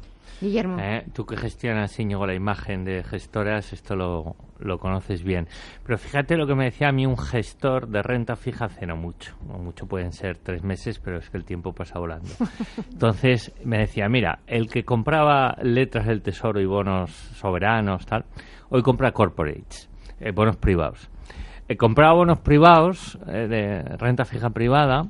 Guillermo. 0.41 0.79
Eh, 0.81 1.05
tú 1.13 1.27
que 1.27 1.37
gestionas, 1.37 1.99
Íñigo, 1.99 2.27
la 2.27 2.35
imagen 2.35 2.85
de 2.85 3.03
gestoras, 3.03 3.73
esto 3.73 3.97
lo, 3.97 4.37
lo, 4.59 4.79
conoces 4.79 5.23
bien. 5.23 5.49
Pero 5.85 5.99
fíjate 5.99 6.37
lo 6.37 6.47
que 6.47 6.55
me 6.55 6.67
decía 6.67 6.89
a 6.89 6.93
mí 6.93 7.07
un 7.07 7.17
gestor 7.17 7.89
de 7.89 8.03
renta 8.03 8.37
fija 8.37 8.67
hace 8.67 8.87
no 8.87 8.97
mucho. 8.97 9.35
No 9.47 9.59
mucho 9.59 9.87
pueden 9.87 10.13
ser 10.13 10.39
tres 10.39 10.63
meses, 10.63 10.99
pero 10.99 11.19
es 11.19 11.29
que 11.31 11.37
el 11.37 11.45
tiempo 11.45 11.73
pasa 11.73 11.99
volando. 11.99 12.29
Entonces 12.93 13.53
me 13.65 13.79
decía, 13.79 14.09
mira, 14.09 14.41
el 14.47 14.69
que 14.69 14.85
compraba 14.85 15.57
letras 15.63 16.07
del 16.07 16.23
tesoro 16.23 16.61
y 16.61 16.67
bonos 16.67 17.11
soberanos, 17.11 18.07
tal, 18.07 18.25
hoy 18.71 18.83
compra 18.83 19.13
corporates, 19.13 19.89
eh, 20.21 20.31
bonos 20.33 20.57
privados. 20.57 21.11
Eh, 21.69 21.77
compraba 21.77 22.15
bonos 22.15 22.39
privados 22.41 23.19
de 23.27 23.83
renta 23.99 24.25
fija 24.25 24.51
privada, 24.51 25.03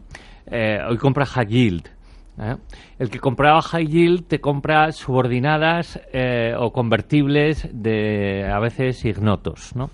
hoy 0.89 0.97
compra 0.97 1.27
high 1.27 1.47
yield 1.47 1.98
¿eh? 2.41 2.57
El 2.99 3.11
que 3.11 3.19
compraba 3.19 3.63
high 3.63 3.87
yield 3.87 4.27
te 4.27 4.41
compra 4.41 4.93
subordinadas 4.93 6.01
eh, 6.13 6.55
o 6.59 6.73
convertibles 6.73 7.69
de 7.73 8.49
a 8.51 8.59
veces 8.59 9.05
ignotos. 9.05 9.75
¿no? 9.75 9.91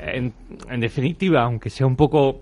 En, 0.00 0.32
en 0.68 0.80
definitiva, 0.80 1.42
aunque 1.42 1.70
sea 1.70 1.86
un 1.86 1.96
poco 1.96 2.40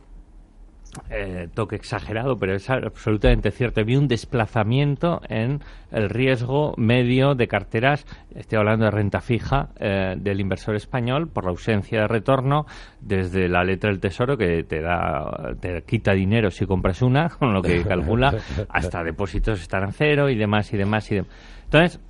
eh, 1.11 1.49
toque 1.55 1.77
exagerado, 1.77 2.37
pero 2.37 2.55
es 2.55 2.69
absolutamente 2.71 3.51
cierto. 3.51 3.81
Había 3.81 3.99
un 3.99 4.09
desplazamiento 4.09 5.21
en 5.29 5.61
el 5.91 6.11
riesgo 6.11 6.75
medio 6.77 7.35
de 7.35 7.49
carteras, 7.49 8.07
estoy 8.35 8.59
hablando 8.59 8.87
de 8.87 8.91
renta 8.91 9.21
fija, 9.21 9.69
eh, 9.79 10.15
del 10.19 10.41
inversor 10.41 10.75
español 10.75 11.29
por 11.29 11.45
la 11.45 11.51
ausencia 11.51 12.03
de 12.03 12.09
retorno 12.09 12.67
desde 13.01 13.49
la 13.49 13.65
letra 13.65 13.91
del 13.91 14.01
tesoro 14.01 14.37
que 14.37 14.65
te 14.65 14.81
da, 14.81 15.55
te 15.61 15.83
quita 15.83 16.13
dinero 16.13 16.51
si 16.51 16.67
compras 16.67 17.03
una, 17.03 17.29
con 17.39 17.53
lo 17.53 17.63
que 17.63 17.83
calcula, 17.83 18.35
hasta 18.69 19.03
depósitos 19.03 19.61
están 19.61 19.85
en 19.85 19.93
cero 19.93 20.29
y 20.29 20.37
demás 20.37 20.73
y 20.73 20.77
demás 20.77 21.11
y 21.13 21.17
demás. 21.17 21.31
Entonces, 21.65 22.01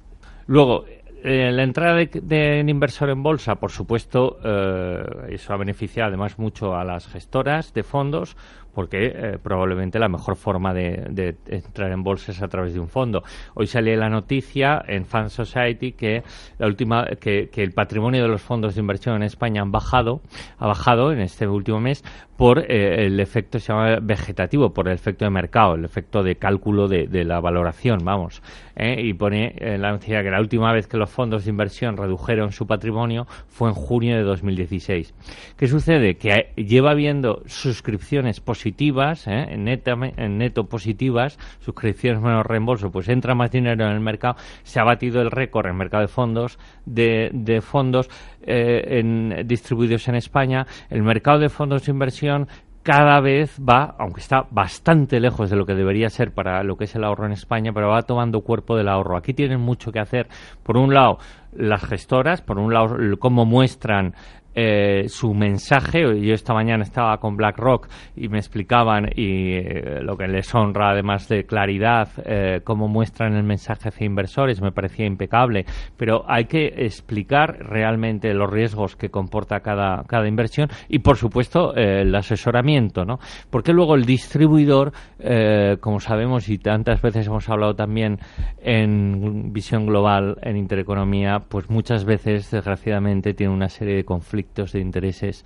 luego, 0.46 0.84
eh, 1.28 1.50
la 1.50 1.64
entrada 1.64 1.96
de, 1.96 2.06
de, 2.22 2.64
inversor 2.68 3.10
en 3.10 3.20
bolsa, 3.20 3.56
por 3.56 3.72
supuesto, 3.72 4.38
eh, 4.44 5.02
eso 5.30 5.52
ha 5.52 5.56
beneficiado 5.56 6.08
además 6.08 6.38
mucho 6.38 6.76
a 6.76 6.84
las 6.84 7.08
gestoras 7.08 7.74
de 7.74 7.82
fondos, 7.82 8.36
porque 8.76 9.06
eh, 9.06 9.38
probablemente 9.42 9.98
la 9.98 10.10
mejor 10.10 10.36
forma 10.36 10.74
de, 10.74 11.34
entrar 11.46 11.90
en 11.92 12.02
bolsa 12.02 12.32
es 12.32 12.42
a 12.42 12.48
través 12.48 12.74
de 12.74 12.80
un 12.80 12.88
fondo. 12.88 13.24
Hoy 13.54 13.66
sale 13.66 13.96
la 13.96 14.10
noticia 14.10 14.84
en 14.86 15.06
Fan 15.06 15.30
Society 15.30 15.92
que 15.92 16.22
la 16.58 16.66
última 16.66 17.06
que, 17.18 17.48
el 17.54 17.72
patrimonio 17.72 18.20
de 18.20 18.28
los 18.28 18.42
fondos 18.42 18.74
de 18.74 18.82
inversión 18.82 19.16
en 19.16 19.22
España 19.22 19.62
han 19.62 19.72
bajado, 19.72 20.20
ha 20.58 20.66
bajado 20.66 21.10
en 21.10 21.20
este 21.20 21.48
último 21.48 21.80
mes 21.80 22.04
por 22.36 22.70
eh, 22.70 23.06
el 23.06 23.18
efecto 23.18 23.58
se 23.58 23.72
llama 23.72 23.96
vegetativo, 24.02 24.74
por 24.74 24.88
el 24.88 24.94
efecto 24.94 25.24
de 25.24 25.30
mercado, 25.30 25.74
el 25.76 25.86
efecto 25.86 26.22
de 26.22 26.36
cálculo 26.36 26.86
de, 26.86 27.06
de 27.06 27.24
la 27.24 27.40
valoración, 27.40 28.00
vamos. 28.04 28.42
Eh, 28.76 29.00
y 29.02 29.14
pone 29.14 29.54
en 29.56 29.80
la 29.80 29.92
noticia 29.92 30.22
que 30.22 30.30
la 30.30 30.38
última 30.38 30.70
vez 30.70 30.86
que 30.86 30.98
los 30.98 31.08
fondos 31.08 31.46
de 31.46 31.50
inversión 31.50 31.96
redujeron 31.96 32.52
su 32.52 32.66
patrimonio 32.66 33.26
fue 33.48 33.70
en 33.70 33.74
junio 33.74 34.16
de 34.16 34.22
2016. 34.22 35.14
¿Qué 35.56 35.66
sucede? 35.66 36.18
Que 36.18 36.52
lleva 36.56 36.90
habiendo 36.90 37.42
suscripciones 37.46 38.40
positivas 38.40 38.65
positivas, 38.66 39.28
¿eh? 39.28 39.56
neta, 39.56 39.94
neto 39.94 40.64
positivas, 40.64 41.38
suscripciones 41.60 42.20
menos 42.20 42.44
reembolso, 42.44 42.90
pues 42.90 43.08
entra 43.08 43.36
más 43.36 43.52
dinero 43.52 43.86
en 43.86 43.92
el 43.92 44.00
mercado, 44.00 44.34
se 44.64 44.80
ha 44.80 44.82
batido 44.82 45.22
el 45.22 45.30
récord 45.30 45.66
en 45.66 45.72
el 45.72 45.78
mercado 45.78 46.00
de 46.00 46.08
fondos, 46.08 46.58
de, 46.84 47.30
de 47.32 47.60
fondos 47.60 48.10
eh, 48.42 48.98
en, 48.98 49.46
distribuidos 49.46 50.08
en 50.08 50.16
España, 50.16 50.66
el 50.90 51.04
mercado 51.04 51.38
de 51.38 51.48
fondos 51.48 51.86
de 51.86 51.92
inversión 51.92 52.48
cada 52.82 53.20
vez 53.20 53.56
va, 53.60 53.94
aunque 53.98 54.20
está 54.20 54.46
bastante 54.50 55.20
lejos 55.20 55.48
de 55.48 55.54
lo 55.54 55.64
que 55.64 55.74
debería 55.74 56.08
ser 56.08 56.32
para 56.34 56.64
lo 56.64 56.76
que 56.76 56.84
es 56.84 56.94
el 56.96 57.04
ahorro 57.04 57.26
en 57.26 57.32
España, 57.32 57.72
pero 57.72 57.88
va 57.88 58.02
tomando 58.02 58.40
cuerpo 58.40 58.76
del 58.76 58.88
ahorro. 58.88 59.16
Aquí 59.16 59.34
tienen 59.34 59.60
mucho 59.60 59.90
que 59.90 59.98
hacer. 59.98 60.28
Por 60.62 60.76
un 60.76 60.94
lado, 60.94 61.18
las 61.52 61.84
gestoras, 61.84 62.42
por 62.42 62.60
un 62.60 62.72
lado, 62.72 62.96
cómo 63.18 63.44
muestran 63.44 64.14
eh, 64.56 65.04
su 65.08 65.34
mensaje. 65.34 66.00
Yo 66.00 66.32
esta 66.32 66.54
mañana 66.54 66.82
estaba 66.82 67.18
con 67.18 67.36
BlackRock 67.36 67.88
y 68.16 68.28
me 68.28 68.38
explicaban 68.38 69.10
y 69.14 69.52
eh, 69.52 70.00
lo 70.02 70.16
que 70.16 70.26
les 70.26 70.52
honra 70.54 70.90
además 70.92 71.28
de 71.28 71.44
claridad, 71.44 72.08
eh, 72.24 72.62
cómo 72.64 72.88
muestran 72.88 73.34
el 73.34 73.44
mensaje 73.44 73.90
hacia 73.90 74.06
inversores, 74.06 74.62
me 74.62 74.72
parecía 74.72 75.04
impecable. 75.04 75.66
Pero 75.98 76.24
hay 76.26 76.46
que 76.46 76.68
explicar 76.86 77.58
realmente 77.60 78.32
los 78.32 78.50
riesgos 78.50 78.96
que 78.96 79.10
comporta 79.10 79.60
cada, 79.60 80.04
cada 80.04 80.26
inversión 80.26 80.70
y, 80.88 81.00
por 81.00 81.18
supuesto, 81.18 81.76
eh, 81.76 82.00
el 82.00 82.14
asesoramiento, 82.14 83.04
¿no? 83.04 83.18
Porque 83.50 83.74
luego 83.74 83.94
el 83.94 84.06
distribuidor, 84.06 84.92
eh, 85.18 85.76
como 85.80 86.00
sabemos 86.00 86.48
y 86.48 86.56
tantas 86.56 87.02
veces 87.02 87.26
hemos 87.26 87.46
hablado 87.50 87.74
también 87.74 88.18
en 88.62 89.52
visión 89.52 89.84
global, 89.84 90.38
en 90.40 90.56
intereconomía, 90.56 91.40
pues 91.46 91.68
muchas 91.68 92.06
veces, 92.06 92.50
desgraciadamente, 92.50 93.34
tiene 93.34 93.52
una 93.52 93.68
serie 93.68 93.96
de 93.96 94.04
conflictos 94.04 94.45
de 94.54 94.80
intereses 94.80 95.44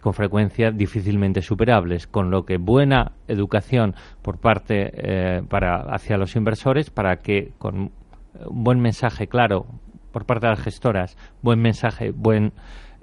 con 0.00 0.14
frecuencia 0.14 0.70
difícilmente 0.70 1.42
superables, 1.42 2.06
con 2.06 2.30
lo 2.30 2.44
que 2.44 2.56
buena 2.56 3.12
educación 3.28 3.94
por 4.22 4.38
parte 4.38 4.90
eh, 4.94 5.42
para 5.48 5.82
hacia 5.94 6.16
los 6.16 6.36
inversores 6.36 6.90
para 6.90 7.16
que 7.16 7.52
con 7.58 7.78
un 7.78 7.92
buen 8.50 8.80
mensaje 8.80 9.26
claro 9.26 9.66
por 10.10 10.24
parte 10.24 10.46
de 10.46 10.52
las 10.52 10.60
gestoras, 10.60 11.16
buen 11.42 11.60
mensaje, 11.60 12.10
buen 12.10 12.52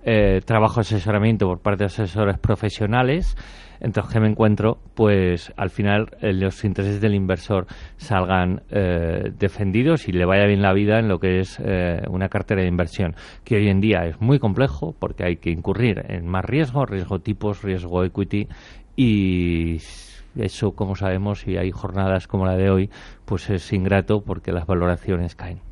eh, 0.03 0.41
trabajo 0.45 0.81
asesoramiento 0.81 1.47
por 1.47 1.59
parte 1.59 1.83
de 1.83 1.85
asesores 1.87 2.37
profesionales, 2.37 3.35
entonces 3.79 4.13
que 4.13 4.19
me 4.19 4.27
encuentro, 4.27 4.79
pues 4.95 5.53
al 5.57 5.69
final 5.69 6.09
eh, 6.21 6.33
los 6.33 6.63
intereses 6.63 7.01
del 7.01 7.13
inversor 7.13 7.67
salgan 7.97 8.63
eh, 8.69 9.31
defendidos 9.37 10.07
y 10.07 10.11
le 10.11 10.25
vaya 10.25 10.45
bien 10.45 10.61
la 10.61 10.73
vida 10.73 10.99
en 10.99 11.07
lo 11.07 11.19
que 11.19 11.39
es 11.39 11.59
eh, 11.63 12.01
una 12.09 12.29
cartera 12.29 12.61
de 12.61 12.67
inversión, 12.67 13.15
que 13.43 13.57
hoy 13.57 13.69
en 13.69 13.81
día 13.81 14.05
es 14.05 14.19
muy 14.21 14.39
complejo 14.39 14.95
porque 14.97 15.23
hay 15.25 15.37
que 15.37 15.51
incurrir 15.51 16.03
en 16.09 16.27
más 16.27 16.45
riesgo, 16.45 16.85
riesgo 16.85 17.19
tipos, 17.19 17.61
riesgo 17.61 18.03
equity 18.03 18.47
y 18.95 19.77
eso, 20.35 20.71
como 20.71 20.95
sabemos, 20.95 21.47
y 21.47 21.57
hay 21.57 21.71
jornadas 21.71 22.27
como 22.27 22.45
la 22.45 22.55
de 22.55 22.69
hoy, 22.69 22.89
pues 23.25 23.49
es 23.49 23.71
ingrato 23.73 24.21
porque 24.21 24.51
las 24.51 24.65
valoraciones 24.65 25.35
caen. 25.35 25.66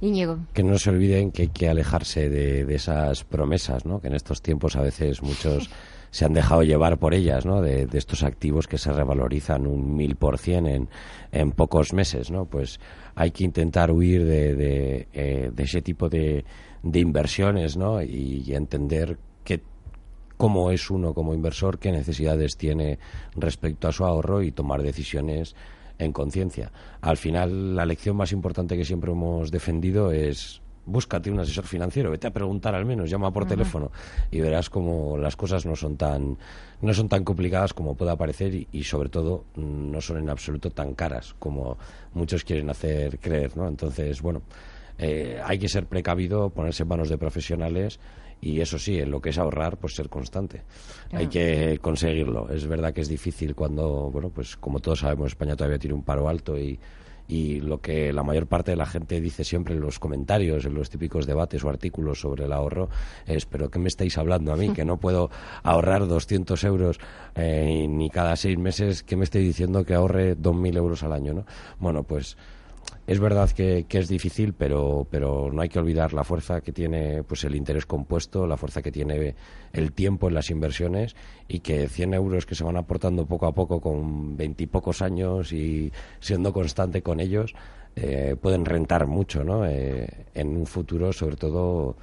Íñigo. 0.00 0.38
Que 0.52 0.62
no 0.62 0.78
se 0.78 0.90
olviden 0.90 1.32
que 1.32 1.42
hay 1.42 1.48
que 1.48 1.68
alejarse 1.68 2.28
de, 2.28 2.64
de 2.64 2.74
esas 2.74 3.24
promesas, 3.24 3.84
¿no? 3.84 4.00
Que 4.00 4.08
en 4.08 4.14
estos 4.14 4.42
tiempos 4.42 4.76
a 4.76 4.82
veces 4.82 5.22
muchos 5.22 5.70
se 6.10 6.24
han 6.24 6.32
dejado 6.32 6.62
llevar 6.62 6.98
por 6.98 7.14
ellas, 7.14 7.44
¿no? 7.44 7.60
De, 7.60 7.86
de 7.86 7.98
estos 7.98 8.22
activos 8.22 8.66
que 8.66 8.78
se 8.78 8.92
revalorizan 8.92 9.66
un 9.66 9.96
mil 9.96 10.16
por 10.16 10.38
cien 10.38 10.66
en, 10.66 10.88
en 11.32 11.50
pocos 11.52 11.92
meses, 11.92 12.30
¿no? 12.30 12.46
Pues 12.46 12.80
hay 13.14 13.32
que 13.32 13.44
intentar 13.44 13.90
huir 13.90 14.24
de, 14.24 14.54
de, 14.54 15.08
eh, 15.12 15.50
de 15.52 15.62
ese 15.62 15.82
tipo 15.82 16.08
de, 16.08 16.44
de 16.82 17.00
inversiones, 17.00 17.76
¿no? 17.76 18.00
Y, 18.00 18.44
y 18.46 18.54
entender 18.54 19.18
que 19.42 19.62
cómo 20.36 20.70
es 20.70 20.90
uno 20.90 21.12
como 21.12 21.34
inversor, 21.34 21.78
qué 21.78 21.90
necesidades 21.90 22.56
tiene 22.56 23.00
respecto 23.34 23.88
a 23.88 23.92
su 23.92 24.04
ahorro 24.04 24.42
y 24.42 24.52
tomar 24.52 24.82
decisiones 24.82 25.56
en 25.98 26.12
conciencia. 26.12 26.70
Al 27.00 27.16
final, 27.16 27.76
la 27.76 27.84
lección 27.84 28.16
más 28.16 28.32
importante 28.32 28.76
que 28.76 28.84
siempre 28.84 29.12
hemos 29.12 29.50
defendido 29.50 30.12
es 30.12 30.60
búscate 30.88 31.30
un 31.30 31.38
asesor 31.38 31.66
financiero, 31.66 32.10
vete 32.10 32.26
a 32.26 32.32
preguntar 32.32 32.74
al 32.74 32.86
menos, 32.86 33.10
llama 33.10 33.30
por 33.30 33.46
teléfono 33.46 33.92
y 34.30 34.40
verás 34.40 34.70
como 34.70 35.18
las 35.18 35.36
cosas 35.36 35.66
no 35.66 35.76
son 35.76 35.96
tan 35.96 36.38
no 36.80 36.94
son 36.94 37.08
tan 37.08 37.24
complicadas 37.24 37.74
como 37.74 37.94
pueda 37.94 38.16
parecer 38.16 38.54
y, 38.54 38.68
y, 38.72 38.84
sobre 38.84 39.10
todo 39.10 39.44
no 39.56 40.00
son 40.00 40.16
en 40.16 40.30
absoluto 40.30 40.70
tan 40.70 40.94
caras 40.94 41.34
como 41.38 41.76
muchos 42.14 42.42
quieren 42.42 42.70
hacer 42.70 43.18
creer, 43.18 43.54
¿no? 43.56 43.68
Entonces, 43.68 44.22
bueno, 44.22 44.42
eh, 44.98 45.40
hay 45.44 45.58
que 45.58 45.68
ser 45.68 45.86
precavido, 45.86 46.50
ponerse 46.50 46.82
en 46.82 46.88
manos 46.88 47.08
de 47.08 47.18
profesionales 47.18 48.00
y 48.40 48.60
eso 48.60 48.78
sí, 48.78 48.98
en 48.98 49.10
lo 49.10 49.20
que 49.20 49.30
es 49.30 49.38
ahorrar, 49.38 49.76
pues 49.76 49.94
ser 49.94 50.08
constante. 50.08 50.62
Claro. 51.08 51.24
Hay 51.24 51.28
que 51.28 51.78
conseguirlo. 51.80 52.48
Es 52.50 52.66
verdad 52.66 52.92
que 52.92 53.00
es 53.00 53.08
difícil 53.08 53.54
cuando, 53.54 54.10
bueno, 54.10 54.30
pues 54.30 54.56
como 54.56 54.80
todos 54.80 55.00
sabemos, 55.00 55.28
España 55.28 55.56
todavía 55.56 55.78
tiene 55.78 55.94
un 55.94 56.02
paro 56.02 56.28
alto 56.28 56.58
y, 56.58 56.78
y 57.28 57.60
lo 57.60 57.80
que 57.80 58.12
la 58.12 58.22
mayor 58.22 58.46
parte 58.46 58.70
de 58.70 58.76
la 58.76 58.86
gente 58.86 59.20
dice 59.20 59.44
siempre 59.44 59.74
en 59.74 59.80
los 59.80 59.98
comentarios, 59.98 60.64
en 60.64 60.74
los 60.74 60.88
típicos 60.88 61.26
debates 61.26 61.62
o 61.62 61.68
artículos 61.68 62.20
sobre 62.20 62.46
el 62.46 62.52
ahorro 62.52 62.88
es, 63.26 63.44
pero 63.44 63.70
¿qué 63.70 63.78
me 63.78 63.88
estáis 63.88 64.16
hablando 64.16 64.52
a 64.52 64.56
mí? 64.56 64.70
Que 64.70 64.84
no 64.84 64.96
puedo 64.96 65.30
ahorrar 65.62 66.08
200 66.08 66.64
euros 66.64 66.98
eh, 67.34 67.86
ni 67.88 68.08
cada 68.08 68.34
seis 68.34 68.56
meses, 68.58 69.02
¿qué 69.02 69.14
me 69.14 69.24
estáis 69.24 69.44
diciendo 69.44 69.84
que 69.84 69.94
ahorre 69.94 70.36
2.000 70.36 70.76
euros 70.78 71.02
al 71.02 71.12
año? 71.12 71.34
¿no? 71.34 71.44
Bueno, 71.78 72.02
pues 72.02 72.38
es 73.08 73.20
verdad 73.20 73.50
que, 73.52 73.86
es 73.88 74.08
difícil, 74.08 74.52
pero, 74.52 75.06
pero 75.10 75.50
no 75.50 75.62
hay 75.62 75.70
que 75.70 75.78
olvidar 75.78 76.12
la 76.12 76.24
fuerza 76.24 76.60
que 76.60 76.72
tiene 76.72 77.22
pues 77.22 77.42
el 77.44 77.56
interés 77.56 77.86
compuesto, 77.86 78.46
la 78.46 78.58
fuerza 78.58 78.82
que 78.82 78.92
tiene 78.92 79.34
el 79.72 79.92
tiempo 79.92 80.28
en 80.28 80.34
las 80.34 80.50
inversiones 80.50 81.16
y 81.48 81.60
que 81.60 81.88
100 81.88 82.12
euros 82.12 82.44
que 82.44 82.54
se 82.54 82.64
van 82.64 82.76
aportando 82.76 83.24
poco 83.24 83.46
a 83.46 83.54
poco 83.54 83.80
con 83.80 84.36
veintipocos 84.36 85.00
años 85.00 85.54
y 85.54 85.90
siendo 86.20 86.52
constante 86.52 87.00
con 87.00 87.18
ellos 87.20 87.54
eh, 87.96 88.36
pueden 88.38 88.66
rentar 88.66 89.06
mucho 89.06 89.42
¿no? 89.42 89.64
Eh, 89.64 90.26
en 90.34 90.54
un 90.54 90.66
futuro, 90.66 91.10
sobre 91.14 91.36
todo 91.36 91.96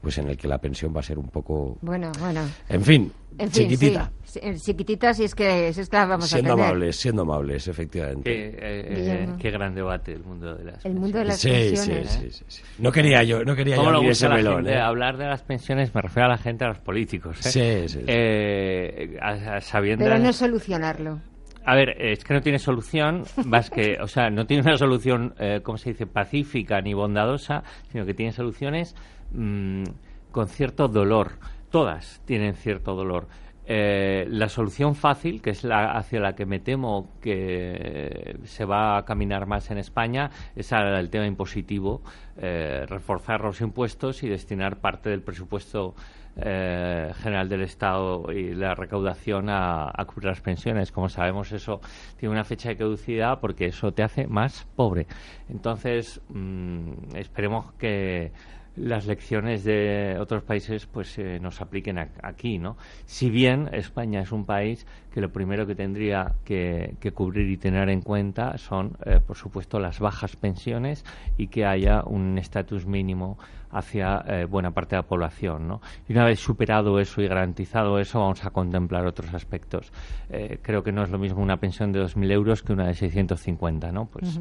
pues 0.00 0.18
en 0.18 0.28
el 0.28 0.36
que 0.36 0.48
la 0.48 0.58
pensión 0.58 0.94
va 0.94 1.00
a 1.00 1.02
ser 1.02 1.18
un 1.18 1.28
poco 1.28 1.76
bueno 1.82 2.10
bueno 2.18 2.40
en 2.68 2.82
fin, 2.82 3.12
en 3.38 3.50
fin 3.50 3.68
chiquitita 3.68 4.10
sí. 4.24 4.40
chiquitita 4.56 5.12
si 5.12 5.24
es 5.24 5.34
que 5.34 5.72
si 5.72 5.80
es 5.82 5.88
que 5.88 5.96
la 5.96 6.06
vamos 6.06 6.28
siendo 6.28 6.52
a 6.52 6.56
tener. 6.56 6.70
amables 6.70 6.96
siendo 6.96 7.22
amables 7.22 7.68
efectivamente 7.68 8.30
qué, 8.30 8.46
eh, 8.48 8.54
eh, 8.58 9.28
qué 9.38 9.50
gran 9.50 9.74
debate 9.74 10.12
el 10.12 10.24
mundo 10.24 10.54
de 10.54 10.64
las 10.64 10.84
el 10.84 10.94
mundo 10.94 11.18
de 11.18 11.24
las 11.26 11.40
sí, 11.40 11.50
pensiones 11.50 12.10
sí, 12.10 12.30
sí, 12.30 12.44
sí, 12.48 12.62
no 12.78 12.90
quería 12.90 13.22
yo 13.22 13.44
no 13.44 13.54
quería 13.54 13.76
¿Cómo 13.76 14.02
yo 14.02 14.10
ese 14.10 14.28
melón 14.28 14.64
gente, 14.64 14.72
eh? 14.72 14.80
hablar 14.80 15.18
de 15.18 15.26
las 15.26 15.42
pensiones 15.42 15.94
me 15.94 16.00
refiero 16.00 16.26
a 16.26 16.30
la 16.30 16.38
gente 16.38 16.64
a 16.64 16.68
los 16.68 16.78
políticos 16.78 17.38
¿eh? 17.46 17.86
sí, 17.88 17.88
sí, 17.88 18.04
sí. 18.06 19.16
A, 19.20 19.56
a 19.56 19.60
sabiendo 19.60 20.04
pero 20.04 20.18
no 20.18 20.32
solucionarlo 20.32 21.20
a 21.64 21.74
ver, 21.74 21.90
es 22.00 22.24
que 22.24 22.34
no 22.34 22.40
tiene 22.40 22.58
solución, 22.58 23.24
más 23.44 23.70
que, 23.70 23.98
o 24.00 24.06
sea, 24.06 24.30
no 24.30 24.46
tiene 24.46 24.62
una 24.62 24.76
solución, 24.76 25.34
eh, 25.38 25.60
¿cómo 25.62 25.76
se 25.76 25.90
dice?, 25.90 26.06
pacífica 26.06 26.80
ni 26.80 26.94
bondadosa, 26.94 27.62
sino 27.92 28.06
que 28.06 28.14
tiene 28.14 28.32
soluciones 28.32 28.96
mmm, 29.32 29.84
con 30.30 30.48
cierto 30.48 30.88
dolor. 30.88 31.32
Todas 31.70 32.20
tienen 32.24 32.54
cierto 32.54 32.94
dolor. 32.94 33.28
eh, 33.72 34.26
la 34.28 34.48
solución 34.48 34.96
fácil, 34.96 35.40
que 35.40 35.50
es 35.50 35.62
la 35.62 35.92
hacia 35.92 36.18
la 36.18 36.34
que 36.34 36.44
me 36.44 36.58
temo 36.58 37.12
que 37.20 38.36
se 38.42 38.64
va 38.64 38.98
a 38.98 39.04
caminar 39.04 39.46
más 39.46 39.70
en 39.70 39.78
España, 39.78 40.30
es 40.56 40.72
el 40.72 41.08
tema 41.08 41.26
impositivo, 41.26 42.02
eh, 42.36 42.84
reforzar 42.88 43.42
los 43.42 43.60
impuestos 43.60 44.24
y 44.24 44.28
destinar 44.28 44.80
parte 44.80 45.10
del 45.10 45.22
presupuesto 45.22 45.94
eh, 46.36 47.12
general 47.22 47.48
del 47.48 47.62
Estado 47.62 48.32
y 48.32 48.54
la 48.54 48.74
recaudación 48.74 49.48
a, 49.50 49.92
cubrir 50.06 50.26
las 50.28 50.40
pensiones. 50.40 50.92
Como 50.92 51.08
sabemos, 51.08 51.52
eso 51.52 51.80
tiene 52.16 52.32
una 52.32 52.44
fecha 52.44 52.68
de 52.70 52.76
caducidad 52.76 53.40
porque 53.40 53.66
eso 53.66 53.92
te 53.92 54.02
hace 54.02 54.26
más 54.26 54.66
pobre. 54.76 55.06
Entonces, 55.48 56.20
mm, 56.28 57.16
esperemos 57.16 57.72
que 57.72 58.32
las 58.80 59.06
lecciones 59.06 59.64
de 59.64 60.16
otros 60.18 60.42
países 60.42 60.86
pues 60.86 61.18
eh, 61.18 61.38
nos 61.40 61.60
apliquen 61.60 61.98
aquí, 61.98 62.58
¿no? 62.58 62.76
Si 63.04 63.30
bien 63.30 63.68
España 63.72 64.20
es 64.20 64.32
un 64.32 64.46
país 64.46 64.86
que 65.12 65.20
lo 65.20 65.30
primero 65.30 65.66
que 65.66 65.74
tendría 65.74 66.34
que, 66.44 66.96
cubrir 67.14 67.50
y 67.50 67.56
tener 67.56 67.88
en 67.88 68.00
cuenta 68.00 68.56
son, 68.58 68.96
eh, 69.04 69.20
por 69.24 69.36
supuesto, 69.36 69.80
las 69.80 69.98
bajas 69.98 70.36
pensiones 70.36 71.04
y 71.36 71.48
que 71.48 71.64
haya 71.64 72.02
un 72.04 72.38
estatus 72.38 72.86
mínimo 72.86 73.38
hacia 73.72 74.24
eh, 74.26 74.44
buena 74.46 74.72
parte 74.72 74.96
de 74.96 75.02
la 75.02 75.08
población. 75.08 75.66
¿no? 75.66 75.80
Y 76.08 76.12
una 76.12 76.24
vez 76.24 76.40
superado 76.40 76.98
eso 76.98 77.22
y 77.22 77.28
garantizado 77.28 77.98
eso, 77.98 78.20
vamos 78.20 78.44
a 78.44 78.50
contemplar 78.50 79.06
otros 79.06 79.32
aspectos. 79.34 79.92
Eh, 80.28 80.58
creo 80.62 80.82
que 80.82 80.92
no 80.92 81.02
es 81.02 81.10
lo 81.10 81.18
mismo 81.18 81.42
una 81.42 81.56
pensión 81.56 81.92
de 81.92 82.02
2.000 82.02 82.32
euros 82.32 82.62
que 82.62 82.72
una 82.72 82.86
de 82.86 82.94
650, 82.94 83.92
¿no? 83.92 84.06
Pues 84.06 84.40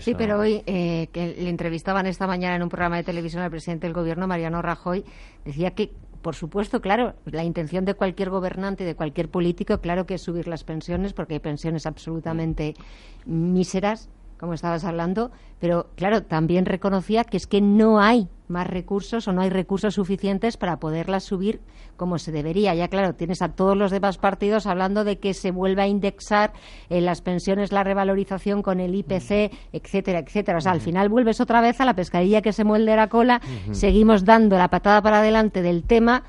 Sí, 0.00 0.14
pero 0.16 0.38
hoy 0.38 0.62
que 0.64 1.34
le 1.38 1.48
entrevistaban 1.48 2.06
esta 2.06 2.26
mañana 2.26 2.56
en 2.56 2.62
un 2.62 2.68
programa 2.68 2.96
de 2.96 3.04
televisión 3.04 3.42
al 3.42 3.50
presidente 3.50 3.86
del 3.86 3.94
Gobierno, 3.94 4.26
Mariano 4.26 4.62
Rajoy, 4.62 5.04
decía 5.44 5.72
que 5.72 5.90
por 6.22 6.34
supuesto, 6.34 6.80
claro, 6.80 7.14
la 7.24 7.44
intención 7.44 7.84
de 7.84 7.94
cualquier 7.94 8.30
gobernante, 8.30 8.84
de 8.84 8.94
cualquier 8.94 9.28
político, 9.28 9.78
claro 9.80 10.06
que 10.06 10.14
es 10.14 10.22
subir 10.22 10.48
las 10.48 10.64
pensiones, 10.64 11.12
porque 11.12 11.34
hay 11.34 11.40
pensiones 11.40 11.86
absolutamente 11.86 12.74
míseras, 13.24 14.08
como 14.38 14.54
estabas 14.54 14.84
hablando, 14.84 15.30
pero 15.60 15.88
claro, 15.96 16.22
también 16.22 16.64
reconocía 16.64 17.24
que 17.24 17.36
es 17.36 17.46
que 17.46 17.60
no 17.60 18.00
hay 18.00 18.28
más 18.46 18.66
recursos 18.66 19.28
o 19.28 19.32
no 19.32 19.42
hay 19.42 19.50
recursos 19.50 19.94
suficientes 19.94 20.56
para 20.56 20.78
poderlas 20.78 21.24
subir 21.24 21.60
como 21.96 22.18
se 22.18 22.32
debería. 22.32 22.74
Ya 22.74 22.88
claro, 22.88 23.14
tienes 23.14 23.42
a 23.42 23.50
todos 23.50 23.76
los 23.76 23.90
demás 23.90 24.16
partidos 24.16 24.66
hablando 24.66 25.04
de 25.04 25.18
que 25.18 25.34
se 25.34 25.50
vuelva 25.50 25.82
a 25.82 25.86
indexar 25.88 26.52
en 26.88 27.04
las 27.04 27.20
pensiones 27.20 27.72
la 27.72 27.84
revalorización 27.84 28.62
con 28.62 28.80
el 28.80 28.94
IPC, 28.94 29.52
etcétera, 29.72 30.20
etcétera. 30.20 30.58
O 30.58 30.60
sea, 30.60 30.72
al 30.72 30.80
final 30.80 31.08
vuelves 31.08 31.40
otra 31.40 31.60
vez 31.60 31.80
a 31.80 31.84
la 31.84 31.94
pescadilla 31.94 32.40
que 32.40 32.52
se 32.52 32.64
muelde 32.64 32.96
la 32.96 33.08
cola, 33.08 33.42
seguimos 33.72 34.24
dando 34.24 34.56
la 34.56 34.68
patada 34.68 35.02
para 35.02 35.18
adelante 35.18 35.60
del 35.60 35.82
tema 35.82 36.22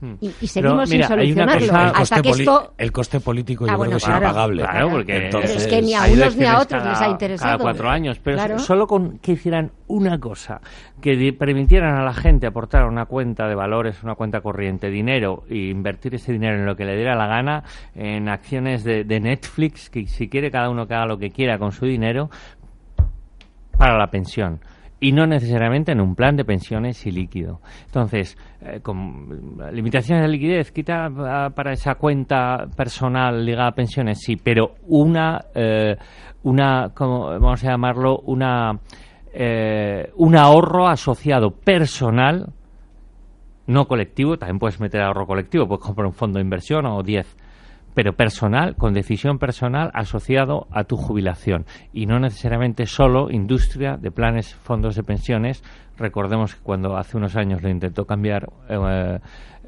Hmm. 0.00 0.14
Y, 0.20 0.46
seguimos 0.46 0.88
sin 0.88 1.02
solucionarlo. 1.02 1.72
hasta 1.74 2.22
que 2.22 2.30
esto... 2.30 2.72
El 2.78 2.90
coste 2.90 3.20
político 3.20 3.66
yo 3.66 3.72
ah, 3.72 3.76
creo 3.78 3.90
que 3.90 3.96
es 3.96 4.08
impagable. 4.08 4.62
Claro, 4.62 4.90
porque 4.90 5.28
es 5.28 5.66
que 5.66 5.82
ni 5.82 5.94
a 5.94 6.04
unos 6.04 6.36
ni 6.36 6.46
a 6.46 6.58
otros 6.58 6.84
les 6.84 7.00
ha 7.00 7.08
interesado. 7.08 7.58
Cada 7.58 7.62
cuatro 7.62 7.90
años. 7.90 8.18
Pero 8.22 8.58
solo 8.58 8.86
con 8.86 9.18
que 9.18 9.32
hicieran 9.32 9.72
una 9.88 10.18
cosa, 10.18 10.60
que 11.02 11.32
permitieran 11.38 11.96
a 11.96 12.04
la 12.04 12.14
gente 12.14 12.46
aportar 12.46 12.86
una 12.86 13.04
cuenta 13.04 13.46
de 13.46 13.54
valores, 13.54 14.02
una 14.02 14.14
cuenta 14.14 14.40
corriente, 14.40 14.88
dinero, 14.88 15.44
e 15.50 15.68
invertir 15.68 16.14
ese 16.14 16.32
dinero 16.32 16.56
en 16.56 16.64
lo 16.64 16.76
que 16.76 16.84
le 16.84 16.96
diera 16.96 17.14
la 17.14 17.26
gana, 17.26 17.64
en 17.94 18.28
acciones 18.28 18.84
de, 18.84 19.04
de 19.04 19.20
Netflix, 19.20 19.90
que 19.90 20.06
si 20.06 20.28
quiere 20.28 20.50
cada 20.50 20.70
uno 20.70 20.86
que 20.86 20.94
haga 20.94 21.06
lo 21.06 21.18
que 21.18 21.30
quiera 21.30 21.58
con 21.58 21.72
su 21.72 21.84
dinero, 21.84 22.30
para 23.76 23.98
la 23.98 24.06
pensión 24.06 24.60
y 25.00 25.12
no 25.12 25.26
necesariamente 25.26 25.92
en 25.92 26.00
un 26.00 26.14
plan 26.14 26.36
de 26.36 26.44
pensiones 26.44 27.06
y 27.06 27.10
líquido. 27.10 27.60
Entonces, 27.86 28.36
eh, 28.60 28.80
limitaciones 29.72 30.22
de 30.22 30.28
liquidez, 30.28 30.70
quita 30.70 31.06
ah, 31.06 31.50
para 31.54 31.72
esa 31.72 31.94
cuenta 31.94 32.66
personal 32.76 33.44
ligada 33.44 33.68
a 33.68 33.72
pensiones, 33.72 34.20
sí, 34.20 34.36
pero 34.36 34.74
una, 34.86 35.46
eh, 35.54 35.96
una 36.42 36.90
¿cómo 36.94 37.28
vamos 37.28 37.64
a 37.64 37.70
llamarlo? 37.70 38.18
Una, 38.26 38.78
eh, 39.32 40.10
un 40.16 40.36
ahorro 40.36 40.86
asociado 40.86 41.50
personal, 41.50 42.52
no 43.66 43.86
colectivo, 43.86 44.36
también 44.36 44.58
puedes 44.58 44.80
meter 44.80 45.00
ahorro 45.00 45.26
colectivo, 45.26 45.66
puedes 45.66 45.84
comprar 45.84 46.06
un 46.06 46.12
fondo 46.12 46.38
de 46.38 46.44
inversión 46.44 46.84
o 46.86 47.02
10 47.02 47.36
pero 47.94 48.14
personal, 48.14 48.76
con 48.76 48.94
decisión 48.94 49.38
personal 49.38 49.90
asociado 49.94 50.66
a 50.70 50.84
tu 50.84 50.96
jubilación 50.96 51.66
y 51.92 52.06
no 52.06 52.18
necesariamente 52.18 52.86
solo 52.86 53.30
industria 53.30 53.96
de 53.96 54.10
planes, 54.10 54.54
fondos 54.54 54.94
de 54.94 55.02
pensiones. 55.02 55.62
Recordemos 55.98 56.54
que 56.54 56.62
cuando 56.62 56.96
hace 56.96 57.16
unos 57.16 57.36
años 57.36 57.62
lo 57.62 57.68
intentó 57.68 58.06
cambiar 58.06 58.48
eh, 58.68 59.18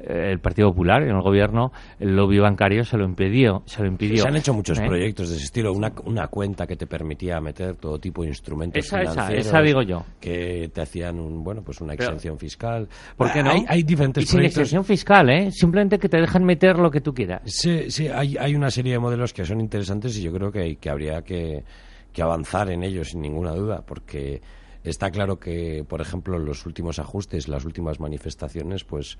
el 0.03 0.39
Partido 0.39 0.69
Popular 0.69 1.03
en 1.03 1.09
el 1.09 1.21
gobierno, 1.21 1.71
el 1.99 2.15
lobby 2.15 2.39
bancario 2.39 2.83
se 2.83 2.97
lo 2.97 3.05
impidió. 3.05 3.63
Se, 3.65 3.81
lo 3.81 3.87
impidió. 3.87 4.23
se 4.23 4.27
han 4.27 4.35
hecho 4.35 4.53
muchos 4.53 4.79
¿Eh? 4.79 4.85
proyectos 4.85 5.29
de 5.29 5.35
ese 5.35 5.45
estilo. 5.45 5.73
Una, 5.73 5.93
una 6.05 6.27
cuenta 6.27 6.67
que 6.67 6.75
te 6.75 6.87
permitía 6.87 7.39
meter 7.39 7.75
todo 7.75 7.99
tipo 7.99 8.23
de 8.23 8.29
instrumentos 8.29 8.85
esa, 8.85 8.99
financieros. 8.99 9.45
Esa, 9.47 9.61
digo 9.61 9.81
yo. 9.81 10.05
Que 10.19 10.69
te 10.73 10.81
hacían 10.81 11.19
un, 11.19 11.43
bueno, 11.43 11.61
pues 11.61 11.81
una 11.81 11.93
exención 11.93 12.37
fiscal. 12.37 12.87
porque 13.15 13.41
no? 13.41 13.51
Hay, 13.51 13.65
hay 13.67 13.83
diferentes 13.83 14.23
y 14.23 14.27
sin 14.27 14.41
exención 14.41 14.83
fiscal, 14.83 15.29
¿eh? 15.29 15.51
Simplemente 15.51 15.97
que 15.97 16.09
te 16.09 16.17
dejan 16.17 16.43
meter 16.43 16.77
lo 16.77 16.91
que 16.91 17.01
tú 17.01 17.13
quieras. 17.13 17.41
Sí, 17.45 17.89
sí. 17.89 18.07
Hay, 18.07 18.35
hay 18.37 18.55
una 18.55 18.69
serie 18.69 18.93
de 18.93 18.99
modelos 18.99 19.33
que 19.33 19.45
son 19.45 19.61
interesantes 19.61 20.17
y 20.17 20.23
yo 20.23 20.33
creo 20.33 20.51
que, 20.51 20.75
que 20.75 20.89
habría 20.89 21.21
que, 21.21 21.63
que 22.11 22.21
avanzar 22.21 22.69
en 22.69 22.83
ellos 22.83 23.09
sin 23.09 23.21
ninguna 23.21 23.51
duda, 23.51 23.83
porque 23.85 24.41
está 24.83 25.09
claro 25.11 25.39
que, 25.39 25.83
por 25.87 26.01
ejemplo, 26.01 26.37
los 26.37 26.65
últimos 26.65 26.99
ajustes, 26.99 27.47
las 27.47 27.65
últimas 27.65 27.99
manifestaciones, 27.99 28.83
pues 28.83 29.17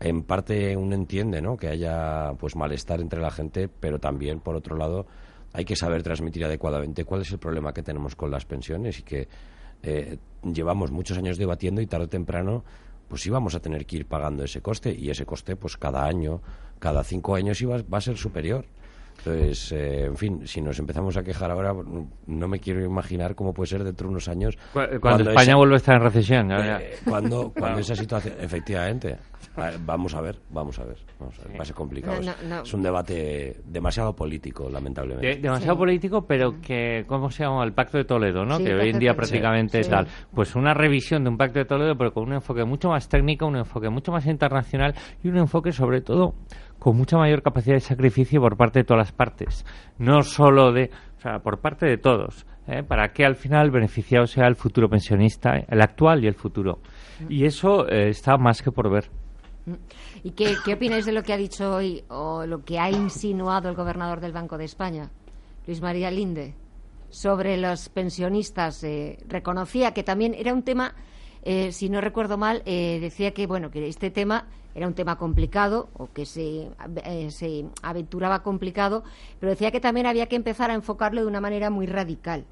en 0.00 0.22
parte 0.22 0.76
uno 0.76 0.94
entiende 0.94 1.42
¿no? 1.42 1.56
que 1.56 1.68
haya 1.68 2.32
pues 2.38 2.56
malestar 2.56 3.00
entre 3.00 3.20
la 3.20 3.30
gente, 3.30 3.68
pero 3.68 3.98
también, 3.98 4.40
por 4.40 4.56
otro 4.56 4.76
lado, 4.76 5.06
hay 5.52 5.64
que 5.64 5.76
saber 5.76 6.02
transmitir 6.02 6.44
adecuadamente 6.44 7.04
cuál 7.04 7.20
es 7.20 7.30
el 7.30 7.38
problema 7.38 7.74
que 7.74 7.82
tenemos 7.82 8.16
con 8.16 8.30
las 8.30 8.46
pensiones 8.46 8.98
y 8.98 9.02
que 9.02 9.28
eh, 9.82 10.18
llevamos 10.42 10.90
muchos 10.90 11.18
años 11.18 11.36
debatiendo 11.36 11.80
y 11.80 11.86
tarde 11.86 12.06
o 12.06 12.08
temprano 12.08 12.64
pues 13.08 13.26
íbamos 13.26 13.54
a 13.54 13.60
tener 13.60 13.86
que 13.86 13.96
ir 13.96 14.06
pagando 14.06 14.44
ese 14.44 14.62
coste 14.62 14.94
y 14.96 15.10
ese 15.10 15.26
coste 15.26 15.56
pues 15.56 15.76
cada 15.76 16.04
año, 16.04 16.40
cada 16.78 17.02
cinco 17.02 17.34
años 17.34 17.60
iba, 17.60 17.82
va 17.82 17.98
a 17.98 18.00
ser 18.00 18.16
superior. 18.16 18.64
Entonces, 19.24 19.72
eh, 19.72 20.04
en 20.06 20.16
fin, 20.16 20.46
si 20.46 20.62
nos 20.62 20.78
empezamos 20.78 21.16
a 21.16 21.22
quejar 21.22 21.50
ahora, 21.50 21.74
no 22.26 22.48
me 22.48 22.58
quiero 22.58 22.82
imaginar 22.82 23.34
cómo 23.34 23.52
puede 23.52 23.68
ser 23.68 23.84
dentro 23.84 24.06
de 24.06 24.12
unos 24.12 24.28
años. 24.28 24.56
Cuando, 25.00 25.30
España 25.30 25.56
vuelve 25.56 25.74
a 25.74 25.76
estar 25.76 25.96
en 25.96 26.02
recesión. 26.02 26.50
Eh, 26.52 26.96
cuando, 27.04 27.52
cuando 27.58 27.80
esa 27.80 27.94
situación, 27.94 28.34
efectivamente. 28.40 29.18
Vamos 29.84 30.14
a 30.14 30.20
ver, 30.20 30.38
vamos 30.50 30.78
a 30.78 30.84
ver. 30.84 30.96
Va 31.20 31.62
a 31.62 31.64
ser 31.64 31.74
complicado. 31.74 32.20
Es 32.62 32.72
un 32.72 32.82
debate 32.82 33.56
demasiado 33.66 34.14
político, 34.14 34.70
lamentablemente. 34.70 35.36
demasiado 35.40 35.76
político, 35.76 36.24
pero 36.26 36.60
que, 36.60 37.04
¿cómo 37.06 37.30
se 37.30 37.44
llama? 37.44 37.64
El 37.64 37.72
Pacto 37.72 37.98
de 37.98 38.04
Toledo, 38.04 38.44
¿no? 38.44 38.58
que 38.58 38.74
hoy 38.74 38.90
en 38.90 38.98
día 38.98 39.14
prácticamente 39.14 39.80
es 39.80 39.88
tal. 39.88 40.06
Pues 40.34 40.54
una 40.54 40.72
revisión 40.72 41.24
de 41.24 41.30
un 41.30 41.36
Pacto 41.36 41.58
de 41.58 41.64
Toledo, 41.66 41.96
pero 41.96 42.12
con 42.12 42.24
un 42.24 42.34
enfoque 42.34 42.64
mucho 42.64 42.88
más 42.88 43.08
técnico, 43.08 43.46
un 43.46 43.56
enfoque 43.56 43.90
mucho 43.90 44.12
más 44.12 44.24
internacional 44.26 44.94
y 45.22 45.28
un 45.28 45.38
enfoque 45.38 45.72
sobre 45.72 46.00
todo 46.00 46.34
con 46.80 46.96
mucha 46.96 47.18
mayor 47.18 47.42
capacidad 47.42 47.76
de 47.76 47.80
sacrificio 47.80 48.40
por 48.40 48.56
parte 48.56 48.80
de 48.80 48.84
todas 48.84 49.06
las 49.06 49.12
partes, 49.12 49.64
no 49.98 50.22
solo 50.22 50.72
de, 50.72 50.90
o 51.18 51.20
sea, 51.20 51.38
por 51.38 51.60
parte 51.60 51.86
de 51.86 51.98
todos, 51.98 52.46
¿eh? 52.66 52.82
para 52.82 53.12
que 53.12 53.24
al 53.24 53.36
final 53.36 53.70
beneficiado 53.70 54.26
sea 54.26 54.46
el 54.46 54.56
futuro 54.56 54.88
pensionista, 54.88 55.58
el 55.68 55.80
actual 55.82 56.24
y 56.24 56.26
el 56.26 56.34
futuro. 56.34 56.80
Y 57.28 57.44
eso 57.44 57.86
eh, 57.86 58.08
está 58.08 58.38
más 58.38 58.62
que 58.62 58.72
por 58.72 58.90
ver. 58.90 59.10
¿Y 60.24 60.30
qué, 60.30 60.54
qué 60.64 60.72
opináis 60.72 61.04
de 61.04 61.12
lo 61.12 61.22
que 61.22 61.34
ha 61.34 61.36
dicho 61.36 61.70
hoy 61.70 62.02
o 62.08 62.46
lo 62.46 62.64
que 62.64 62.78
ha 62.78 62.90
insinuado 62.90 63.68
el 63.68 63.76
gobernador 63.76 64.20
del 64.20 64.32
Banco 64.32 64.56
de 64.56 64.64
España, 64.64 65.10
Luis 65.66 65.82
María 65.82 66.10
Linde, 66.10 66.54
sobre 67.10 67.58
los 67.58 67.90
pensionistas? 67.90 68.82
Eh, 68.84 69.18
reconocía 69.28 69.92
que 69.92 70.02
también 70.02 70.34
era 70.34 70.54
un 70.54 70.62
tema, 70.62 70.94
si 71.70 71.88
no 71.88 72.00
recuerdo 72.00 72.36
mal, 72.36 72.62
decía 72.64 73.32
que 73.32 73.46
bueno 73.46 73.70
que 73.70 73.86
este 73.86 74.10
tema 74.10 74.46
era 74.74 74.86
un 74.86 74.94
tema 74.94 75.16
complicado 75.16 75.88
o 75.94 76.12
que 76.12 76.26
se, 76.26 76.70
eh, 77.04 77.30
se 77.30 77.66
aventuraba 77.82 78.42
complicado, 78.42 79.02
pero 79.38 79.50
decía 79.50 79.70
que 79.70 79.80
también 79.80 80.06
había 80.06 80.26
que 80.26 80.36
empezar 80.36 80.70
a 80.70 80.74
enfocarlo 80.74 81.20
de 81.20 81.26
una 81.26 81.40
manera 81.40 81.70
muy 81.70 81.86
radical. 81.86 82.44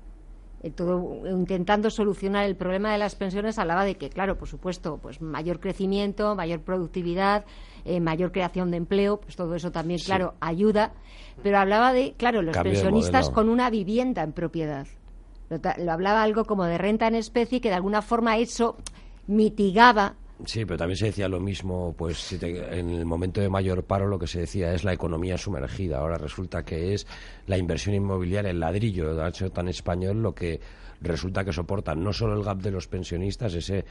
Eh, 0.60 0.70
todo, 0.70 1.24
intentando 1.28 1.88
solucionar 1.88 2.44
el 2.44 2.56
problema 2.56 2.90
de 2.90 2.98
las 2.98 3.14
pensiones 3.14 3.60
hablaba 3.60 3.84
de 3.84 3.94
que 3.94 4.10
claro 4.10 4.36
por 4.36 4.48
supuesto 4.48 4.98
pues 5.00 5.22
mayor 5.22 5.60
crecimiento 5.60 6.34
mayor 6.34 6.62
productividad 6.62 7.44
eh, 7.84 8.00
mayor 8.00 8.32
creación 8.32 8.72
de 8.72 8.78
empleo 8.78 9.20
pues 9.20 9.36
todo 9.36 9.54
eso 9.54 9.70
también 9.70 10.00
claro 10.04 10.34
ayuda 10.40 10.94
pero 11.44 11.58
hablaba 11.58 11.92
de 11.92 12.14
claro 12.16 12.42
los 12.42 12.58
pensionistas 12.58 13.30
con 13.30 13.48
una 13.48 13.70
vivienda 13.70 14.24
en 14.24 14.32
propiedad. 14.32 14.88
Lo, 15.48 15.58
lo 15.58 15.92
hablaba 15.92 16.24
algo 16.24 16.44
como 16.44 16.64
de 16.64 16.76
renta 16.76 17.06
en 17.06 17.14
especie 17.14 17.60
que 17.60 17.68
de 17.68 17.76
alguna 17.76 18.02
forma 18.02 18.36
eso 18.38 18.76
mitigaba 19.28 20.16
Sí, 20.44 20.64
pero 20.64 20.76
también 20.78 20.96
se 20.96 21.06
decía 21.06 21.28
lo 21.28 21.40
mismo, 21.40 21.94
pues 21.98 22.18
si 22.18 22.38
te- 22.38 22.78
en 22.78 22.90
el 22.90 23.04
momento 23.04 23.40
de 23.40 23.48
mayor 23.48 23.82
paro 23.84 24.06
lo 24.06 24.20
que 24.20 24.28
se 24.28 24.40
decía 24.40 24.72
es 24.72 24.84
la 24.84 24.92
economía 24.92 25.36
sumergida. 25.36 25.98
Ahora 25.98 26.16
resulta 26.16 26.64
que 26.64 26.94
es 26.94 27.06
la 27.46 27.58
inversión 27.58 27.96
inmobiliaria, 27.96 28.50
el 28.52 28.60
ladrillo, 28.60 29.20
ha 29.20 29.28
hecho 29.28 29.50
tan 29.50 29.66
español 29.68 30.22
lo 30.22 30.34
que 30.36 30.60
resulta 31.00 31.44
que 31.44 31.52
soporta 31.52 31.94
no 31.96 32.12
solo 32.12 32.34
el 32.34 32.44
gap 32.44 32.58
de 32.60 32.70
los 32.70 32.86
pensionistas, 32.86 33.54
ese, 33.54 33.84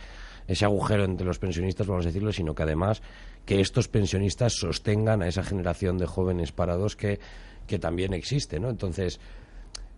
ese 0.48 0.66
agujero 0.66 1.04
entre 1.04 1.26
los 1.28 1.38
pensionistas, 1.38 1.86
vamos 1.88 2.06
a 2.06 2.10
decirlo, 2.10 2.32
sino 2.32 2.56
que 2.56 2.64
además 2.64 3.02
que 3.45 3.60
estos 3.60 3.89
pensionistas 3.89 4.54
sostengan 4.54 5.22
a 5.22 5.28
esa 5.28 5.43
generación 5.43 5.98
de 5.98 6.06
jóvenes 6.06 6.54
parados 6.54 6.95
que, 6.95 7.20
que 7.66 7.78
también 7.78 8.14
existe, 8.14 8.58
¿no? 8.60 8.70
Entonces, 8.70 9.20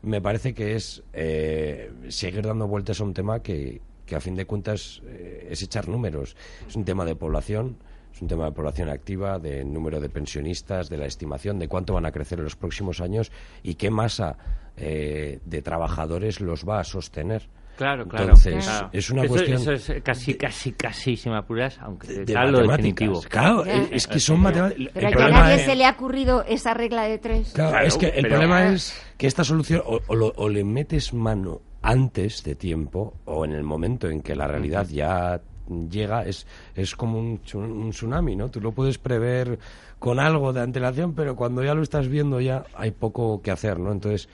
me 0.02 0.22
parece 0.22 0.54
que 0.54 0.76
es 0.76 1.04
eh, 1.14 1.91
seguir 2.08 2.43
dando 2.43 2.68
vueltas 2.68 3.02
a 3.02 3.04
un 3.04 3.14
tema 3.14 3.41
que, 3.41 3.82
que 4.10 4.16
a 4.16 4.20
fin 4.20 4.36
de 4.36 4.45
cuentas 4.45 5.01
eh, 5.05 5.47
es 5.51 5.62
echar 5.62 5.88
números. 5.88 6.36
Es 6.68 6.76
un 6.76 6.84
tema 6.84 7.05
de 7.05 7.16
población, 7.16 7.78
es 8.14 8.22
un 8.22 8.28
tema 8.28 8.45
de 8.45 8.51
población 8.51 8.89
activa, 8.89 9.39
de 9.39 9.64
número 9.64 10.01
de 10.01 10.10
pensionistas, 10.10 10.89
de 10.89 10.97
la 10.97 11.05
estimación 11.05 11.60
de 11.60 11.68
cuánto 11.68 11.93
van 11.93 12.05
a 12.07 12.12
crecer 12.12 12.39
en 12.39 12.45
los 12.45 12.55
próximos 12.55 12.99
años 13.01 13.32
y 13.64 13.76
qué 13.76 13.89
masa 13.91 14.36
eh, 14.76 15.39
de 15.45 15.62
trabajadores 15.62 16.41
los 16.41 16.68
va 16.68 16.80
a 16.80 16.84
sostener. 16.84 17.47
Claro, 17.78 18.05
claro. 18.10 18.26
Entonces, 18.26 18.66
claro. 18.66 18.89
es 18.91 19.10
una 19.10 19.22
Eso- 19.24 19.30
cuestión 19.34 19.62
Eso 19.62 19.72
es 19.72 20.03
casi, 20.03 20.34
casi, 20.34 20.74
casi, 20.74 21.16
si 21.16 21.30
me 21.30 21.38
apuras, 21.38 21.78
aunque 21.82 22.07
de 22.07 22.22
está 22.24 22.43
lo 22.45 22.68
definitivo. 22.68 23.22
Claro, 23.30 23.64
Ya. 23.66 23.84
es 23.91 24.05
que 24.05 24.20
son 24.20 24.41
matemáticas. 24.41 24.91
Pero 24.93 25.07
El 25.07 25.16
que 25.16 25.24
a 25.24 25.30
nadie 25.30 25.55
es- 25.55 25.62
se 25.66 25.76
le 25.78 25.86
ha 25.86 25.91
ocurrido 25.91 26.43
esa 26.45 26.74
regla 26.74 27.03
de 27.03 27.20
tres. 27.20 27.51
Claro, 27.53 27.72
Claro, 27.72 27.88
es 27.88 27.97
que 27.97 28.07
el 28.07 28.24
pero- 28.24 28.30
problema 28.30 28.68
es 28.74 29.01
que 29.18 29.28
esta 29.28 29.45
solución 29.45 29.82
o, 29.86 29.99
o 30.07 30.16
lo- 30.16 30.34
o 30.36 30.49
le 30.49 30.66
metes 30.66 31.14
mano 31.14 31.62
antes 31.82 32.43
de 32.43 32.55
tiempo 32.55 33.13
o 33.25 33.45
en 33.45 33.51
el 33.51 33.63
momento 33.63 34.09
en 34.09 34.21
que 34.21 34.36
la 34.36 34.47
realidad 34.47 34.88
ya 34.88 35.41
llega, 35.89 36.23
es, 36.23 36.47
es 36.75 36.95
como 36.95 37.19
un, 37.19 37.39
un 37.53 37.89
tsunami, 37.91 38.36
¿no? 38.36 38.49
Tú 38.49 38.59
lo 38.59 38.71
puedes 38.71 38.97
prever 38.97 39.59
con 39.99 40.19
algo 40.19 40.51
de 40.53 40.61
antelación, 40.61 41.13
pero 41.13 41.36
cuando 41.36 41.63
ya 41.63 41.73
lo 41.73 41.84
estás 41.84 42.07
viendo 42.07 42.41
ya 42.41 42.65
hay 42.75 42.91
poco 42.91 43.41
que 43.41 43.51
hacer, 43.51 43.80
¿no? 43.80 43.91
Entonces, 43.91 44.30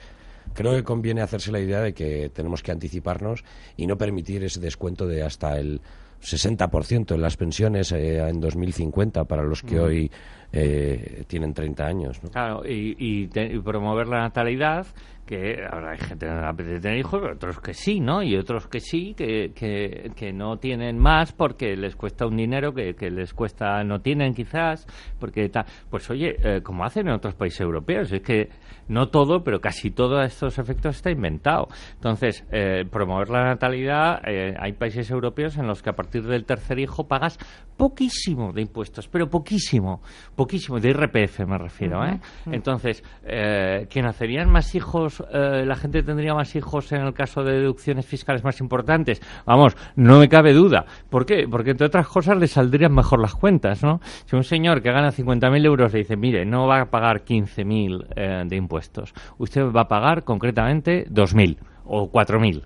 creo 0.54 0.74
que 0.74 0.84
conviene 0.84 1.20
hacerse 1.20 1.52
la 1.52 1.60
idea 1.60 1.80
de 1.80 1.92
que 1.92 2.30
tenemos 2.30 2.62
que 2.62 2.72
anticiparnos 2.72 3.44
y 3.76 3.86
no 3.86 3.98
permitir 3.98 4.42
ese 4.44 4.60
descuento 4.60 5.06
de 5.06 5.22
hasta 5.22 5.58
el 5.58 5.80
60% 6.22 7.14
en 7.14 7.20
las 7.20 7.36
pensiones 7.36 7.92
eh, 7.92 8.18
en 8.18 8.40
2050 8.40 9.24
para 9.24 9.42
los 9.42 9.62
que 9.62 9.78
hoy 9.78 10.10
eh, 10.58 11.24
tienen 11.26 11.52
30 11.52 11.86
años. 11.86 12.20
Claro, 12.32 12.62
y, 12.66 12.96
y 12.98 13.26
promover 13.60 14.08
la 14.08 14.20
natalidad, 14.20 14.86
que 15.26 15.58
ahora 15.70 15.90
hay 15.92 15.98
gente 15.98 16.24
que 16.26 16.32
no 16.32 16.46
apetece 16.46 16.80
tener 16.80 16.98
hijos, 16.98 17.20
pero 17.20 17.34
otros 17.34 17.60
que 17.60 17.74
sí, 17.74 18.00
¿no? 18.00 18.22
Y 18.22 18.36
otros 18.36 18.68
que 18.68 18.80
sí, 18.80 19.12
que, 19.14 19.52
que, 19.54 20.32
no 20.32 20.58
tienen 20.58 20.98
más 20.98 21.32
porque 21.32 21.76
les 21.76 21.96
cuesta 21.96 22.26
un 22.26 22.36
dinero 22.36 22.72
que, 22.72 22.94
les 23.10 23.34
cuesta, 23.34 23.82
no 23.84 24.00
tienen 24.00 24.34
quizás, 24.34 24.86
porque 25.18 25.48
ta- 25.48 25.66
Pues 25.90 26.08
oye, 26.10 26.36
eh, 26.42 26.62
como 26.62 26.84
hacen 26.84 27.08
en 27.08 27.14
otros 27.14 27.34
países 27.34 27.60
europeos, 27.60 28.12
es 28.12 28.20
que 28.22 28.48
no 28.88 29.08
todo, 29.08 29.42
pero 29.42 29.60
casi 29.60 29.90
todos 29.90 30.24
estos 30.24 30.58
efectos 30.58 30.96
está 30.96 31.10
inventado. 31.10 31.66
Entonces, 31.94 32.44
eh, 32.52 32.84
promover 32.90 33.28
la 33.28 33.44
natalidad, 33.44 34.20
eh, 34.26 34.54
hay 34.58 34.72
países 34.74 35.10
europeos 35.10 35.56
en 35.56 35.66
los 35.66 35.82
que 35.82 35.90
a 35.90 35.94
partir 35.94 36.22
del 36.22 36.44
tercer 36.44 36.78
hijo 36.78 37.08
pagas 37.08 37.36
poquísimo 37.76 38.52
de 38.52 38.62
impuestos, 38.62 39.08
pero 39.08 39.28
poquísimo, 39.28 40.00
poquísimo, 40.36 40.45
de 40.46 40.90
IRPF 40.90 41.40
me 41.46 41.58
refiero, 41.58 42.04
¿eh? 42.04 42.18
Entonces, 42.50 43.02
eh, 43.24 43.86
¿que 43.90 44.00
nacerían 44.00 44.48
más 44.48 44.74
hijos, 44.74 45.22
eh, 45.32 45.64
la 45.66 45.74
gente 45.76 46.02
tendría 46.02 46.34
más 46.34 46.54
hijos 46.56 46.92
en 46.92 47.02
el 47.02 47.12
caso 47.12 47.42
de 47.42 47.60
deducciones 47.60 48.06
fiscales 48.06 48.44
más 48.44 48.60
importantes? 48.60 49.20
Vamos, 49.44 49.76
no 49.96 50.18
me 50.18 50.28
cabe 50.28 50.52
duda. 50.52 50.84
¿Por 51.10 51.26
qué? 51.26 51.46
Porque 51.50 51.72
entre 51.72 51.86
otras 51.86 52.06
cosas 52.08 52.38
le 52.38 52.46
saldrían 52.46 52.94
mejor 52.94 53.20
las 53.20 53.34
cuentas, 53.34 53.82
¿no? 53.82 54.00
Si 54.24 54.36
un 54.36 54.44
señor 54.44 54.82
que 54.82 54.90
gana 54.90 55.10
50.000 55.10 55.64
euros 55.66 55.92
le 55.92 56.00
dice, 56.00 56.16
mire, 56.16 56.44
no 56.44 56.66
va 56.66 56.82
a 56.82 56.86
pagar 56.86 57.24
15.000 57.24 58.06
eh, 58.14 58.42
de 58.46 58.56
impuestos, 58.56 59.12
usted 59.38 59.62
va 59.72 59.82
a 59.82 59.88
pagar 59.88 60.24
concretamente 60.24 61.06
2.000 61.08 61.58
o 61.84 62.10
4.000. 62.10 62.62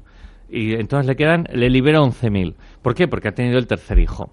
Y 0.51 0.75
entonces 0.75 1.07
le 1.07 1.17
quedan, 1.17 1.47
le 1.53 1.71
libera 1.71 2.01
11.000. 2.01 2.55
¿Por 2.83 2.95
qué? 2.95 3.09
Porque 3.09 3.29
ha 3.29 3.33
tenido 3.33 3.59
el 3.59 3.67
tercer 3.67 3.99
hijo. 3.99 4.33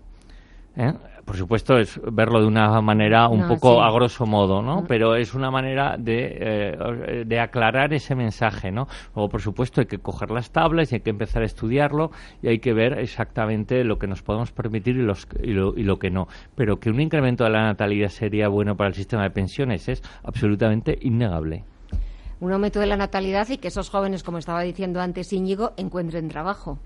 ¿eh? 0.76 0.94
Por 1.28 1.36
supuesto, 1.36 1.78
es 1.78 2.00
verlo 2.10 2.40
de 2.40 2.48
una 2.48 2.80
manera 2.80 3.28
un 3.28 3.42
No, 3.42 3.48
poco 3.50 3.74
sí. 3.74 3.80
a 3.84 3.92
grosso 3.92 4.26
modo, 4.26 4.62
¿no? 4.62 4.84
Mm. 4.84 4.86
Pero 4.88 5.16
es 5.16 5.34
una 5.34 5.52
manera 5.52 5.98
de, 6.00 6.38
eh, 6.40 7.24
de 7.26 7.40
aclarar 7.42 7.94
ese 7.94 8.16
mensaje, 8.16 8.72
¿no? 8.72 8.88
Luego, 9.14 9.28
por 9.28 9.42
supuesto, 9.42 9.82
hay 9.82 9.88
que 9.88 9.98
coger 9.98 10.32
las 10.32 10.52
tablas 10.52 10.94
y 10.94 10.96
hay 10.96 11.02
que 11.02 11.10
empezar 11.10 11.42
a 11.42 11.46
estudiarlo 11.46 12.12
y 12.42 12.48
hay 12.48 12.60
que 12.60 12.72
ver 12.72 12.98
exactamente 12.98 13.84
lo 13.84 14.00
que 14.00 14.08
nos 14.08 14.22
podemos 14.24 14.54
permitir 14.54 14.96
y, 14.96 15.02
los, 15.02 15.28
y, 15.44 15.52
lo, 15.52 15.78
y 15.78 15.84
lo 15.84 16.00
que 16.00 16.10
no. 16.10 16.30
Pero 16.56 16.80
que 16.80 16.90
un 16.90 17.02
incremento 17.02 17.44
de 17.44 17.50
la 17.50 17.64
natalidad 17.64 18.08
sería 18.08 18.48
bueno 18.48 18.78
para 18.78 18.88
el 18.88 18.94
sistema 18.96 19.24
de 19.24 19.32
pensiones 19.32 19.90
es 19.90 20.02
absolutamente 20.24 20.98
innegable. 21.02 21.66
Un 22.40 22.54
aumento 22.54 22.80
de 22.80 22.86
la 22.86 22.96
natalidad 22.96 23.50
y 23.50 23.58
que 23.58 23.68
esos 23.68 23.90
jóvenes, 23.90 24.24
como 24.24 24.38
estaba 24.38 24.62
diciendo 24.62 25.02
antes 25.02 25.34
Íñigo, 25.34 25.74
encuentren 25.76 26.30
trabajo. 26.30 26.80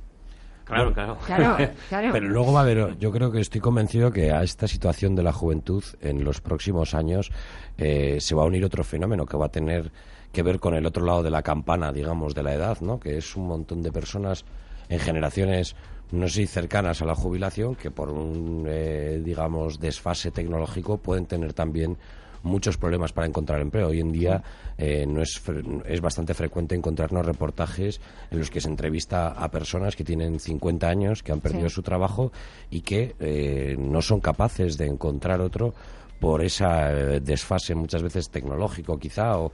Claro, 0.72 0.94
claro. 0.94 1.18
Claro, 1.26 1.72
claro. 1.90 2.10
Pero 2.12 2.28
luego 2.28 2.54
va 2.54 2.60
a 2.62 2.64
haber, 2.64 2.98
yo 2.98 3.12
creo 3.12 3.32
que 3.32 3.42
estoy 3.42 3.62
convencido 3.62 4.12
que 4.12 4.32
a 4.32 4.44
esta 4.44 4.68
situación 4.68 5.16
de 5.16 5.24
la 5.24 5.34
juventud 5.34 5.84
en 6.02 6.24
los 6.24 6.42
próximos 6.42 6.94
años 6.94 7.32
eh, 7.78 8.18
se 8.20 8.36
va 8.36 8.44
a 8.44 8.46
unir 8.46 8.64
otro 8.64 8.84
fenómeno 8.84 9.26
que 9.26 9.38
va 9.38 9.48
a 9.48 9.52
tener 9.52 9.92
que 10.32 10.44
ver 10.44 10.60
con 10.60 10.74
el 10.76 10.86
otro 10.86 11.06
lado 11.06 11.24
de 11.24 11.30
la 11.30 11.44
campana, 11.44 11.92
digamos, 11.92 12.34
de 12.34 12.44
la 12.44 12.54
edad, 12.54 12.80
¿no? 12.80 13.00
Que 13.00 13.18
es 13.18 13.36
un 13.36 13.48
montón 13.48 13.82
de 13.82 13.92
personas 13.92 14.46
en 14.88 15.00
generaciones 15.00 15.76
no 16.12 16.28
sé 16.28 16.42
si 16.42 16.48
cercanas 16.48 17.02
a 17.02 17.06
la 17.06 17.16
jubilación 17.16 17.76
que 17.76 17.90
por 17.90 18.10
un, 18.10 18.66
eh, 18.68 19.22
digamos, 19.24 19.80
desfase 19.80 20.32
tecnológico 20.32 20.98
pueden 20.98 21.26
tener 21.26 21.54
también 21.54 21.98
muchos 22.44 22.78
problemas 22.78 23.14
para 23.14 23.28
encontrar 23.28 23.62
empleo. 23.62 23.88
Hoy 23.90 24.00
en 24.00 24.12
día 24.12 24.44
eh, 24.78 25.06
no 25.08 25.22
es, 25.22 25.42
es 25.86 26.02
bastante 26.02 26.34
frecuente 26.34 26.76
encontrarnos 26.76 27.26
reportajes 27.26 28.02
en 28.32 28.40
los 28.40 28.50
que 28.50 28.62
se 28.62 28.68
entrevista 28.70 29.30
a 29.30 29.50
personas 29.52 29.96
que 29.96 30.04
tienen 30.04 30.40
50 30.40 30.88
años, 30.88 31.24
que 31.24 31.32
han 31.32 31.40
perdido 31.42 31.70
Sí. 31.70 31.76
su 31.76 31.82
trabajo 31.84 32.32
y 32.70 32.82
que 32.82 33.16
eh, 33.20 33.76
no 33.80 34.02
son 34.02 34.20
capaces 34.20 34.78
de 34.78 34.88
encontrar 34.88 35.42
otro 35.42 35.74
por 36.22 36.44
esa 36.44 36.94
eh, 36.94 37.20
desfase 37.20 37.74
muchas 37.74 38.04
veces 38.04 38.30
tecnológico 38.30 38.98
quizá 39.00 39.38
o, 39.40 39.52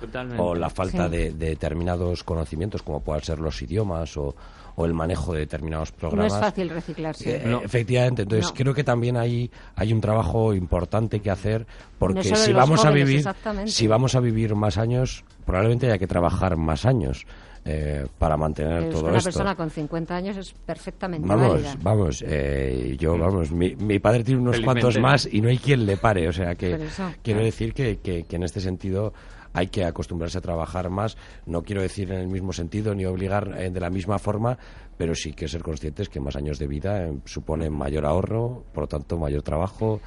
la 0.54 0.70
falta 0.70 1.06
Sí. 1.06 1.12
de, 1.18 1.32
de 1.32 1.46
determinados 1.50 2.24
conocimientos 2.26 2.84
como 2.84 3.00
puedan 3.00 3.24
ser 3.24 3.40
los 3.40 3.62
idiomas 3.62 4.18
o, 4.18 4.36
o 4.76 4.86
el 4.86 4.94
manejo 4.94 5.34
de 5.34 5.40
determinados 5.40 5.92
No 5.94 5.98
programas. 5.98 6.34
es 6.34 6.40
fácil 6.40 6.70
reciclarse. 6.70 7.38
Eh, 7.38 7.60
Efectivamente, 7.64 8.24
entonces 8.24 8.48
No. 8.48 8.54
creo 8.54 8.74
que 8.74 8.84
también 8.84 9.16
hay, 9.16 9.50
hay 9.76 9.94
un 9.94 10.02
trabajo 10.02 10.54
importante 10.54 11.22
que 11.22 11.32
hacer 11.32 11.66
porque 11.98 12.36
si 12.36 12.52
vamos 12.52 12.84
a 12.84 12.92
vivir 12.92 13.20
exactamente. 13.20 13.72
si 13.72 13.88
vamos 13.88 14.16
a 14.16 14.20
vivir 14.20 14.54
más 14.54 14.78
años 14.78 15.24
probablemente 15.46 15.86
haya 15.88 15.98
que 15.98 16.08
trabajar 16.08 16.58
más 16.58 16.86
años 16.86 17.26
eh, 17.68 18.06
para 18.18 18.38
mantener 18.38 18.84
es 18.84 18.90
todo 18.92 19.08
una 19.10 19.18
esto. 19.18 19.28
persona 19.28 19.56
con 19.56 19.70
50 19.70 20.16
años 20.16 20.38
es 20.38 20.54
perfectamente 20.54 21.28
Vamos, 21.28 21.54
válida. 21.54 21.76
vamos, 21.82 22.24
eh, 22.26 22.96
yo, 22.98 23.18
vamos, 23.18 23.52
mi, 23.52 23.76
mi 23.76 24.00
padre 24.00 24.24
tiene 24.24 24.40
unos 24.42 24.56
Felizmente. 24.56 24.82
cuantos 24.82 25.02
más 25.02 25.28
y 25.32 25.42
no 25.42 25.50
hay 25.50 25.58
quien 25.58 25.86
le 25.86 25.98
pare, 25.98 26.28
o 26.30 26.32
sea 26.34 26.56
que 26.56 26.74
eso, 26.76 27.04
quiero 27.22 27.40
claro. 27.40 27.44
decir 27.46 27.74
que, 27.74 27.98
que, 28.00 28.24
que 28.24 28.36
en 28.38 28.44
este 28.44 28.62
sentido 28.62 29.14
hay 29.54 29.68
que 29.68 29.84
acostumbrarse 29.86 30.38
a 30.38 30.42
trabajar 30.42 30.90
más, 30.90 31.18
no 31.46 31.64
quiero 31.64 31.82
decir 31.82 32.12
en 32.12 32.20
el 32.20 32.28
mismo 32.28 32.54
sentido 32.54 32.94
ni 32.96 33.06
obligar 33.06 33.56
eh, 33.58 33.70
de 33.70 33.80
la 33.80 33.90
misma 33.90 34.20
forma, 34.20 34.58
pero 34.98 35.16
sí 35.16 35.34
que 35.34 35.48
ser 35.48 35.64
conscientes 35.64 36.10
que 36.10 36.20
más 36.20 36.36
años 36.36 36.60
de 36.60 36.68
vida 36.68 37.06
eh, 37.06 37.18
suponen 37.26 37.74
mayor 37.74 38.06
ahorro, 38.06 38.64
por 38.74 38.84
lo 38.84 38.88
tanto 38.88 39.18
mayor 39.18 39.42
trabajo, 39.42 40.00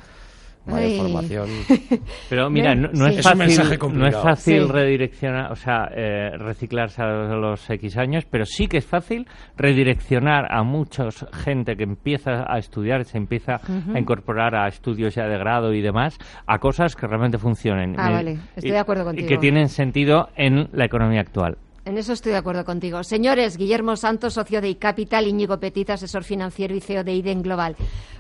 mayor 0.66 0.90
Ay. 0.90 0.98
formación. 0.98 1.48
Pero 2.28 2.50
mira, 2.50 2.74
no, 2.74 2.88
no 2.92 3.08
Sí. 3.08 3.18
es 3.18 3.22
fácil, 3.22 3.78
no 3.94 4.06
es 4.06 4.16
fácil 4.16 4.66
Sí. 4.66 4.72
redireccionar, 4.72 5.50
o 5.52 5.56
sea, 5.56 5.88
eh, 5.94 6.30
reciclarse 6.38 7.02
a 7.02 7.06
los 7.34 7.68
X 7.70 7.96
años, 7.96 8.24
pero 8.30 8.44
sí 8.44 8.66
que 8.68 8.78
es 8.78 8.86
fácil 8.86 9.26
redireccionar 9.56 10.46
a 10.52 10.62
mucha 10.62 11.08
gente 11.32 11.76
que 11.76 11.84
empieza 11.84 12.44
a 12.52 12.58
estudiar, 12.58 13.04
se 13.04 13.18
empieza 13.18 13.60
a 13.94 13.98
incorporar 13.98 14.54
a 14.54 14.66
estudios 14.68 15.14
ya 15.14 15.26
de 15.26 15.38
grado 15.38 15.72
y 15.72 15.80
demás, 15.80 16.18
a 16.46 16.58
cosas 16.58 16.96
que 16.96 17.06
realmente 17.06 17.38
funcionen. 17.38 17.94
Ah, 17.98 18.10
Eh, 18.10 18.12
vale. 18.12 18.38
Estoy 18.56 18.70
y- 18.70 18.72
de 18.72 18.78
acuerdo 18.78 19.02
Y 19.02 19.06
contigo. 19.06 19.28
que 19.28 19.38
tienen 19.38 19.68
sentido 19.68 20.28
en 20.36 20.68
la 20.72 20.84
economía 20.84 21.20
actual. 21.20 21.56
En 21.90 21.98
eso 21.98 22.12
estoy 22.12 22.30
de 22.30 22.38
acuerdo 22.38 22.64
contigo. 22.64 23.02
Señores, 23.02 23.56
Guillermo 23.56 23.96
Santos, 23.96 24.34
socio 24.34 24.60
de 24.60 24.68
iCapital, 24.68 25.26
Íñigo 25.26 25.58
Petit, 25.58 25.90
asesor 25.90 26.22
financiero 26.22 26.72
y 26.72 26.80
CEO 26.80 27.02
de 27.02 27.14
IDEN 27.14 27.42
Global. 27.42 27.74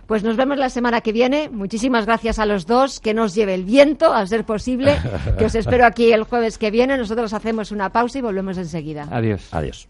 Pues 0.08 0.24
nos 0.24 0.36
vemos 0.36 0.58
la 0.58 0.70
semana 0.70 1.02
que 1.02 1.12
viene. 1.12 1.48
Muchísimas 1.48 2.04
gracias 2.04 2.40
a 2.40 2.46
los 2.46 2.66
dos. 2.66 2.98
Que 2.98 3.14
nos 3.14 3.32
lleve 3.32 3.54
el 3.54 3.64
viento, 3.64 4.12
a 4.12 4.26
ser 4.26 4.44
posible. 4.44 4.96
Que 5.38 5.44
os 5.44 5.54
espero 5.54 5.86
aquí 5.86 6.12
el 6.12 6.24
jueves 6.24 6.58
que 6.58 6.72
viene. 6.72 6.98
Nosotros 6.98 7.32
hacemos 7.32 7.70
una 7.70 7.90
pausa 7.90 8.18
y 8.18 8.22
volvemos 8.22 8.58
enseguida. 8.58 9.06
Adiós. 9.08 9.46
Adiós. 9.52 9.86